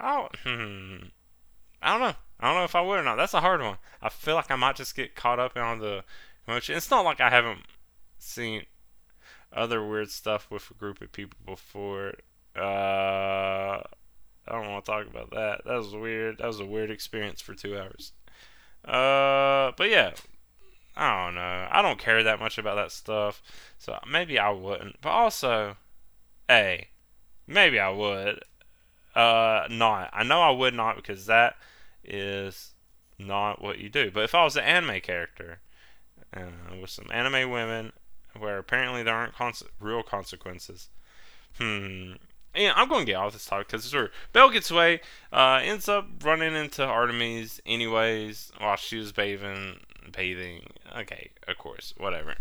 Oh, 0.00 0.28
hmm. 0.44 0.96
I 1.82 1.92
don't 1.92 2.00
know. 2.00 2.14
I 2.40 2.46
don't 2.48 2.56
know 2.56 2.64
if 2.64 2.74
I 2.74 2.80
would 2.80 3.00
or 3.00 3.02
not. 3.02 3.16
That's 3.16 3.34
a 3.34 3.40
hard 3.40 3.60
one. 3.60 3.76
I 4.00 4.08
feel 4.08 4.34
like 4.34 4.50
I 4.50 4.56
might 4.56 4.76
just 4.76 4.96
get 4.96 5.14
caught 5.14 5.38
up 5.38 5.56
on 5.56 5.78
the 5.78 6.04
emotion. 6.48 6.76
It's 6.76 6.90
not 6.90 7.04
like 7.04 7.20
I 7.20 7.28
haven't 7.28 7.60
seen 8.18 8.64
other 9.52 9.86
weird 9.86 10.10
stuff 10.10 10.50
with 10.50 10.70
a 10.70 10.74
group 10.74 11.02
of 11.02 11.12
people 11.12 11.38
before. 11.44 12.14
Uh, 12.56 13.82
I 14.48 14.52
don't 14.52 14.70
want 14.70 14.84
to 14.84 14.90
talk 14.90 15.06
about 15.06 15.30
that. 15.30 15.62
That 15.66 15.76
was 15.76 15.94
weird. 15.94 16.38
That 16.38 16.46
was 16.46 16.60
a 16.60 16.64
weird 16.64 16.90
experience 16.90 17.42
for 17.42 17.54
two 17.54 17.76
hours. 17.76 18.12
Uh, 18.84 19.72
but 19.76 19.90
yeah, 19.90 20.12
I 20.96 21.26
don't 21.26 21.34
know. 21.34 21.68
I 21.70 21.82
don't 21.82 21.98
care 21.98 22.22
that 22.22 22.40
much 22.40 22.56
about 22.56 22.76
that 22.76 22.92
stuff, 22.92 23.42
so 23.78 23.98
maybe 24.10 24.38
I 24.38 24.50
wouldn't. 24.50 25.00
But 25.02 25.10
also, 25.10 25.76
a, 26.50 26.88
maybe 27.46 27.78
I 27.78 27.90
would. 27.90 28.40
Uh, 29.14 29.66
not. 29.70 30.10
I 30.12 30.22
know 30.22 30.40
I 30.40 30.50
would 30.50 30.72
not 30.72 30.96
because 30.96 31.26
that 31.26 31.56
is 32.04 32.72
not 33.18 33.62
what 33.62 33.78
you 33.78 33.88
do. 33.88 34.10
But 34.10 34.24
if 34.24 34.34
I 34.34 34.44
was 34.44 34.56
an 34.56 34.64
anime 34.64 35.00
character 35.00 35.60
uh, 36.34 36.76
with 36.80 36.90
some 36.90 37.06
anime 37.12 37.50
women 37.50 37.92
where 38.38 38.58
apparently 38.58 39.02
there 39.02 39.14
aren't 39.14 39.34
cons- 39.34 39.62
real 39.80 40.02
consequences, 40.02 40.88
hmm. 41.58 42.12
Yeah, 42.54 42.72
I'm 42.74 42.88
going 42.88 43.06
to 43.06 43.12
get 43.12 43.16
off 43.16 43.32
this 43.32 43.44
topic 43.44 43.68
because 43.68 43.84
it's 43.84 43.94
where 43.94 44.10
Bell 44.32 44.50
gets 44.50 44.72
away, 44.72 45.02
uh, 45.32 45.60
ends 45.62 45.88
up 45.88 46.08
running 46.24 46.54
into 46.54 46.84
Artemis 46.84 47.60
anyways 47.64 48.50
while 48.58 48.74
she 48.74 48.96
was 48.96 49.12
bathing. 49.12 49.78
Bathing. 50.10 50.66
Okay, 50.96 51.30
of 51.46 51.58
course, 51.58 51.94
whatever. 51.96 52.34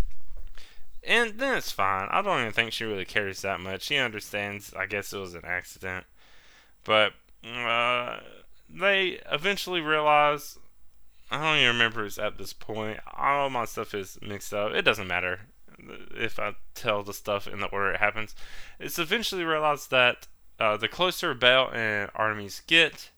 And 1.03 1.39
then 1.39 1.57
it's 1.57 1.71
fine. 1.71 2.07
I 2.11 2.21
don't 2.23 2.41
even 2.41 2.51
think 2.51 2.73
she 2.73 2.85
really 2.85 3.05
cares 3.05 3.41
that 3.41 3.59
much. 3.59 3.83
She 3.83 3.97
understands. 3.97 4.73
I 4.73 4.87
guess 4.87 5.13
it 5.13 5.19
was 5.19 5.35
an 5.35 5.45
accident, 5.45 6.05
but 6.83 7.13
eventually 9.31 9.81
realize. 9.81 10.57
I 11.31 11.43
don't 11.43 11.57
even 11.57 11.75
remember 11.75 12.05
it's 12.05 12.17
at 12.17 12.37
this 12.37 12.53
point. 12.53 12.99
All 13.15 13.49
my 13.49 13.65
stuff 13.65 13.93
is 13.93 14.17
mixed 14.21 14.53
up. 14.53 14.71
It 14.73 14.81
doesn't 14.81 15.07
matter 15.07 15.41
if 16.15 16.39
I 16.39 16.55
tell 16.75 17.03
the 17.03 17.13
stuff 17.13 17.47
in 17.47 17.59
the 17.59 17.67
order 17.67 17.91
it 17.91 17.99
happens. 17.99 18.35
It's 18.79 18.99
eventually 18.99 19.43
realized 19.43 19.91
that 19.91 20.27
uh, 20.59 20.77
the 20.77 20.87
closer 20.87 21.33
Bell 21.33 21.69
and 21.71 22.09
Artemis 22.15 22.61
get, 22.67 23.11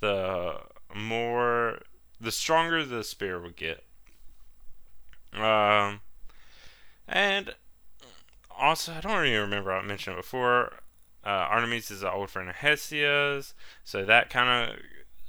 the 0.00 0.56
more, 0.94 1.80
the 2.20 2.32
stronger 2.32 2.84
the 2.84 3.04
spear 3.04 3.40
will 3.40 3.50
get. 3.50 3.84
Um, 5.32 6.00
and 7.08 7.54
also, 8.56 8.92
I 8.92 9.00
don't 9.00 9.26
even 9.26 9.40
remember 9.40 9.72
I 9.72 9.82
mentioned 9.82 10.16
before. 10.16 10.80
Uh, 11.24 11.48
Artemis 11.48 11.90
is 11.90 12.02
an 12.02 12.10
old 12.10 12.30
friend 12.30 12.50
of 12.50 12.56
Hestia's, 12.56 13.54
so 13.82 14.04
that 14.04 14.28
kind 14.28 14.70
of 14.70 14.78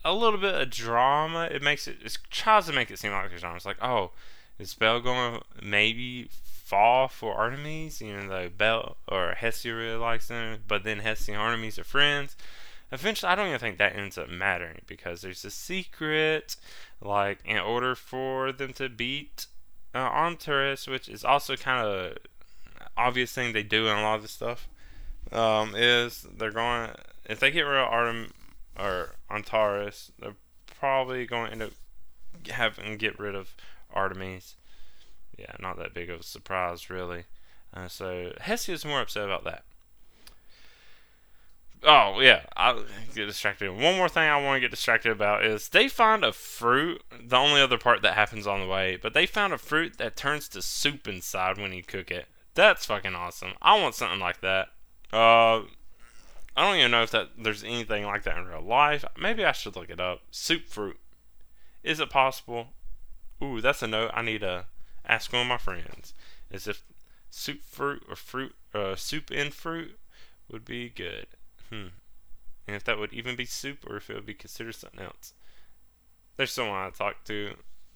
a 0.05 0.13
little 0.13 0.39
bit 0.39 0.55
of 0.55 0.69
drama. 0.69 1.49
It 1.51 1.61
makes 1.61 1.87
it 1.87 1.97
it 2.01 2.17
tries 2.29 2.67
to 2.67 2.73
make 2.73 2.91
it 2.91 2.99
seem 2.99 3.11
like 3.11 3.29
there's 3.29 3.41
drama. 3.41 3.57
It's 3.57 3.65
like, 3.65 3.83
oh, 3.83 4.11
is 4.59 4.73
Bell 4.73 5.01
going 5.01 5.39
to 5.39 5.65
maybe 5.65 6.29
fall 6.31 7.07
for 7.07 7.35
Artemis? 7.35 8.01
Even 8.01 8.29
though 8.29 8.47
Bell 8.49 8.97
or 9.07 9.33
Hestia 9.33 9.73
really 9.73 9.97
likes 9.97 10.29
him, 10.29 10.59
but 10.67 10.83
then 10.83 10.99
Hestia 10.99 11.33
and 11.33 11.41
Artemis 11.41 11.79
are 11.79 11.83
friends. 11.83 12.37
Eventually, 12.91 13.31
I 13.31 13.35
don't 13.35 13.47
even 13.47 13.59
think 13.59 13.79
that 13.79 13.95
ends 13.95 14.17
up 14.17 14.29
mattering 14.29 14.81
because 14.85 15.21
there's 15.21 15.43
a 15.43 15.51
secret. 15.51 16.55
Like, 17.01 17.39
in 17.43 17.57
order 17.57 17.95
for 17.95 18.51
them 18.51 18.71
to 18.73 18.87
beat 18.87 19.47
uh, 19.93 19.97
Antares, 19.97 20.87
which 20.87 21.09
is 21.09 21.25
also 21.25 21.55
kind 21.55 21.85
of 21.85 22.17
obvious 22.95 23.33
thing 23.33 23.51
they 23.51 23.63
do 23.63 23.87
in 23.87 23.97
a 23.97 24.01
lot 24.01 24.15
of 24.15 24.21
this 24.21 24.31
stuff 24.31 24.69
um, 25.31 25.73
is 25.75 26.25
they're 26.37 26.51
going 26.51 26.91
if 27.25 27.39
they 27.39 27.51
get 27.51 27.61
rid 27.61 27.81
of 27.81 27.87
Artem 27.87 28.31
or 28.77 29.15
Antares, 29.29 30.11
they're 30.19 30.35
probably 30.79 31.25
going 31.25 31.47
to 31.47 31.51
end 31.51 31.63
up 31.63 31.71
having 32.49 32.97
get 32.97 33.19
rid 33.19 33.35
of 33.35 33.55
Artemis. 33.93 34.55
Yeah, 35.37 35.55
not 35.59 35.77
that 35.77 35.93
big 35.93 36.09
of 36.09 36.21
a 36.21 36.23
surprise, 36.23 36.89
really. 36.89 37.25
Uh, 37.73 37.87
so 37.87 38.33
Hestia's 38.39 38.85
more 38.85 39.01
upset 39.01 39.25
about 39.25 39.43
that. 39.43 39.63
Oh 41.83 42.19
yeah, 42.19 42.41
I 42.57 42.81
get 43.13 43.27
distracted. 43.27 43.69
One 43.69 43.95
more 43.95 44.09
thing 44.09 44.27
I 44.27 44.43
want 44.43 44.57
to 44.57 44.59
get 44.59 44.71
distracted 44.71 45.11
about 45.11 45.45
is 45.45 45.69
they 45.69 45.87
find 45.87 46.23
a 46.23 46.31
fruit. 46.31 47.03
The 47.21 47.35
only 47.35 47.61
other 47.61 47.77
part 47.77 48.01
that 48.01 48.15
happens 48.15 48.47
on 48.47 48.59
the 48.59 48.67
way, 48.67 48.97
but 48.99 49.13
they 49.13 49.27
found 49.27 49.53
a 49.53 49.57
fruit 49.59 49.97
that 49.99 50.15
turns 50.15 50.47
to 50.49 50.61
soup 50.63 51.07
inside 51.07 51.59
when 51.59 51.73
you 51.73 51.83
cook 51.83 52.09
it. 52.09 52.25
That's 52.55 52.85
fucking 52.85 53.13
awesome. 53.13 53.51
I 53.61 53.79
want 53.79 53.93
something 53.93 54.19
like 54.19 54.41
that. 54.41 54.69
Uh, 55.13 55.63
I 56.55 56.63
don't 56.63 56.77
even 56.77 56.91
know 56.91 57.03
if 57.03 57.11
that 57.11 57.31
there's 57.37 57.63
anything 57.63 58.05
like 58.05 58.23
that 58.23 58.37
in 58.37 58.45
real 58.45 58.61
life. 58.61 59.03
Maybe 59.19 59.43
I 59.43 59.51
should 59.51 59.75
look 59.75 59.89
it 59.89 59.99
up. 59.99 60.21
Soup 60.31 60.67
fruit. 60.67 60.99
Is 61.83 61.99
it 61.99 62.09
possible? 62.09 62.69
Ooh, 63.43 63.59
that's 63.59 63.83
a 63.83 63.87
note 63.87 64.11
I 64.13 64.21
need 64.21 64.41
to 64.41 64.65
ask 65.05 65.31
one 65.33 65.41
of 65.41 65.47
my 65.47 65.57
friends. 65.57 66.13
Is 66.49 66.67
if 66.67 66.83
soup 67.29 67.61
fruit 67.63 68.03
or 68.07 68.15
fruit 68.15 68.55
uh, 68.73 68.95
soup 68.95 69.31
in 69.31 69.51
fruit 69.51 69.99
would 70.49 70.63
be 70.63 70.89
good. 70.89 71.27
Hmm. 71.69 71.87
And 72.67 72.75
if 72.75 72.83
that 72.85 72.97
would 72.97 73.13
even 73.13 73.35
be 73.35 73.45
soup 73.45 73.85
or 73.87 73.97
if 73.97 74.09
it 74.09 74.15
would 74.15 74.25
be 74.25 74.33
considered 74.33 74.75
something 74.75 75.01
else. 75.01 75.33
There's 76.37 76.51
someone 76.51 76.77
I 76.79 76.89
talked 76.89 77.27
to 77.27 77.55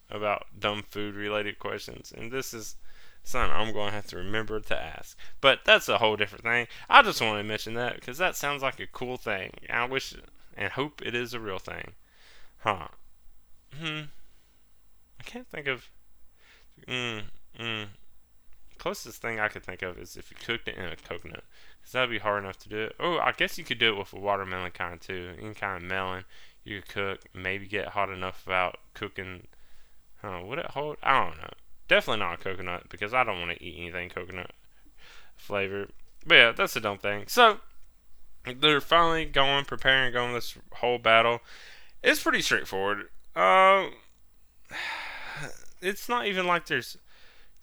about 0.10 0.48
dumb 0.60 0.84
food 0.88 1.16
related 1.16 1.60
questions, 1.60 2.14
and 2.16 2.32
this 2.32 2.54
is 2.54 2.76
son, 3.24 3.50
I'm 3.52 3.74
going 3.74 3.90
to 3.90 3.96
have 3.96 4.08
to 4.08 4.18
remember 4.18 4.60
to 4.60 4.82
ask. 4.82 5.18
But 5.42 5.60
that's 5.66 5.90
a 5.90 5.98
whole 5.98 6.16
different 6.16 6.44
thing. 6.44 6.68
I 6.90 7.02
just 7.02 7.22
want 7.22 7.40
to 7.40 7.44
mention 7.44 7.74
that 7.76 7.96
because 7.96 8.18
that 8.18 8.36
sounds 8.36 8.62
like 8.62 8.80
a 8.80 8.88
cool 8.88 9.18
thing. 9.18 9.52
I 9.70 9.86
wish 9.86 10.16
and 10.58 10.72
hope 10.74 11.02
it 11.04 11.16
is 11.16 11.34
a 11.34 11.40
real 11.40 11.60
thing. 11.60 11.94
Huh. 12.60 12.88
Hmm. 13.74 14.02
I 15.20 15.24
can't 15.24 15.48
think 15.48 15.68
of. 15.68 15.90
Hmm. 16.88 17.20
Hmm. 17.58 17.84
Closest 18.78 19.22
thing 19.22 19.40
I 19.40 19.50
could 19.50 19.64
think 19.64 19.82
of 19.82 19.98
is 19.98 20.16
if 20.16 20.32
you 20.32 20.38
cooked 20.38 20.68
it 20.68 20.78
in 20.78 20.86
a 20.86 20.96
coconut. 20.96 21.44
Because 21.80 21.94
that'd 21.94 22.10
be 22.10 22.20
hard 22.20 22.44
enough 22.44 22.58
to 22.60 22.70
do 22.70 22.78
it. 22.84 22.96
Oh, 23.00 23.18
I 23.18 23.32
guess 23.32 23.58
you 23.58 23.64
could 23.64 23.80
do 23.80 23.94
it 23.94 23.98
with 23.98 24.14
a 24.14 24.20
watermelon 24.20 24.72
kind 24.72 25.00
too. 25.00 25.34
Any 25.42 25.54
kind 25.54 25.84
of 25.84 25.90
melon 25.90 26.26
you 26.64 26.82
could 26.82 26.90
cook. 26.90 27.22
Maybe 27.34 27.68
get 27.68 27.90
hot 27.90 28.10
enough 28.10 28.44
without 28.46 28.78
cooking. 28.94 29.48
Huh, 30.22 30.42
would 30.44 30.60
it 30.60 30.72
hold? 30.72 30.98
I 31.02 31.24
don't 31.24 31.38
know. 31.38 31.54
Definitely 31.90 32.20
not 32.20 32.40
coconut 32.40 32.84
because 32.88 33.14
I 33.14 33.24
don't 33.24 33.40
want 33.40 33.58
to 33.58 33.64
eat 33.64 33.80
anything 33.80 34.10
coconut 34.10 34.52
flavored. 35.36 35.92
But 36.26 36.36
yeah, 36.36 36.52
that's 36.52 36.76
a 36.76 36.80
dumb 36.80 37.00
thing. 37.00 37.26
So 37.28 37.58
they're 38.46 38.80
finally 38.80 39.26
going, 39.26 39.66
preparing, 39.66 40.14
going 40.14 40.34
this 40.34 40.56
whole 40.76 41.00
battle. 41.00 41.42
It's 42.04 42.22
pretty 42.22 42.42
straightforward. 42.42 43.10
Uh, 43.36 43.88
it's 45.82 46.08
not 46.08 46.28
even 46.28 46.46
like 46.46 46.68
there's 46.68 46.96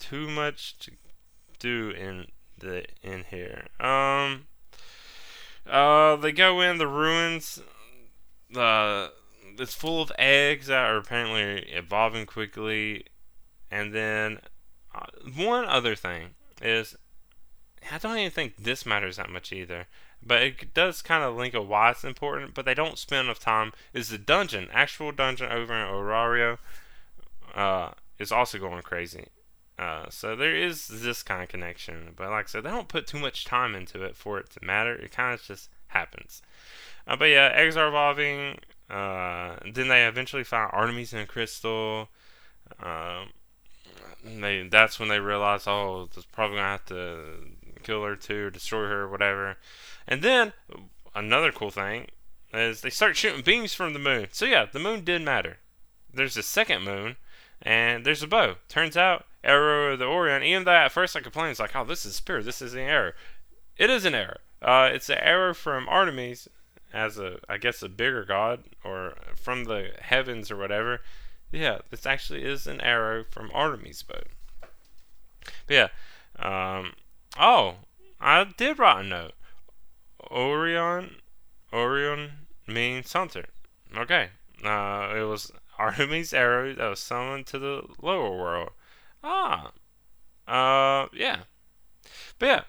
too 0.00 0.28
much 0.28 0.76
to 0.80 0.90
do 1.60 1.90
in 1.90 2.26
the 2.58 2.84
in 3.02 3.24
here. 3.30 3.66
Um, 3.78 4.48
uh, 5.70 6.16
they 6.16 6.32
go 6.32 6.60
in 6.60 6.78
the 6.78 6.88
ruins. 6.88 7.60
Uh, 8.54 9.08
it's 9.58 9.74
full 9.74 10.02
of 10.02 10.10
eggs 10.18 10.66
that 10.66 10.90
are 10.90 10.96
apparently 10.96 11.70
evolving 11.70 12.26
quickly 12.26 13.06
and 13.76 13.92
then 13.94 14.38
uh, 14.94 15.06
one 15.36 15.66
other 15.66 15.94
thing 15.94 16.30
is 16.62 16.96
I 17.92 17.98
don't 17.98 18.16
even 18.16 18.30
think 18.30 18.56
this 18.56 18.86
matters 18.86 19.16
that 19.16 19.30
much 19.30 19.52
either. 19.52 19.86
But 20.22 20.42
it 20.42 20.74
does 20.74 21.02
kind 21.02 21.22
of 21.22 21.36
link 21.36 21.54
of 21.54 21.68
why 21.68 21.90
it's 21.90 22.02
important, 22.02 22.54
but 22.54 22.64
they 22.64 22.74
don't 22.74 22.98
spend 22.98 23.26
enough 23.26 23.38
time. 23.38 23.72
Is 23.92 24.08
the 24.08 24.18
dungeon, 24.18 24.68
actual 24.72 25.12
dungeon 25.12 25.52
over 25.52 25.74
in 25.74 25.86
Orario, 25.86 26.58
uh, 27.54 27.90
is 28.18 28.32
also 28.32 28.58
going 28.58 28.82
crazy. 28.82 29.26
Uh, 29.78 30.06
so 30.08 30.34
there 30.34 30.56
is 30.56 30.88
this 30.88 31.22
kind 31.22 31.42
of 31.42 31.50
connection, 31.50 32.14
but 32.16 32.30
like 32.30 32.46
I 32.46 32.48
said, 32.48 32.62
they 32.64 32.70
don't 32.70 32.88
put 32.88 33.06
too 33.06 33.18
much 33.18 33.44
time 33.44 33.74
into 33.74 34.02
it 34.02 34.16
for 34.16 34.38
it 34.38 34.50
to 34.52 34.64
matter. 34.64 34.94
It 34.94 35.12
kind 35.12 35.34
of 35.34 35.42
just 35.42 35.68
happens. 35.88 36.40
Uh, 37.06 37.16
but 37.16 37.26
yeah, 37.26 37.52
eggs 37.54 37.76
are 37.76 37.88
evolving. 37.88 38.58
Uh, 38.88 39.56
then 39.70 39.88
they 39.88 40.06
eventually 40.06 40.44
find 40.44 40.70
Artemis 40.72 41.12
in 41.12 41.18
a 41.18 41.26
crystal. 41.26 42.08
Um, 42.82 43.28
they 44.40 44.66
that's 44.68 44.98
when 44.98 45.08
they 45.08 45.20
realize, 45.20 45.66
oh, 45.66 46.08
it's 46.14 46.26
probably 46.26 46.56
gonna 46.56 46.68
have 46.68 46.86
to 46.86 47.22
kill 47.82 48.04
her 48.04 48.16
too, 48.16 48.46
or 48.46 48.50
destroy 48.50 48.86
her, 48.86 49.02
or 49.02 49.08
whatever. 49.08 49.56
And 50.06 50.22
then 50.22 50.52
another 51.14 51.52
cool 51.52 51.70
thing 51.70 52.06
is 52.52 52.80
they 52.80 52.90
start 52.90 53.16
shooting 53.16 53.42
beams 53.42 53.74
from 53.74 53.92
the 53.92 53.98
moon. 53.98 54.28
So 54.32 54.44
yeah, 54.44 54.66
the 54.70 54.78
moon 54.78 55.04
did 55.04 55.22
matter. 55.22 55.58
There's 56.12 56.36
a 56.36 56.42
second 56.42 56.82
moon, 56.82 57.16
and 57.62 58.04
there's 58.04 58.22
a 58.22 58.26
bow. 58.26 58.56
Turns 58.68 58.96
out, 58.96 59.26
arrow 59.44 59.92
of 59.92 59.98
the 59.98 60.06
Orion. 60.06 60.42
Even 60.42 60.64
though 60.64 60.72
at 60.72 60.92
first 60.92 61.16
I 61.16 61.20
complained, 61.20 61.52
it's 61.52 61.60
like, 61.60 61.76
oh, 61.76 61.84
this 61.84 62.04
is 62.04 62.12
a 62.12 62.14
spear, 62.14 62.42
This 62.42 62.62
is 62.62 62.74
an 62.74 62.80
arrow. 62.80 63.12
It 63.76 63.90
is 63.90 64.04
an 64.04 64.14
arrow. 64.14 64.38
Uh, 64.62 64.88
it's 64.92 65.10
an 65.10 65.18
arrow 65.18 65.54
from 65.54 65.88
Artemis 65.88 66.48
as 66.92 67.18
a, 67.18 67.38
I 67.48 67.58
guess, 67.58 67.82
a 67.82 67.88
bigger 67.88 68.24
god 68.24 68.64
or 68.82 69.14
from 69.36 69.64
the 69.64 69.90
heavens 70.00 70.50
or 70.50 70.56
whatever. 70.56 71.00
Yeah, 71.52 71.78
this 71.90 72.06
actually 72.06 72.44
is 72.44 72.66
an 72.66 72.80
arrow 72.80 73.24
from 73.30 73.50
Artemis' 73.54 74.02
bow. 74.02 74.20
But 75.66 75.74
yeah, 75.74 75.88
um, 76.38 76.94
oh, 77.38 77.76
I 78.20 78.44
did 78.44 78.78
write 78.78 79.04
a 79.04 79.08
note. 79.08 79.32
Orion, 80.30 81.16
Orion 81.72 82.30
means 82.66 83.12
hunter. 83.12 83.46
Okay, 83.96 84.30
uh, 84.64 85.14
it 85.16 85.22
was 85.22 85.52
Artemis' 85.78 86.32
arrow 86.32 86.74
that 86.74 86.88
was 86.88 87.00
summoned 87.00 87.46
to 87.48 87.58
the 87.58 87.82
lower 88.02 88.36
world. 88.36 88.70
Ah, 89.22 89.70
uh, 90.48 91.08
yeah. 91.12 91.40
But 92.38 92.46
yeah, 92.46 92.62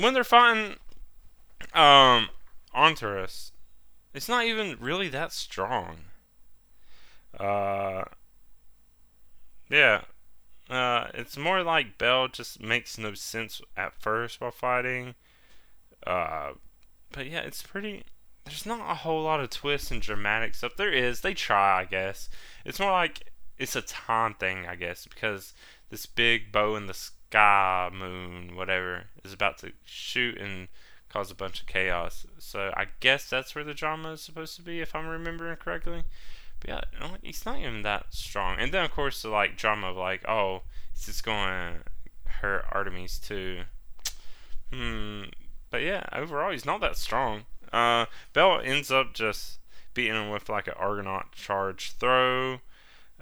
when 0.00 0.14
they're 0.14 0.24
fighting, 0.24 0.76
um, 1.72 2.28
Antares, 2.74 3.52
it's 4.14 4.28
not 4.28 4.44
even 4.44 4.76
really 4.80 5.08
that 5.08 5.32
strong. 5.32 5.96
Uh, 7.38 8.04
yeah. 9.68 10.02
Uh, 10.68 11.06
it's 11.14 11.36
more 11.36 11.62
like 11.62 11.98
Bell 11.98 12.28
just 12.28 12.60
makes 12.60 12.98
no 12.98 13.14
sense 13.14 13.60
at 13.76 14.00
first 14.00 14.40
while 14.40 14.50
fighting. 14.50 15.14
Uh, 16.06 16.52
but 17.12 17.26
yeah, 17.26 17.40
it's 17.40 17.62
pretty. 17.62 18.04
There's 18.44 18.66
not 18.66 18.90
a 18.90 18.94
whole 18.94 19.22
lot 19.22 19.40
of 19.40 19.50
twists 19.50 19.90
and 19.90 20.00
dramatic 20.02 20.54
stuff. 20.54 20.76
There 20.76 20.92
is. 20.92 21.20
They 21.20 21.34
try, 21.34 21.80
I 21.80 21.84
guess. 21.84 22.28
It's 22.64 22.80
more 22.80 22.92
like 22.92 23.30
it's 23.58 23.76
a 23.76 23.82
time 23.82 24.34
thing, 24.34 24.66
I 24.66 24.74
guess, 24.74 25.06
because 25.06 25.54
this 25.90 26.06
big 26.06 26.52
bow 26.52 26.76
in 26.76 26.86
the 26.86 26.94
sky, 26.94 27.90
moon, 27.92 28.56
whatever, 28.56 29.04
is 29.24 29.32
about 29.32 29.58
to 29.58 29.72
shoot 29.84 30.38
and 30.38 30.68
cause 31.08 31.30
a 31.30 31.34
bunch 31.34 31.60
of 31.60 31.66
chaos. 31.66 32.26
So 32.38 32.72
I 32.76 32.86
guess 33.00 33.28
that's 33.28 33.54
where 33.54 33.64
the 33.64 33.74
drama 33.74 34.12
is 34.12 34.20
supposed 34.20 34.56
to 34.56 34.62
be, 34.62 34.80
if 34.80 34.94
I'm 34.94 35.06
remembering 35.06 35.56
correctly. 35.56 36.04
But 36.60 36.70
yeah, 36.70 37.08
he's 37.22 37.44
not 37.44 37.58
even 37.58 37.82
that 37.82 38.06
strong. 38.10 38.58
And 38.58 38.72
then 38.72 38.84
of 38.84 38.90
course 38.90 39.22
the 39.22 39.28
like 39.28 39.56
drama 39.56 39.90
of 39.90 39.96
like, 39.96 40.26
oh, 40.28 40.62
this 41.06 41.20
going 41.20 41.48
to 41.48 42.30
hurt 42.30 42.64
Artemis 42.70 43.18
too? 43.18 43.62
Hmm. 44.72 45.24
But 45.70 45.82
yeah, 45.82 46.04
overall 46.12 46.52
he's 46.52 46.64
not 46.64 46.80
that 46.80 46.96
strong. 46.96 47.44
Uh, 47.72 48.06
Bell 48.32 48.60
ends 48.62 48.90
up 48.90 49.12
just 49.12 49.58
beating 49.94 50.14
him 50.14 50.30
with 50.30 50.48
like 50.48 50.68
an 50.68 50.74
Argonaut 50.76 51.32
charge 51.32 51.92
throw. 51.92 52.60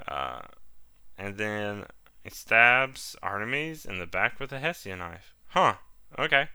Uh, 0.07 0.41
and 1.17 1.37
then 1.37 1.87
he 2.23 2.31
stabs 2.31 3.17
Artemis 3.23 3.85
in 3.85 3.99
the 3.99 4.07
back 4.07 4.41
with 4.41 4.53
a 4.53 4.59
Hestia 4.59 4.97
knife. 4.97 5.35
Huh. 5.49 5.75
Okay. 6.19 6.49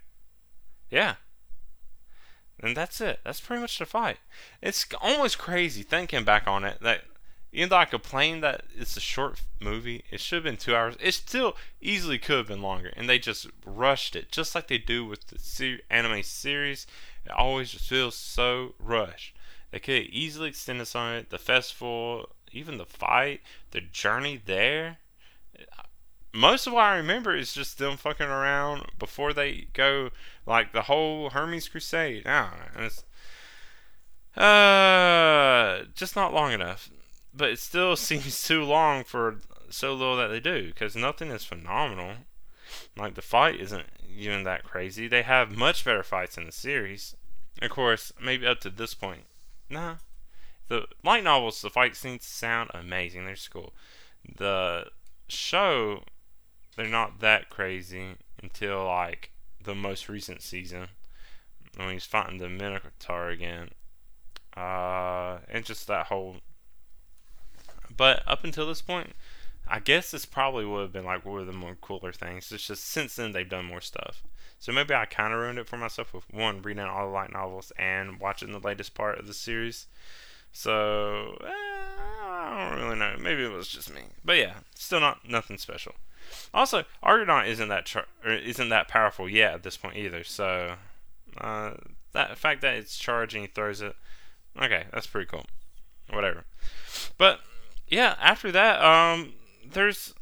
Yeah. 0.89 1.15
And 2.61 2.75
that's 2.75 2.99
it. 2.99 3.19
That's 3.23 3.39
pretty 3.39 3.61
much 3.61 3.79
the 3.79 3.85
fight. 3.85 4.17
It's 4.61 4.85
almost 5.01 5.37
crazy 5.37 5.83
thinking 5.83 6.23
back 6.23 6.47
on 6.47 6.65
it 6.65 6.79
that 6.81 7.03
even 7.51 7.69
though 7.69 7.77
I 7.77 7.85
complain 7.85 8.41
that 8.41 8.65
it's 8.75 8.95
a 8.95 9.01
short 9.01 9.41
movie, 9.59 10.03
it 10.11 10.19
should 10.19 10.35
have 10.35 10.43
been 10.43 10.57
two 10.57 10.75
hours. 10.75 10.95
It 10.99 11.13
still 11.13 11.57
easily 11.81 12.19
could 12.19 12.37
have 12.37 12.47
been 12.47 12.61
longer, 12.61 12.93
and 12.95 13.09
they 13.09 13.17
just 13.17 13.47
rushed 13.65 14.15
it, 14.15 14.31
just 14.31 14.53
like 14.53 14.67
they 14.67 14.77
do 14.77 15.03
with 15.03 15.27
the 15.27 15.39
ser- 15.39 15.79
anime 15.89 16.21
series. 16.21 16.85
It 17.25 17.31
always 17.31 17.71
just 17.71 17.87
feels 17.87 18.15
so 18.15 18.75
rushed. 18.77 19.35
They 19.71 19.79
could 19.79 20.07
easily 20.07 20.49
extend 20.49 20.79
this 20.79 20.95
on 20.95 21.15
it. 21.15 21.29
The 21.31 21.39
festival, 21.39 22.29
even 22.51 22.77
the 22.77 22.85
fight, 22.85 23.41
the 23.71 23.81
journey 23.81 24.39
there 24.43 24.97
most 26.33 26.67
of 26.67 26.73
what 26.73 26.83
I 26.83 26.97
remember 26.97 27.35
is 27.35 27.53
just 27.53 27.77
them 27.77 27.97
fucking 27.97 28.27
around 28.27 28.85
before 28.99 29.33
they 29.33 29.67
go 29.73 30.09
like 30.45 30.73
the 30.73 30.83
whole 30.83 31.31
Hermes 31.31 31.67
Crusade. 31.67 32.27
I 32.27 32.49
don't 32.49 32.81
know. 32.81 32.85
It's, 32.85 33.03
uh, 34.39 35.85
just 35.95 36.15
not 36.15 36.33
long 36.33 36.51
enough. 36.51 36.89
But 37.33 37.49
it 37.49 37.59
still 37.59 37.95
seems 37.95 38.45
too 38.45 38.63
long 38.63 39.03
for 39.03 39.39
so 39.69 39.93
little 39.93 40.17
that 40.17 40.27
they 40.27 40.39
do 40.39 40.67
because 40.67 40.95
nothing 40.95 41.29
is 41.31 41.45
phenomenal. 41.45 42.13
Like 42.95 43.15
the 43.15 43.21
fight 43.21 43.59
isn't 43.59 43.85
even 44.07 44.43
that 44.43 44.63
crazy. 44.63 45.07
They 45.07 45.23
have 45.23 45.55
much 45.55 45.83
better 45.83 46.03
fights 46.03 46.37
in 46.37 46.45
the 46.45 46.51
series. 46.51 47.15
Of 47.61 47.71
course, 47.71 48.11
maybe 48.21 48.45
up 48.45 48.59
to 48.61 48.69
this 48.69 48.93
point. 48.93 49.23
Nah. 49.69 49.95
The 50.67 50.85
light 51.03 51.23
novels, 51.23 51.61
the 51.61 51.69
fight 51.69 51.95
scenes 51.95 52.25
sound 52.25 52.69
amazing. 52.73 53.25
They're 53.25 53.35
cool. 53.51 53.73
The 54.37 54.85
show 55.27 56.03
they're 56.79 56.87
not 56.87 57.19
that 57.19 57.49
crazy 57.49 58.15
until 58.41 58.85
like 58.85 59.31
the 59.61 59.75
most 59.75 60.07
recent 60.07 60.41
season 60.41 60.87
when 61.75 61.89
he's 61.91 62.05
fighting 62.05 62.37
the 62.37 62.47
Minotaur 62.47 63.27
again. 63.27 63.71
Uh, 64.55 65.39
and 65.49 65.65
just 65.65 65.87
that 65.87 66.05
whole. 66.05 66.37
But 67.95 68.23
up 68.25 68.45
until 68.45 68.65
this 68.65 68.81
point, 68.81 69.11
I 69.67 69.79
guess 69.79 70.11
this 70.11 70.25
probably 70.25 70.65
would 70.65 70.83
have 70.83 70.93
been 70.93 71.03
like 71.03 71.25
one 71.25 71.41
of 71.41 71.47
the 71.47 71.51
more 71.51 71.75
cooler 71.75 72.13
things. 72.13 72.49
It's 72.49 72.67
just 72.67 72.85
since 72.85 73.17
then 73.17 73.33
they've 73.33 73.49
done 73.49 73.65
more 73.65 73.81
stuff. 73.81 74.23
So 74.57 74.71
maybe 74.71 74.93
I 74.93 75.03
kind 75.03 75.33
of 75.33 75.39
ruined 75.39 75.59
it 75.59 75.67
for 75.67 75.77
myself 75.77 76.13
with 76.13 76.33
one 76.33 76.61
reading 76.61 76.85
all 76.85 77.07
the 77.07 77.11
light 77.11 77.33
novels 77.33 77.73
and 77.77 78.21
watching 78.21 78.53
the 78.53 78.59
latest 78.59 78.93
part 78.93 79.19
of 79.19 79.27
the 79.27 79.33
series. 79.33 79.87
So 80.53 81.37
eh, 81.43 81.49
I 81.49 82.69
don't 82.69 82.81
really 82.81 82.99
know. 82.99 83.17
Maybe 83.19 83.43
it 83.43 83.51
was 83.51 83.67
just 83.67 83.93
me. 83.93 84.03
But 84.23 84.37
yeah, 84.37 84.53
still 84.75 85.01
not 85.01 85.27
nothing 85.27 85.57
special. 85.57 85.95
Also, 86.53 86.83
Argonaut 87.03 87.47
isn't 87.47 87.69
that 87.69 87.85
char- 87.85 88.07
isn't 88.25 88.69
that 88.69 88.87
powerful 88.87 89.29
yet 89.29 89.53
at 89.53 89.63
this 89.63 89.77
point 89.77 89.97
either. 89.97 90.23
So 90.23 90.75
uh, 91.39 91.73
that 92.13 92.37
fact 92.37 92.61
that 92.61 92.75
it's 92.75 92.97
charging, 92.97 93.43
he 93.43 93.47
throws 93.47 93.81
it. 93.81 93.95
Okay, 94.59 94.85
that's 94.91 95.07
pretty 95.07 95.27
cool. 95.27 95.45
Whatever. 96.11 96.45
But 97.17 97.39
yeah, 97.87 98.15
after 98.19 98.51
that, 98.51 98.81
um, 98.81 99.33
there's 99.69 100.13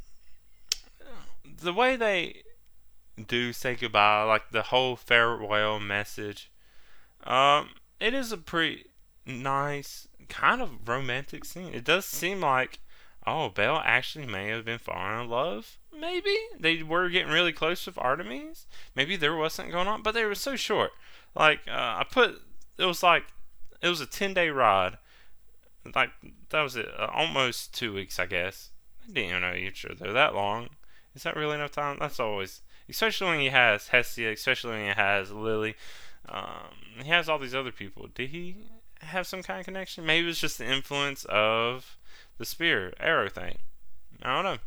the 1.60 1.72
way 1.72 1.96
they 1.96 2.42
do 3.26 3.52
say 3.52 3.74
goodbye, 3.74 4.22
like 4.22 4.50
the 4.50 4.64
whole 4.64 4.96
farewell 4.96 5.80
message. 5.80 6.50
Um, 7.24 7.70
it 7.98 8.14
is 8.14 8.30
a 8.30 8.38
pretty 8.38 8.86
nice, 9.26 10.06
kind 10.28 10.62
of 10.62 10.88
romantic 10.88 11.44
scene. 11.44 11.74
It 11.74 11.84
does 11.84 12.04
seem 12.04 12.40
like 12.40 12.80
oh, 13.28 13.48
Bell 13.50 13.82
actually 13.84 14.26
may 14.26 14.48
have 14.48 14.64
been 14.64 14.78
falling 14.78 15.24
in 15.24 15.28
love. 15.28 15.78
Maybe 15.98 16.36
they 16.58 16.82
were 16.82 17.08
getting 17.08 17.32
really 17.32 17.52
close 17.52 17.86
with 17.86 17.98
Artemis. 17.98 18.66
Maybe 18.94 19.16
there 19.16 19.36
wasn't 19.36 19.72
going 19.72 19.88
on, 19.88 20.02
but 20.02 20.14
they 20.14 20.24
were 20.24 20.34
so 20.34 20.56
short. 20.56 20.90
Like 21.34 21.60
uh, 21.68 21.72
I 22.00 22.06
put, 22.10 22.40
it 22.78 22.84
was 22.84 23.02
like 23.02 23.24
it 23.82 23.88
was 23.88 24.00
a 24.00 24.06
ten 24.06 24.34
day 24.34 24.50
ride. 24.50 24.98
Like 25.94 26.10
that 26.50 26.62
was 26.62 26.76
it, 26.76 26.88
uh, 26.98 27.08
almost 27.12 27.74
two 27.74 27.94
weeks, 27.94 28.18
I 28.18 28.26
guess. 28.26 28.70
I 29.04 29.12
didn't 29.12 29.30
even 29.30 29.42
know 29.42 29.54
each 29.54 29.84
other 29.84 30.12
that 30.12 30.34
long. 30.34 30.68
Is 31.14 31.22
that 31.22 31.36
really 31.36 31.54
enough 31.54 31.72
time? 31.72 31.96
That's 31.98 32.20
always, 32.20 32.60
especially 32.88 33.28
when 33.28 33.40
he 33.40 33.48
has 33.48 33.88
Hestia, 33.88 34.32
especially 34.32 34.72
when 34.72 34.84
he 34.84 34.94
has 34.94 35.32
Lily. 35.32 35.74
Um, 36.28 37.02
he 37.02 37.08
has 37.08 37.28
all 37.28 37.38
these 37.38 37.54
other 37.54 37.72
people. 37.72 38.08
Did 38.14 38.30
he 38.30 38.56
have 39.00 39.26
some 39.26 39.42
kind 39.42 39.60
of 39.60 39.66
connection? 39.66 40.04
Maybe 40.04 40.26
it 40.26 40.28
was 40.28 40.40
just 40.40 40.58
the 40.58 40.66
influence 40.70 41.24
of 41.24 41.96
the 42.36 42.44
spear 42.44 42.92
arrow 43.00 43.28
thing. 43.28 43.58
I 44.22 44.34
don't 44.34 44.44
know. 44.44 44.58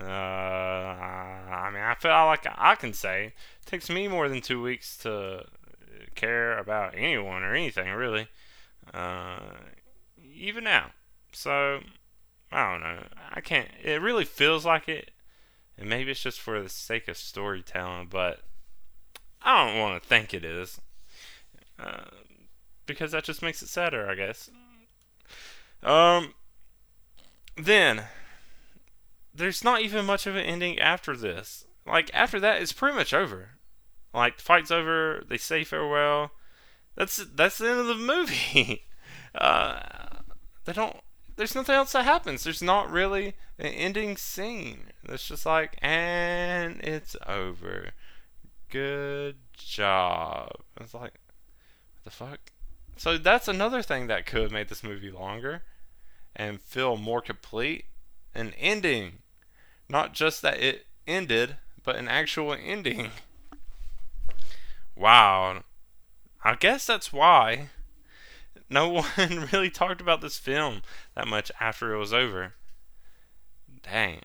Uh, 0.00 0.04
I 0.04 1.70
mean, 1.72 1.82
I 1.82 1.94
feel 1.98 2.10
like 2.10 2.46
I 2.56 2.74
can 2.74 2.92
say 2.92 3.26
it 3.26 3.66
takes 3.66 3.90
me 3.90 4.08
more 4.08 4.28
than 4.28 4.40
two 4.40 4.62
weeks 4.62 4.96
to 4.98 5.44
care 6.14 6.58
about 6.58 6.94
anyone 6.96 7.42
or 7.42 7.54
anything 7.54 7.90
really. 7.90 8.28
Uh, 8.92 9.38
even 10.34 10.64
now. 10.64 10.90
So 11.32 11.80
I 12.50 12.72
don't 12.72 12.80
know. 12.80 13.04
I 13.30 13.40
can't. 13.40 13.68
It 13.82 14.00
really 14.00 14.24
feels 14.24 14.64
like 14.64 14.88
it, 14.88 15.10
and 15.78 15.88
maybe 15.88 16.10
it's 16.10 16.22
just 16.22 16.40
for 16.40 16.60
the 16.62 16.68
sake 16.68 17.08
of 17.08 17.16
storytelling, 17.16 18.08
but 18.10 18.40
I 19.42 19.66
don't 19.66 19.78
want 19.78 20.02
to 20.02 20.08
think 20.08 20.34
it 20.34 20.44
is, 20.44 20.80
uh, 21.78 22.04
because 22.86 23.12
that 23.12 23.24
just 23.24 23.42
makes 23.42 23.62
it 23.62 23.68
sadder, 23.68 24.08
I 24.08 24.14
guess. 24.14 24.50
Um, 25.82 26.34
then 27.56 28.04
there's 29.34 29.64
not 29.64 29.80
even 29.80 30.04
much 30.04 30.26
of 30.26 30.36
an 30.36 30.44
ending 30.44 30.78
after 30.78 31.16
this. 31.16 31.64
Like 31.86 32.10
after 32.12 32.40
that, 32.40 32.60
it's 32.60 32.72
pretty 32.72 32.96
much 32.96 33.14
over. 33.14 33.50
Like 34.12 34.38
the 34.38 34.42
fight's 34.42 34.70
over. 34.70 35.24
They 35.28 35.38
say 35.38 35.64
farewell. 35.64 36.32
That's 36.96 37.16
that's 37.16 37.58
the 37.58 37.70
end 37.70 37.80
of 37.80 37.86
the 37.86 37.94
movie. 37.94 38.84
uh, 39.34 39.80
they 40.64 40.72
don't. 40.72 40.96
There's 41.36 41.54
nothing 41.54 41.74
else 41.74 41.92
that 41.92 42.04
happens. 42.04 42.44
There's 42.44 42.62
not 42.62 42.90
really 42.90 43.28
an 43.58 43.66
ending 43.66 44.16
scene. 44.16 44.92
It's 45.04 45.26
just 45.26 45.46
like, 45.46 45.78
and 45.80 46.80
it's 46.82 47.16
over. 47.26 47.92
Good 48.68 49.36
job. 49.56 50.50
It's 50.78 50.92
like, 50.92 51.14
what 51.14 52.04
the 52.04 52.10
fuck? 52.10 52.52
So 52.96 53.16
that's 53.16 53.48
another 53.48 53.80
thing 53.80 54.08
that 54.08 54.26
could 54.26 54.42
have 54.42 54.52
made 54.52 54.68
this 54.68 54.84
movie 54.84 55.10
longer 55.10 55.62
and 56.36 56.60
feel 56.60 56.96
more 56.96 57.22
complete. 57.22 57.86
An 58.34 58.52
ending. 58.58 59.19
Not 59.90 60.14
just 60.14 60.40
that 60.42 60.60
it 60.60 60.86
ended, 61.04 61.56
but 61.82 61.96
an 61.96 62.06
actual 62.06 62.52
ending. 62.52 63.10
Wow. 64.94 65.64
I 66.44 66.54
guess 66.54 66.86
that's 66.86 67.12
why 67.12 67.70
no 68.68 68.88
one 69.16 69.48
really 69.52 69.68
talked 69.68 70.00
about 70.00 70.20
this 70.20 70.38
film 70.38 70.82
that 71.16 71.26
much 71.26 71.50
after 71.58 71.92
it 71.92 71.98
was 71.98 72.12
over. 72.12 72.54
Dang. 73.82 74.20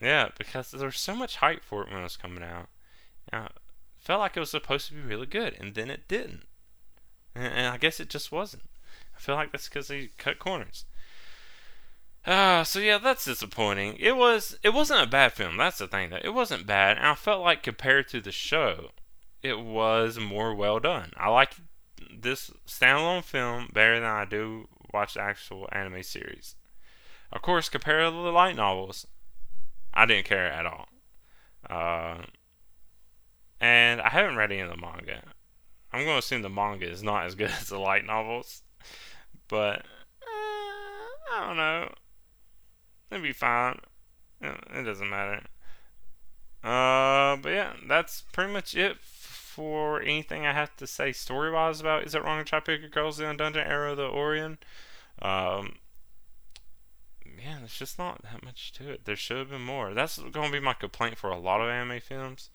Yeah, 0.00 0.30
because 0.36 0.72
there 0.72 0.86
was 0.86 0.98
so 0.98 1.14
much 1.14 1.36
hype 1.36 1.62
for 1.62 1.82
it 1.82 1.90
when 1.90 2.00
it 2.00 2.02
was 2.02 2.16
coming 2.16 2.42
out. 2.42 2.68
Yeah, 3.32 3.48
felt 3.98 4.20
like 4.20 4.36
it 4.36 4.40
was 4.40 4.50
supposed 4.50 4.88
to 4.88 4.94
be 4.94 5.00
really 5.00 5.26
good, 5.26 5.56
and 5.60 5.76
then 5.76 5.90
it 5.90 6.08
didn't. 6.08 6.44
And 7.36 7.68
I 7.68 7.76
guess 7.76 8.00
it 8.00 8.08
just 8.10 8.32
wasn't. 8.32 8.64
I 9.16 9.20
feel 9.20 9.36
like 9.36 9.52
that's 9.52 9.68
because 9.68 9.88
they 9.88 10.10
cut 10.18 10.40
corners. 10.40 10.86
Uh, 12.28 12.62
so 12.62 12.78
yeah, 12.78 12.98
that's 12.98 13.24
disappointing. 13.24 13.96
It 13.98 14.14
was 14.14 14.58
it 14.62 14.74
wasn't 14.74 15.02
a 15.02 15.06
bad 15.06 15.32
film. 15.32 15.56
That's 15.56 15.78
the 15.78 15.88
thing 15.88 16.10
though. 16.10 16.20
It 16.22 16.34
wasn't 16.34 16.66
bad, 16.66 16.98
and 16.98 17.06
I 17.06 17.14
felt 17.14 17.42
like 17.42 17.62
compared 17.62 18.06
to 18.08 18.20
the 18.20 18.30
show, 18.30 18.90
it 19.42 19.58
was 19.58 20.18
more 20.18 20.54
well 20.54 20.78
done. 20.78 21.12
I 21.16 21.30
like 21.30 21.54
this 22.14 22.50
standalone 22.66 23.24
film 23.24 23.70
better 23.72 23.94
than 23.94 24.04
I 24.10 24.26
do 24.26 24.68
watch 24.92 25.14
the 25.14 25.22
actual 25.22 25.70
anime 25.72 26.02
series. 26.02 26.54
Of 27.32 27.40
course, 27.40 27.70
compared 27.70 28.04
to 28.04 28.10
the 28.10 28.30
light 28.30 28.56
novels, 28.56 29.06
I 29.94 30.04
didn't 30.04 30.26
care 30.26 30.52
at 30.52 30.66
all. 30.66 30.88
Uh, 31.68 32.24
and 33.58 34.02
I 34.02 34.10
haven't 34.10 34.36
read 34.36 34.52
any 34.52 34.60
of 34.60 34.68
the 34.68 34.76
manga. 34.76 35.22
I'm 35.94 36.04
going 36.04 36.14
to 36.14 36.18
assume 36.18 36.42
the 36.42 36.50
manga 36.50 36.90
is 36.90 37.02
not 37.02 37.24
as 37.24 37.34
good 37.34 37.50
as 37.58 37.68
the 37.68 37.78
light 37.78 38.04
novels, 38.04 38.64
but 39.48 39.78
uh, 39.78 40.26
I 41.32 41.44
don't 41.46 41.56
know. 41.56 41.88
It'd 43.10 43.22
be 43.22 43.32
fine. 43.32 43.80
It 44.40 44.84
doesn't 44.84 45.10
matter. 45.10 45.42
Uh, 46.62 47.36
but 47.36 47.50
yeah, 47.50 47.72
that's 47.86 48.22
pretty 48.32 48.52
much 48.52 48.74
it 48.74 48.98
for 49.00 50.00
anything 50.00 50.46
I 50.46 50.52
have 50.52 50.76
to 50.76 50.86
say 50.86 51.12
story 51.12 51.50
wise 51.50 51.80
about 51.80 52.04
Is 52.04 52.14
It 52.14 52.22
Wrong 52.22 52.38
to 52.38 52.44
Try 52.44 52.60
Pick 52.60 52.80
Your 52.80 52.90
Girls 52.90 53.20
in 53.20 53.36
Dungeon 53.36 53.66
Arrow 53.66 53.92
of 53.92 53.96
the 53.96 54.04
Orion? 54.04 54.58
Um, 55.20 55.76
yeah, 57.24 57.58
there's 57.58 57.78
just 57.78 57.98
not 57.98 58.22
that 58.22 58.44
much 58.44 58.72
to 58.72 58.90
it. 58.90 59.04
There 59.04 59.16
should 59.16 59.38
have 59.38 59.50
been 59.50 59.62
more. 59.62 59.94
That's 59.94 60.18
going 60.18 60.46
to 60.46 60.52
be 60.52 60.60
my 60.60 60.74
complaint 60.74 61.18
for 61.18 61.30
a 61.30 61.38
lot 61.38 61.60
of 61.60 61.68
anime 61.68 62.00
films. 62.00 62.50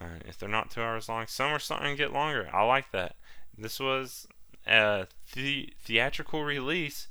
Uh, 0.00 0.20
if 0.26 0.38
they're 0.38 0.48
not 0.48 0.70
two 0.70 0.82
hours 0.82 1.08
long, 1.08 1.26
some 1.26 1.52
are 1.52 1.58
starting 1.58 1.90
to 1.90 2.02
get 2.02 2.12
longer. 2.12 2.48
I 2.52 2.64
like 2.64 2.90
that. 2.92 3.16
This 3.56 3.78
was 3.78 4.26
a 4.66 5.06
the- 5.34 5.72
theatrical 5.80 6.44
release 6.44 7.08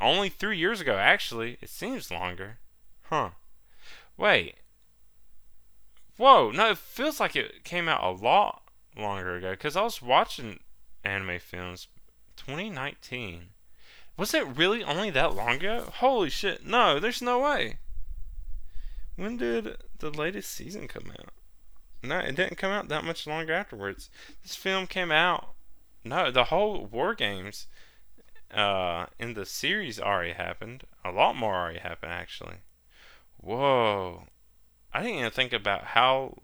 only 0.00 0.28
three 0.28 0.58
years 0.58 0.80
ago, 0.80 0.96
actually. 0.96 1.58
It 1.60 1.70
seems 1.70 2.10
longer. 2.10 2.58
Huh. 3.02 3.30
Wait. 4.16 4.56
Whoa, 6.16 6.50
no, 6.50 6.70
it 6.70 6.78
feels 6.78 7.20
like 7.20 7.36
it 7.36 7.64
came 7.64 7.88
out 7.88 8.02
a 8.02 8.10
lot 8.10 8.62
longer 8.96 9.36
ago 9.36 9.52
because 9.52 9.76
I 9.76 9.82
was 9.82 10.02
watching 10.02 10.60
anime 11.04 11.38
films 11.38 11.86
2019. 12.36 13.50
Was 14.16 14.34
it 14.34 14.46
really 14.46 14.82
only 14.82 15.10
that 15.10 15.34
long 15.34 15.56
ago? 15.56 15.92
Holy 15.98 16.28
shit, 16.28 16.66
no, 16.66 16.98
there's 16.98 17.22
no 17.22 17.38
way. 17.38 17.78
When 19.14 19.36
did 19.36 19.76
the 19.98 20.10
latest 20.10 20.50
season 20.50 20.88
come 20.88 21.12
out? 21.12 21.30
No, 22.02 22.18
it 22.18 22.36
didn't 22.36 22.58
come 22.58 22.72
out 22.72 22.88
that 22.88 23.04
much 23.04 23.26
longer 23.26 23.52
afterwards. 23.52 24.10
This 24.42 24.56
film 24.56 24.86
came 24.86 25.12
out. 25.12 25.54
No, 26.04 26.30
the 26.30 26.44
whole 26.44 26.86
War 26.86 27.14
Games 27.14 27.66
uh, 28.52 29.06
in 29.18 29.34
the 29.34 29.46
series 29.46 30.00
already 30.00 30.32
happened. 30.32 30.84
A 31.04 31.10
lot 31.10 31.36
more 31.36 31.54
already 31.54 31.80
happened, 31.80 32.12
actually. 32.12 32.56
Whoa. 33.36 34.24
I 34.92 35.02
didn't 35.02 35.18
even 35.18 35.30
think 35.30 35.52
about 35.52 35.84
how 35.84 36.34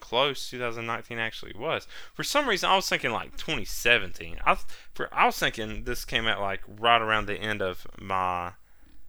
close 0.00 0.50
2019 0.50 1.18
actually 1.18 1.54
was. 1.58 1.86
For 2.12 2.22
some 2.22 2.46
reason, 2.46 2.68
I 2.68 2.76
was 2.76 2.88
thinking 2.88 3.10
like 3.10 3.36
2017. 3.36 4.36
I, 4.44 4.56
for, 4.92 5.12
I 5.12 5.26
was 5.26 5.38
thinking 5.38 5.84
this 5.84 6.04
came 6.04 6.26
out 6.26 6.40
like 6.40 6.60
right 6.68 7.00
around 7.00 7.26
the 7.26 7.38
end 7.38 7.62
of 7.62 7.86
my 7.98 8.52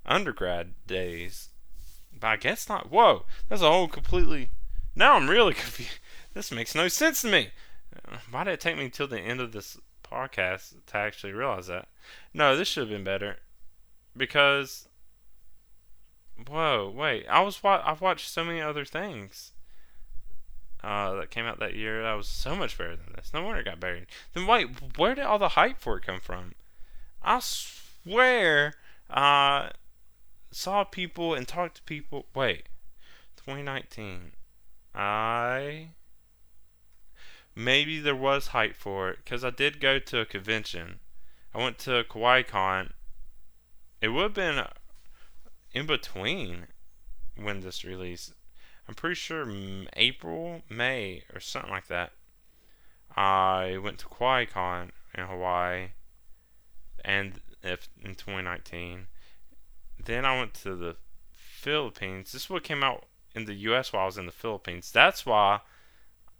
undergrad 0.05 0.73
days. 0.88 1.49
But 2.17 2.27
I 2.27 2.36
guess 2.38 2.69
not. 2.69 2.89
Whoa. 2.89 3.25
That's 3.49 3.61
a 3.61 3.69
whole 3.69 3.89
completely. 3.89 4.51
Now 4.95 5.15
I'm 5.15 5.29
really 5.29 5.53
confused. 5.55 5.99
This 6.33 6.51
makes 6.51 6.73
no 6.73 6.88
sense 6.88 7.21
to 7.21 7.27
me. 7.27 7.49
Why 8.31 8.45
did 8.45 8.53
it 8.53 8.59
take 8.61 8.77
me 8.77 8.89
till 8.89 9.07
the 9.07 9.19
end 9.19 9.41
of 9.41 9.51
this 9.51 9.77
podcast 10.09 10.75
to 10.87 10.97
actually 10.97 11.33
realize 11.33 11.67
that. 11.67 11.87
No, 12.33 12.55
this 12.55 12.67
should 12.67 12.81
have 12.81 12.89
been 12.89 13.03
better 13.03 13.37
because. 14.15 14.87
Whoa, 16.47 16.91
wait! 16.93 17.25
I 17.29 17.41
was 17.41 17.63
wa- 17.63 17.81
I've 17.85 18.01
watched 18.01 18.29
so 18.29 18.43
many 18.43 18.59
other 18.59 18.83
things 18.83 19.53
uh, 20.85 21.15
that 21.15 21.31
came 21.31 21.45
out 21.45 21.59
that 21.59 21.73
year 21.73 22.03
that 22.03 22.13
was 22.13 22.27
so 22.27 22.55
much 22.55 22.77
better 22.77 22.95
than 22.95 23.13
this. 23.15 23.31
No 23.33 23.41
wonder 23.41 23.61
it 23.61 23.65
got 23.65 23.79
buried. 23.79 24.05
Then 24.33 24.45
wait, 24.45 24.97
where 24.97 25.15
did 25.15 25.23
all 25.23 25.39
the 25.39 25.49
hype 25.49 25.79
for 25.79 25.97
it 25.97 26.05
come 26.05 26.19
from? 26.19 26.53
I 27.23 27.39
swear, 27.39 28.73
uh, 29.09 29.69
saw 30.51 30.83
people 30.83 31.33
and 31.33 31.47
talked 31.47 31.77
to 31.77 31.83
people. 31.83 32.27
Wait, 32.35 32.69
2019. 33.37 34.33
I 34.93 35.89
maybe 37.55 37.99
there 37.99 38.15
was 38.15 38.47
hype 38.47 38.75
for 38.75 39.09
it 39.09 39.19
because 39.23 39.43
I 39.43 39.49
did 39.49 39.79
go 39.79 39.99
to 39.99 40.19
a 40.19 40.25
convention. 40.25 40.99
I 41.53 41.59
went 41.59 41.77
to 41.79 42.03
Kawaii 42.03 42.45
Kon. 42.45 42.93
It 44.01 44.09
would 44.09 44.23
have 44.23 44.33
been 44.33 44.63
in 45.73 45.85
between 45.85 46.67
when 47.35 47.61
this 47.61 47.85
released. 47.85 48.33
I'm 48.87 48.95
pretty 48.95 49.15
sure 49.15 49.49
April, 49.93 50.61
May, 50.69 51.23
or 51.33 51.39
something 51.39 51.71
like 51.71 51.87
that. 51.87 52.11
I 53.15 53.77
went 53.81 53.99
to 53.99 54.07
Kawaii 54.07 54.49
Kon 54.49 54.91
in 55.17 55.25
Hawaii, 55.25 55.89
and 57.03 57.39
if 57.63 57.87
in 58.01 58.15
2019. 58.15 59.07
Then 60.03 60.25
I 60.25 60.37
went 60.37 60.53
to 60.55 60.75
the 60.75 60.97
Philippines. 61.31 62.31
This 62.31 62.43
is 62.43 62.49
what 62.49 62.63
came 62.63 62.83
out 62.83 63.05
in 63.33 63.45
the 63.45 63.53
U.S. 63.53 63.91
while 63.91 64.03
I 64.03 64.05
was 64.05 64.17
in 64.17 64.25
the 64.25 64.31
Philippines. 64.31 64.91
That's 64.91 65.25
why 65.25 65.61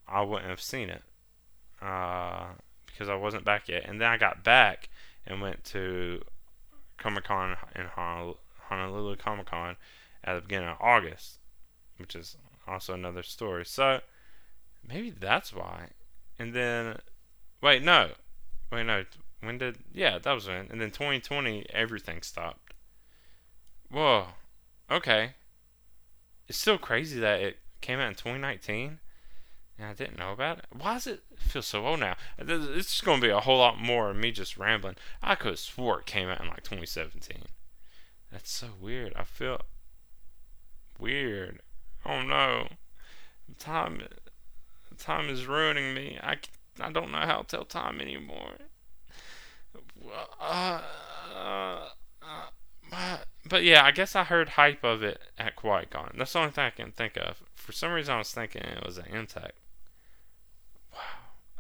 I 0.08 0.22
wouldn't 0.22 0.50
have 0.50 0.62
seen 0.62 0.90
it 0.90 1.04
uh, 1.82 2.48
because 2.86 3.10
I 3.10 3.16
wasn't 3.16 3.46
back 3.46 3.68
yet. 3.68 3.86
And 3.86 4.00
then 4.00 4.10
I 4.10 4.18
got 4.18 4.44
back 4.44 4.90
and 5.26 5.42
went 5.42 5.64
to 5.66 6.22
Comic 6.98 7.26
Con 7.26 7.56
in 7.76 7.86
Honolulu, 7.86 8.36
Honolulu 8.70 9.16
Comic 9.18 9.48
Con 9.48 9.76
at 10.24 10.36
the 10.36 10.42
beginning 10.42 10.70
of 10.70 10.78
August, 10.80 11.40
which 11.98 12.16
is 12.16 12.38
also 12.68 12.94
another 12.94 13.24
story. 13.24 13.66
So 13.66 14.02
maybe 14.88 15.10
that's 15.10 15.54
why. 15.54 15.90
And 16.38 16.54
then, 16.54 17.00
wait, 17.62 17.84
no, 17.84 18.12
wait, 18.72 18.86
no. 18.86 19.06
When 19.42 19.58
did? 19.58 19.78
Yeah, 19.94 20.18
that 20.18 20.32
was 20.32 20.48
when. 20.48 20.68
And 20.72 20.82
then 20.82 20.92
2020, 20.92 21.68
everything 21.70 22.22
stopped. 22.22 22.74
Whoa. 23.92 24.28
Okay. 24.90 25.34
It's 26.48 26.58
still 26.58 26.78
crazy 26.78 27.20
that 27.20 27.42
it 27.42 27.58
came 27.82 28.00
out 28.00 28.10
in 28.10 28.16
2019 28.16 29.00
I 29.80 29.94
didn't 29.94 30.18
know 30.18 30.32
about 30.32 30.60
it. 30.60 30.66
Why 30.72 30.94
does 30.94 31.08
it 31.08 31.24
feel 31.38 31.62
so 31.62 31.86
old 31.86 32.00
now? 32.00 32.16
It's 32.38 32.88
just 32.88 33.04
going 33.04 33.20
to 33.20 33.28
be 33.28 33.32
a 33.32 33.42
whole 33.42 33.58
lot 33.58 33.80
more 33.80 34.10
of 34.10 34.16
me 34.16 34.32
just 34.32 34.58
rambling. 34.58 34.96
I 35.22 35.36
could 35.36 35.52
have 35.52 35.60
swore 35.60 36.00
it 36.00 36.06
came 36.06 36.30
out 36.30 36.40
in 36.42 36.48
like 36.48 36.64
2017. 36.64 37.44
That's 38.32 38.52
so 38.52 38.68
weird. 38.80 39.14
I 39.16 39.24
feel 39.24 39.62
weird. 40.98 41.62
Oh 42.06 42.22
no. 42.22 42.70
Time 43.60 44.02
time 44.98 45.30
is 45.30 45.46
ruining 45.46 45.94
me. 45.94 46.20
I, 46.24 46.38
I 46.80 46.92
don't 46.92 47.12
know 47.12 47.20
how 47.20 47.42
to 47.42 47.48
tell 47.48 47.66
time 47.66 48.00
anymore. 48.00 48.54
Uh, 50.40 50.82
uh, 51.34 51.90
uh, 52.92 53.18
but 53.48 53.64
yeah, 53.64 53.84
I 53.84 53.92
guess 53.92 54.16
I 54.16 54.24
heard 54.24 54.50
hype 54.50 54.84
of 54.84 55.04
it 55.04 55.20
at 55.38 55.58
Kawaii 55.58 55.90
Kon. 55.90 56.16
That's 56.18 56.34
the 56.34 56.40
only 56.40 56.52
thing 56.52 56.64
I 56.66 56.70
can 56.70 56.92
think 56.92 57.18
of. 57.18 57.44
For 57.56 57.72
some 57.72 57.92
reason, 57.92 58.16
I 58.16 58.20
was 58.20 58.32
thinking 58.32 58.62
it 58.64 58.86
was 58.86 58.98
an 58.98 59.06
Intact. 59.06 59.54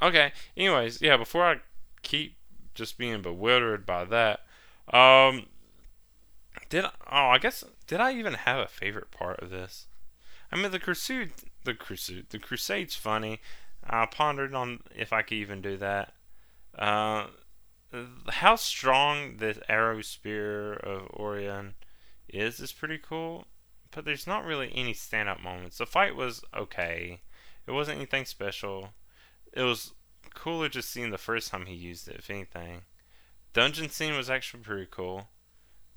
Okay. 0.02 0.32
Anyways, 0.56 1.02
yeah. 1.02 1.18
Before 1.18 1.44
I 1.44 1.56
keep 2.02 2.38
just 2.74 2.98
being 2.98 3.22
bewildered 3.22 3.86
by 3.86 4.06
that, 4.06 4.42
um, 4.94 5.48
did 6.70 6.86
oh 6.86 6.92
I 7.10 7.38
guess 7.38 7.64
did 7.88 8.00
I 8.00 8.14
even 8.14 8.34
have 8.34 8.60
a 8.60 8.68
favorite 8.68 9.12
part 9.12 9.40
of 9.40 9.50
this? 9.50 9.88
I 10.52 10.58
mean, 10.58 10.72
the 10.72 10.80
crusade, 10.80 11.32
the 11.64 11.74
crusade, 11.74 12.28
the 12.30 12.40
crusade's 12.40 12.96
funny. 12.96 13.42
I 13.84 14.06
pondered 14.06 14.54
on 14.54 14.82
if 14.96 15.14
I 15.14 15.22
could 15.22 15.38
even 15.38 15.62
do 15.62 15.78
that. 15.78 16.14
Uh, 16.78 17.28
how 18.30 18.56
strong 18.56 19.38
the 19.38 19.62
arrow 19.70 20.02
spear 20.02 20.74
of 20.74 21.10
Orion 21.12 21.76
is 22.28 22.60
is 22.60 22.74
pretty 22.74 22.98
cool, 22.98 23.46
but 23.92 24.06
there's 24.06 24.28
not 24.28 24.46
really 24.46 24.72
any 24.76 24.94
stand-up 24.94 25.42
moments. 25.42 25.78
The 25.78 25.86
fight 25.86 26.16
was 26.16 26.44
okay. 26.56 27.22
It 27.68 27.72
wasn't 27.72 27.98
anything 27.98 28.26
special. 28.26 28.94
It 29.56 29.64
was 29.64 29.94
cooler 30.34 30.70
just 30.70 30.90
seeing 30.90 31.12
the 31.12 31.18
first 31.18 31.50
time 31.50 31.66
he 31.66 31.74
used 31.74 32.08
it, 32.08 32.18
if 32.18 32.30
anything. 32.30 32.82
Dungeon 33.54 33.90
scene 33.90 34.16
was 34.16 34.30
actually 34.30 34.64
pretty 34.64 34.88
cool. 34.92 35.30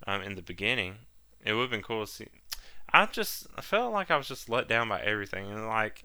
Um, 0.06 0.22
in 0.22 0.36
the 0.36 0.42
beginning, 0.42 0.94
it 1.44 1.52
would 1.52 1.62
have 1.62 1.70
been 1.70 1.82
cool 1.82 2.06
to 2.06 2.10
see. 2.10 2.28
I 2.92 3.06
just 3.06 3.46
I 3.56 3.60
felt 3.60 3.92
like 3.92 4.10
I 4.10 4.16
was 4.16 4.28
just 4.28 4.48
let 4.48 4.68
down 4.68 4.88
by 4.88 5.00
everything, 5.00 5.50
and 5.50 5.66
like 5.66 6.04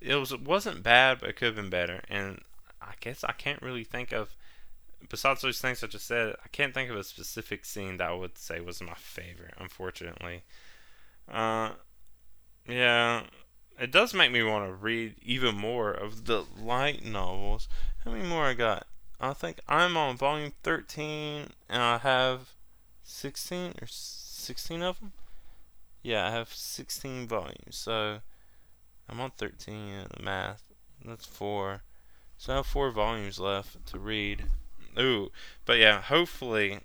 it 0.00 0.14
was 0.14 0.32
it 0.32 0.42
wasn't 0.42 0.82
bad, 0.82 1.20
but 1.20 1.28
it 1.28 1.36
could 1.36 1.46
have 1.46 1.56
been 1.56 1.70
better. 1.70 2.02
And 2.08 2.40
I 2.80 2.94
guess 3.00 3.22
I 3.22 3.32
can't 3.32 3.62
really 3.62 3.84
think 3.84 4.12
of 4.12 4.34
besides 5.08 5.42
those 5.42 5.60
things 5.60 5.84
I 5.84 5.86
just 5.86 6.06
said. 6.06 6.34
I 6.44 6.48
can't 6.48 6.74
think 6.74 6.90
of 6.90 6.96
a 6.96 7.04
specific 7.04 7.64
scene 7.64 7.98
that 7.98 8.08
I 8.08 8.14
would 8.14 8.38
say 8.38 8.60
was 8.60 8.80
my 8.80 8.94
favorite. 8.94 9.54
Unfortunately, 9.58 10.42
uh, 11.30 11.72
yeah, 12.66 13.24
it 13.78 13.90
does 13.90 14.14
make 14.14 14.32
me 14.32 14.42
want 14.42 14.66
to 14.66 14.72
read 14.72 15.14
even 15.22 15.54
more 15.54 15.90
of 15.90 16.26
the 16.26 16.44
light 16.60 17.04
novels. 17.04 17.68
How 18.04 18.10
many 18.10 18.26
more 18.26 18.44
I 18.44 18.54
got? 18.54 18.86
I 19.20 19.32
think 19.32 19.60
I'm 19.68 19.96
on 19.96 20.16
volume 20.16 20.52
13 20.62 21.48
and 21.68 21.82
I 21.82 21.98
have 21.98 22.54
16 23.02 23.74
or 23.80 23.86
16 23.86 24.82
of 24.82 25.00
them. 25.00 25.12
Yeah, 26.02 26.26
I 26.26 26.30
have 26.30 26.52
16 26.52 27.26
volumes. 27.26 27.76
So 27.76 28.20
I'm 29.08 29.20
on 29.20 29.32
13 29.36 29.74
in 29.74 30.06
the 30.16 30.22
math. 30.22 30.62
That's 31.04 31.26
four. 31.26 31.82
So 32.36 32.52
I 32.52 32.56
have 32.56 32.66
four 32.66 32.90
volumes 32.90 33.38
left 33.38 33.86
to 33.86 33.98
read. 33.98 34.44
Ooh, 34.98 35.30
but 35.64 35.78
yeah, 35.78 36.00
hopefully, 36.00 36.80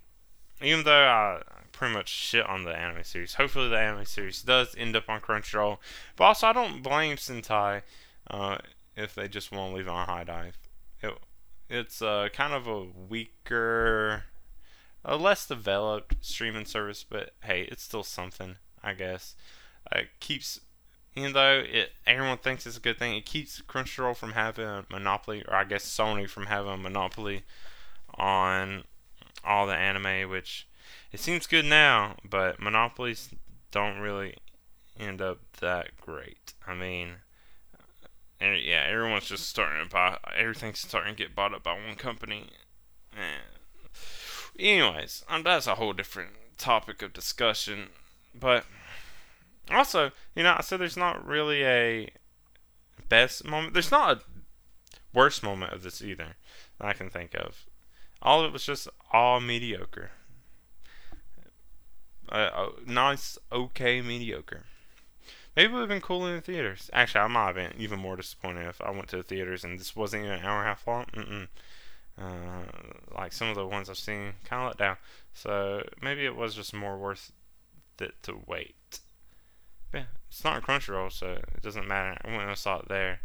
even 0.61 0.83
though 0.83 0.91
I 0.91 1.41
pretty 1.73 1.93
much 1.93 2.07
shit 2.07 2.45
on 2.45 2.63
the 2.63 2.75
anime 2.75 3.03
series, 3.03 3.33
hopefully 3.33 3.67
the 3.67 3.77
anime 3.77 4.05
series 4.05 4.41
does 4.41 4.73
end 4.77 4.95
up 4.95 5.09
on 5.09 5.19
Crunchyroll. 5.19 5.79
But 6.15 6.23
also, 6.25 6.47
I 6.47 6.53
don't 6.53 6.81
blame 6.81 7.17
Sentai 7.17 7.81
uh, 8.29 8.59
if 8.95 9.13
they 9.13 9.27
just 9.27 9.51
want 9.51 9.71
to 9.71 9.77
leave 9.77 9.87
it 9.87 9.91
on 9.91 10.07
HIDIVE. 10.07 10.53
It, 11.01 11.13
it's 11.69 12.01
uh, 12.01 12.29
kind 12.31 12.53
of 12.53 12.67
a 12.67 12.85
weaker, 13.09 14.23
a 15.03 15.17
less 15.17 15.45
developed 15.45 16.15
streaming 16.21 16.65
service, 16.65 17.03
but 17.07 17.31
hey, 17.43 17.67
it's 17.69 17.83
still 17.83 18.03
something, 18.03 18.55
I 18.81 18.93
guess. 18.93 19.35
Uh, 19.91 19.99
it 19.99 20.07
keeps 20.19 20.61
even 21.15 21.33
though 21.33 21.63
it 21.65 21.91
everyone 22.07 22.37
thinks 22.37 22.65
it's 22.65 22.77
a 22.77 22.81
good 22.81 22.97
thing, 22.97 23.15
it 23.15 23.25
keeps 23.25 23.61
Crunchyroll 23.61 24.15
from 24.15 24.31
having 24.31 24.65
a 24.65 24.85
monopoly, 24.89 25.43
or 25.47 25.55
I 25.55 25.63
guess 25.63 25.85
Sony 25.85 26.27
from 26.27 26.47
having 26.47 26.73
a 26.73 26.77
monopoly 26.77 27.43
on 28.15 28.83
all 29.43 29.67
the 29.67 29.75
anime, 29.75 30.29
which 30.29 30.67
it 31.13 31.19
seems 31.19 31.45
good 31.45 31.65
now, 31.65 32.17
but 32.27 32.59
monopolies 32.59 33.29
don't 33.71 33.99
really 33.99 34.35
end 34.99 35.21
up 35.21 35.39
that 35.61 35.95
great. 36.01 36.53
I 36.67 36.73
mean, 36.73 37.17
and 38.39 38.59
yeah, 38.61 38.85
everyone's 38.89 39.27
just 39.27 39.47
starting 39.47 39.83
to 39.83 39.89
buy 39.89 40.17
everything's 40.35 40.79
starting 40.79 41.15
to 41.15 41.23
get 41.23 41.35
bought 41.35 41.53
up 41.53 41.63
by 41.63 41.73
one 41.73 41.95
company. 41.95 42.49
And 43.11 44.01
anyways, 44.59 45.23
um, 45.29 45.43
that's 45.43 45.67
a 45.67 45.75
whole 45.75 45.93
different 45.93 46.31
topic 46.57 47.01
of 47.03 47.13
discussion. 47.13 47.89
But 48.33 48.65
also, 49.69 50.11
you 50.35 50.43
know, 50.43 50.55
I 50.57 50.61
said 50.61 50.79
there's 50.79 50.97
not 50.97 51.25
really 51.25 51.63
a 51.63 52.09
best 53.07 53.45
moment. 53.45 53.73
There's 53.73 53.91
not 53.91 54.17
a 54.17 54.21
worst 55.13 55.43
moment 55.43 55.73
of 55.73 55.83
this 55.83 56.01
either 56.01 56.35
that 56.79 56.87
I 56.87 56.93
can 56.93 57.11
think 57.11 57.35
of. 57.35 57.65
All 58.21 58.41
of 58.41 58.47
it 58.47 58.53
was 58.53 58.65
just 58.65 58.87
all 59.11 59.39
mediocre. 59.39 60.11
Uh, 62.33 62.69
nice, 62.87 63.37
okay, 63.51 64.01
mediocre. 64.01 64.63
Maybe 65.55 65.71
it 65.71 65.73
would 65.73 65.81
have 65.81 65.89
been 65.89 66.01
cool 66.01 66.25
in 66.25 66.35
the 66.35 66.41
theaters. 66.41 66.89
Actually, 66.91 67.21
I 67.21 67.27
might 67.27 67.45
have 67.45 67.55
been 67.55 67.73
even 67.77 67.99
more 67.99 68.15
disappointed 68.15 68.67
if 68.67 68.81
I 68.81 68.89
went 68.89 69.07
to 69.09 69.17
the 69.17 69.23
theaters 69.23 69.63
and 69.63 69.79
this 69.79 69.95
wasn't 69.95 70.23
even 70.23 70.39
an 70.39 70.45
hour 70.45 70.59
and 70.59 70.65
a 70.65 70.69
half 70.69 70.87
long. 70.87 71.05
Mm-mm. 71.13 71.47
Uh, 72.19 73.15
like 73.15 73.33
some 73.33 73.49
of 73.49 73.55
the 73.55 73.67
ones 73.67 73.87
I've 73.87 73.97
seen, 73.97 74.33
kind 74.45 74.63
of 74.63 74.67
let 74.69 74.77
down. 74.77 74.97
So 75.33 75.83
maybe 76.01 76.25
it 76.25 76.35
was 76.35 76.55
just 76.55 76.73
more 76.73 76.97
worth 76.97 77.31
it 77.99 78.15
to 78.23 78.41
wait. 78.47 78.99
Yeah, 79.93 80.05
it's 80.27 80.43
not 80.43 80.57
a 80.57 80.61
Crunchyroll, 80.61 81.11
so 81.11 81.33
it 81.55 81.61
doesn't 81.61 81.87
matter. 81.87 82.17
I 82.25 82.35
went 82.35 82.49
and 82.49 82.57
saw 82.57 82.79
it 82.79 82.87
there. 82.89 83.19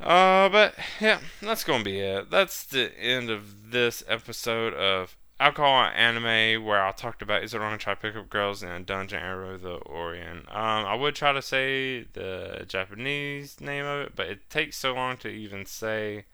Uh, 0.00 0.48
but 0.48 0.74
yeah, 0.98 1.20
that's 1.42 1.62
gonna 1.64 1.84
be 1.84 2.00
it. 2.00 2.30
That's 2.30 2.64
the 2.64 2.98
end 2.98 3.28
of 3.28 3.70
this 3.70 4.02
episode 4.08 4.72
of 4.72 5.16
Alcohol 5.44 5.90
Anime, 5.94 6.64
where 6.64 6.82
I 6.82 6.90
talked 6.92 7.20
about 7.20 7.42
Is 7.42 7.52
It 7.52 7.58
Wrong 7.58 7.76
to 7.76 7.84
Try 7.84 7.94
pick 7.94 8.16
up 8.16 8.30
Girls 8.30 8.62
in 8.62 8.70
a 8.70 8.80
Dungeon 8.80 9.20
Arrow 9.20 9.58
the 9.58 9.78
Orion. 9.84 10.38
Um, 10.48 10.86
I 10.86 10.94
would 10.94 11.14
try 11.14 11.32
to 11.32 11.42
say 11.42 12.04
the 12.14 12.64
Japanese 12.66 13.60
name 13.60 13.84
of 13.84 14.06
it, 14.06 14.16
but 14.16 14.26
it 14.26 14.48
takes 14.48 14.78
so 14.78 14.94
long 14.94 15.18
to 15.18 15.28
even 15.28 15.66
say 15.66 16.24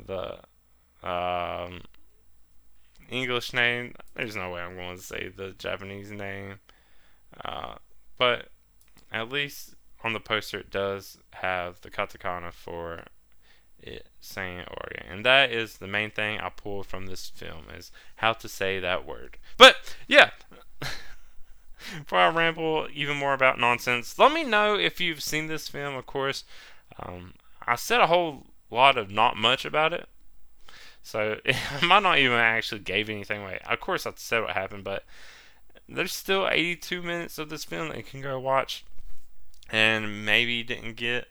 the 0.00 0.38
um, 1.06 1.82
English 3.10 3.52
name. 3.52 3.94
There's 4.16 4.34
no 4.34 4.48
way 4.48 4.62
I'm 4.62 4.76
going 4.76 4.96
to 4.96 5.02
say 5.02 5.28
the 5.28 5.50
Japanese 5.50 6.10
name. 6.10 6.60
Uh, 7.44 7.74
but 8.16 8.48
at 9.12 9.28
least 9.28 9.74
on 10.02 10.14
the 10.14 10.20
poster 10.20 10.60
it 10.60 10.70
does 10.70 11.18
have 11.34 11.82
the 11.82 11.90
katakana 11.90 12.54
for 12.54 13.04
it 13.80 14.08
saying 14.20 14.60
Orion. 14.60 15.06
And 15.10 15.24
that 15.24 15.50
is 15.50 15.78
the 15.78 15.86
main 15.86 16.10
thing 16.10 16.38
I 16.40 16.48
pulled 16.48 16.86
from 16.86 17.06
this 17.06 17.28
film 17.28 17.64
is 17.76 17.90
how 18.16 18.32
to 18.34 18.48
say 18.48 18.80
that 18.80 19.06
word. 19.06 19.38
But 19.56 19.76
yeah. 20.06 20.30
Before 21.98 22.18
I 22.18 22.28
ramble 22.28 22.88
even 22.92 23.16
more 23.16 23.34
about 23.34 23.58
nonsense, 23.58 24.18
let 24.18 24.32
me 24.32 24.42
know 24.42 24.74
if 24.74 25.00
you've 25.00 25.22
seen 25.22 25.46
this 25.46 25.68
film, 25.68 25.94
of 25.94 26.06
course. 26.06 26.44
Um, 27.00 27.34
I 27.66 27.76
said 27.76 28.00
a 28.00 28.08
whole 28.08 28.46
lot 28.70 28.98
of 28.98 29.10
not 29.10 29.36
much 29.36 29.64
about 29.64 29.92
it. 29.92 30.08
So 31.02 31.38
I 31.46 31.84
might 31.84 32.02
not 32.02 32.18
even 32.18 32.36
actually 32.36 32.80
gave 32.80 33.08
anything 33.08 33.42
away. 33.42 33.60
Of 33.68 33.80
course 33.80 34.06
I 34.06 34.12
said 34.16 34.42
what 34.42 34.50
happened, 34.50 34.84
but 34.84 35.04
there's 35.88 36.12
still 36.12 36.48
82 36.50 37.02
minutes 37.02 37.38
of 37.38 37.48
this 37.48 37.64
film 37.64 37.88
that 37.88 37.96
you 37.96 38.02
can 38.02 38.20
go 38.20 38.38
watch, 38.38 38.84
and 39.70 40.24
maybe 40.26 40.62
didn't 40.62 40.96
get 40.96 41.28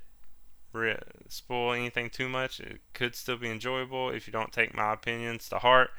spoil 1.28 1.74
anything 1.74 2.10
too 2.10 2.30
much. 2.30 2.60
It 2.60 2.82
could 2.94 3.16
still 3.16 3.38
be 3.38 3.50
enjoyable 3.50 4.10
if 4.10 4.28
you 4.28 4.34
don't 4.34 4.52
take 4.52 4.74
my 4.74 4.94
opinions 4.94 5.50
to 5.50 5.60
heart. 5.60 5.92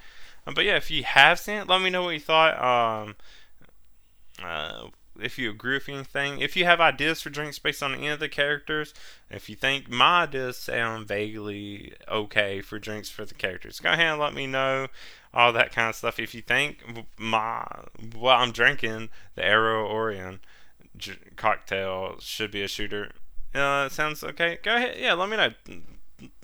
Um, 0.46 0.54
but 0.54 0.64
yeah, 0.64 0.76
if 0.76 0.90
you 0.90 1.04
have 1.04 1.38
seen 1.38 1.58
it, 1.58 1.68
let 1.68 1.82
me 1.82 1.90
know 1.90 2.04
what 2.04 2.14
you 2.14 2.20
thought. 2.20 2.62
Um, 2.62 3.16
uh, 4.42 4.88
if 5.20 5.38
you 5.38 5.50
agree 5.50 5.74
with 5.74 5.88
anything, 5.88 6.40
if 6.40 6.56
you 6.56 6.64
have 6.64 6.80
ideas 6.80 7.20
for 7.20 7.30
drinks 7.30 7.58
based 7.58 7.82
on 7.82 7.94
any 7.94 8.08
of 8.08 8.20
the 8.20 8.28
characters, 8.28 8.94
if 9.30 9.48
you 9.48 9.56
think 9.56 9.90
my 9.90 10.22
ideas 10.22 10.56
sound 10.56 11.08
vaguely 11.08 11.92
okay 12.08 12.60
for 12.60 12.78
drinks 12.78 13.08
for 13.08 13.24
the 13.24 13.34
characters, 13.34 13.80
go 13.80 13.92
ahead 13.92 14.06
and 14.06 14.20
let 14.20 14.34
me 14.34 14.46
know 14.46 14.86
all 15.34 15.52
that 15.52 15.72
kind 15.72 15.88
of 15.88 15.96
stuff. 15.96 16.18
If 16.18 16.34
you 16.34 16.42
think 16.42 16.84
my 17.18 17.66
what 18.14 18.36
I'm 18.36 18.52
drinking, 18.52 19.10
the 19.34 19.44
Arrow 19.44 19.86
Orion 19.86 20.40
cocktail 21.36 22.16
should 22.20 22.50
be 22.50 22.62
a 22.62 22.68
shooter, 22.68 23.12
uh, 23.58 23.88
sounds 23.88 24.22
okay. 24.24 24.58
Go 24.62 24.76
ahead, 24.76 24.96
yeah, 24.98 25.14
let 25.14 25.28
me 25.28 25.36
know. 25.36 25.50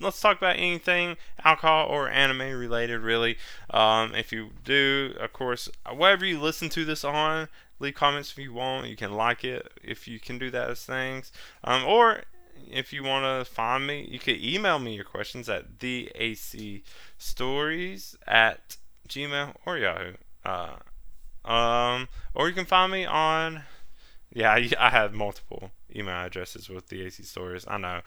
Let's 0.00 0.20
talk 0.20 0.38
about 0.38 0.56
anything 0.56 1.16
alcohol 1.44 1.88
or 1.88 2.08
anime 2.08 2.56
related, 2.56 3.00
really. 3.00 3.36
Um, 3.70 4.14
if 4.14 4.32
you 4.32 4.50
do, 4.62 5.14
of 5.18 5.32
course, 5.32 5.68
whatever 5.92 6.24
you 6.24 6.40
listen 6.40 6.68
to 6.70 6.84
this 6.84 7.02
on, 7.02 7.48
leave 7.80 7.94
comments 7.94 8.30
if 8.30 8.38
you 8.38 8.52
want. 8.52 8.86
You 8.88 8.96
can 8.96 9.14
like 9.14 9.44
it 9.44 9.72
if 9.82 10.06
you 10.06 10.20
can 10.20 10.38
do 10.38 10.50
that 10.50 10.70
as 10.70 10.84
things. 10.84 11.32
Um, 11.64 11.84
or 11.84 12.22
if 12.70 12.92
you 12.92 13.02
want 13.02 13.24
to 13.24 13.50
find 13.50 13.86
me, 13.86 14.06
you 14.10 14.18
can 14.18 14.36
email 14.36 14.78
me 14.78 14.94
your 14.94 15.04
questions 15.04 15.48
at 15.48 15.78
theacstories 15.78 16.84
at 18.26 18.76
gmail 19.08 19.54
or 19.66 19.78
Yahoo. 19.78 20.12
Uh, 20.44 20.76
um, 21.44 22.08
or 22.34 22.48
you 22.48 22.54
can 22.54 22.64
find 22.64 22.92
me 22.92 23.04
on. 23.04 23.62
Yeah, 24.34 24.52
I, 24.52 24.68
I 24.78 24.90
have 24.90 25.14
multiple 25.14 25.70
email 25.94 26.16
addresses 26.16 26.68
with 26.68 26.88
the 26.88 27.02
AC 27.06 27.22
Stories. 27.22 27.64
I 27.68 27.78
know. 27.78 28.00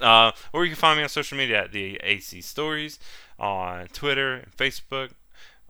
Uh, 0.00 0.32
or 0.52 0.64
you 0.64 0.70
can 0.70 0.76
find 0.76 0.96
me 0.98 1.02
on 1.04 1.08
social 1.08 1.38
media 1.38 1.62
at 1.64 1.72
the 1.72 1.96
AC 2.02 2.40
Stories 2.40 2.98
on 3.38 3.86
Twitter, 3.88 4.34
and 4.34 4.56
Facebook, 4.56 5.10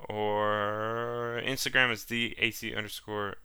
or 0.09 1.43
Instagram 1.45 1.93
is 1.93 2.07
the 2.07 2.35
AC 2.39 2.75
underscore 2.75 3.37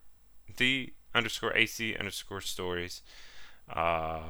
the 0.56 0.92
underscore 1.14 1.56
AC 1.56 1.96
underscore 1.96 2.40
stories. 2.40 3.02
Uh, 3.68 4.22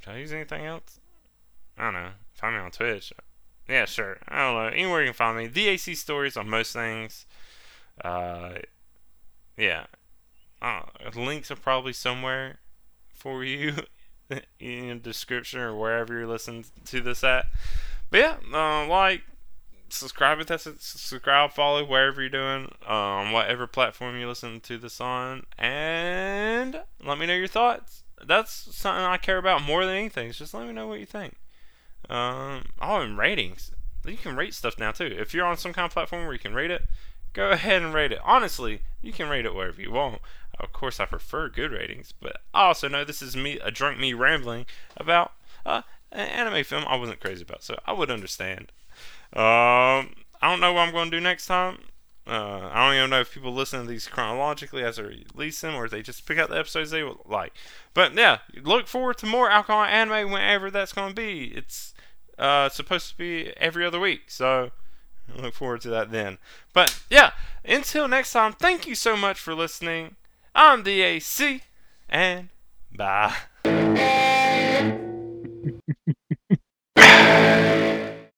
should 0.00 0.14
I 0.14 0.18
use 0.18 0.32
anything 0.32 0.66
else? 0.66 1.00
I 1.78 1.84
don't 1.84 1.94
know. 1.94 2.10
Find 2.34 2.56
me 2.56 2.62
on 2.62 2.70
Twitch. 2.70 3.12
Yeah, 3.68 3.86
sure. 3.86 4.18
I 4.28 4.38
don't 4.40 4.54
know. 4.54 4.68
Anywhere 4.68 5.02
you 5.02 5.08
can 5.08 5.14
find 5.14 5.38
me. 5.38 5.46
The 5.48 5.68
AC 5.68 5.94
stories 5.94 6.36
on 6.36 6.48
most 6.48 6.72
things. 6.72 7.26
Uh, 8.04 8.54
yeah, 9.56 9.86
uh, 10.62 10.82
links 11.14 11.50
are 11.50 11.56
probably 11.56 11.92
somewhere 11.92 12.58
for 13.12 13.44
you 13.44 13.74
in 14.58 14.88
the 14.88 14.94
description 14.96 15.60
or 15.60 15.74
wherever 15.76 16.14
you're 16.14 16.26
listening 16.26 16.64
to 16.86 17.00
this 17.00 17.24
at. 17.24 17.46
But 18.10 18.20
yeah, 18.20 18.36
uh, 18.52 18.86
like, 18.86 19.22
subscribe 19.88 20.40
if 20.40 20.46
that's 20.46 20.66
a 20.66 20.74
subscribe, 20.78 21.52
follow 21.52 21.84
wherever 21.84 22.20
you're 22.20 22.30
doing, 22.30 22.72
um, 22.86 23.32
whatever 23.32 23.66
platform 23.66 24.18
you 24.18 24.28
listen 24.28 24.60
to 24.60 24.78
this 24.78 25.00
on, 25.00 25.46
and 25.58 26.82
let 27.04 27.18
me 27.18 27.26
know 27.26 27.34
your 27.34 27.46
thoughts. 27.46 28.02
That's 28.24 28.52
something 28.76 29.04
I 29.04 29.16
care 29.16 29.38
about 29.38 29.62
more 29.62 29.84
than 29.86 29.96
anything. 29.96 30.30
just 30.32 30.52
let 30.52 30.66
me 30.66 30.72
know 30.72 30.86
what 30.86 31.00
you 31.00 31.06
think. 31.06 31.36
Um, 32.08 32.66
oh, 32.80 33.00
and 33.00 33.16
ratings. 33.16 33.72
You 34.04 34.16
can 34.16 34.36
rate 34.36 34.54
stuff 34.54 34.78
now 34.78 34.92
too. 34.92 35.06
If 35.06 35.32
you're 35.34 35.46
on 35.46 35.56
some 35.56 35.72
kind 35.72 35.86
of 35.86 35.92
platform 35.92 36.24
where 36.24 36.32
you 36.32 36.38
can 36.38 36.54
rate 36.54 36.70
it, 36.70 36.86
go 37.32 37.50
ahead 37.50 37.82
and 37.82 37.94
rate 37.94 38.12
it. 38.12 38.18
Honestly, 38.24 38.82
you 39.02 39.12
can 39.12 39.28
rate 39.28 39.46
it 39.46 39.54
wherever 39.54 39.80
you 39.80 39.92
want. 39.92 40.20
Of 40.60 40.72
course, 40.72 41.00
I 41.00 41.06
prefer 41.06 41.48
good 41.48 41.72
ratings, 41.72 42.12
but 42.12 42.38
I 42.54 42.66
also 42.66 42.88
know 42.88 43.04
this 43.04 43.22
is 43.22 43.36
me, 43.36 43.58
a 43.58 43.70
drunk 43.70 43.98
me 43.98 44.12
rambling 44.12 44.66
about 44.96 45.32
uh, 45.64 45.82
an 46.12 46.28
anime 46.28 46.64
film 46.64 46.84
I 46.86 46.96
wasn't 46.96 47.20
crazy 47.20 47.42
about, 47.42 47.62
so 47.62 47.78
I 47.86 47.92
would 47.92 48.10
understand. 48.10 48.72
Um, 49.32 50.14
I 50.42 50.50
don't 50.50 50.60
know 50.60 50.72
what 50.72 50.82
I'm 50.82 50.92
going 50.92 51.10
to 51.10 51.16
do 51.16 51.22
next 51.22 51.46
time. 51.46 51.78
Uh, 52.26 52.70
I 52.72 52.86
don't 52.86 52.96
even 52.96 53.10
know 53.10 53.20
if 53.20 53.32
people 53.32 53.52
listen 53.52 53.80
to 53.82 53.88
these 53.88 54.06
chronologically 54.06 54.84
as 54.84 54.96
they 54.96 55.02
release 55.34 55.60
them 55.60 55.74
or 55.74 55.86
if 55.86 55.90
they 55.90 56.02
just 56.02 56.26
pick 56.26 56.38
out 56.38 56.48
the 56.48 56.58
episodes 56.58 56.90
they 56.90 57.02
like. 57.26 57.52
But 57.94 58.14
yeah, 58.14 58.38
look 58.62 58.86
forward 58.86 59.18
to 59.18 59.26
more 59.26 59.50
Alcohol 59.50 59.84
Anime 59.84 60.30
whenever 60.30 60.70
that's 60.70 60.92
going 60.92 61.08
to 61.10 61.14
be. 61.14 61.52
It's 61.56 61.94
uh, 62.38 62.68
supposed 62.68 63.10
to 63.10 63.18
be 63.18 63.52
every 63.56 63.84
other 63.84 63.98
week, 63.98 64.30
so 64.30 64.70
look 65.36 65.54
forward 65.54 65.80
to 65.82 65.90
that 65.90 66.10
then. 66.10 66.38
But 66.72 67.00
yeah, 67.10 67.32
until 67.64 68.06
next 68.06 68.32
time, 68.32 68.52
thank 68.52 68.86
you 68.86 68.94
so 68.94 69.16
much 69.16 69.40
for 69.40 69.54
listening. 69.54 70.16
I'm 70.54 70.82
DAC, 70.82 71.62
and 72.08 72.48
bye. 72.96 73.34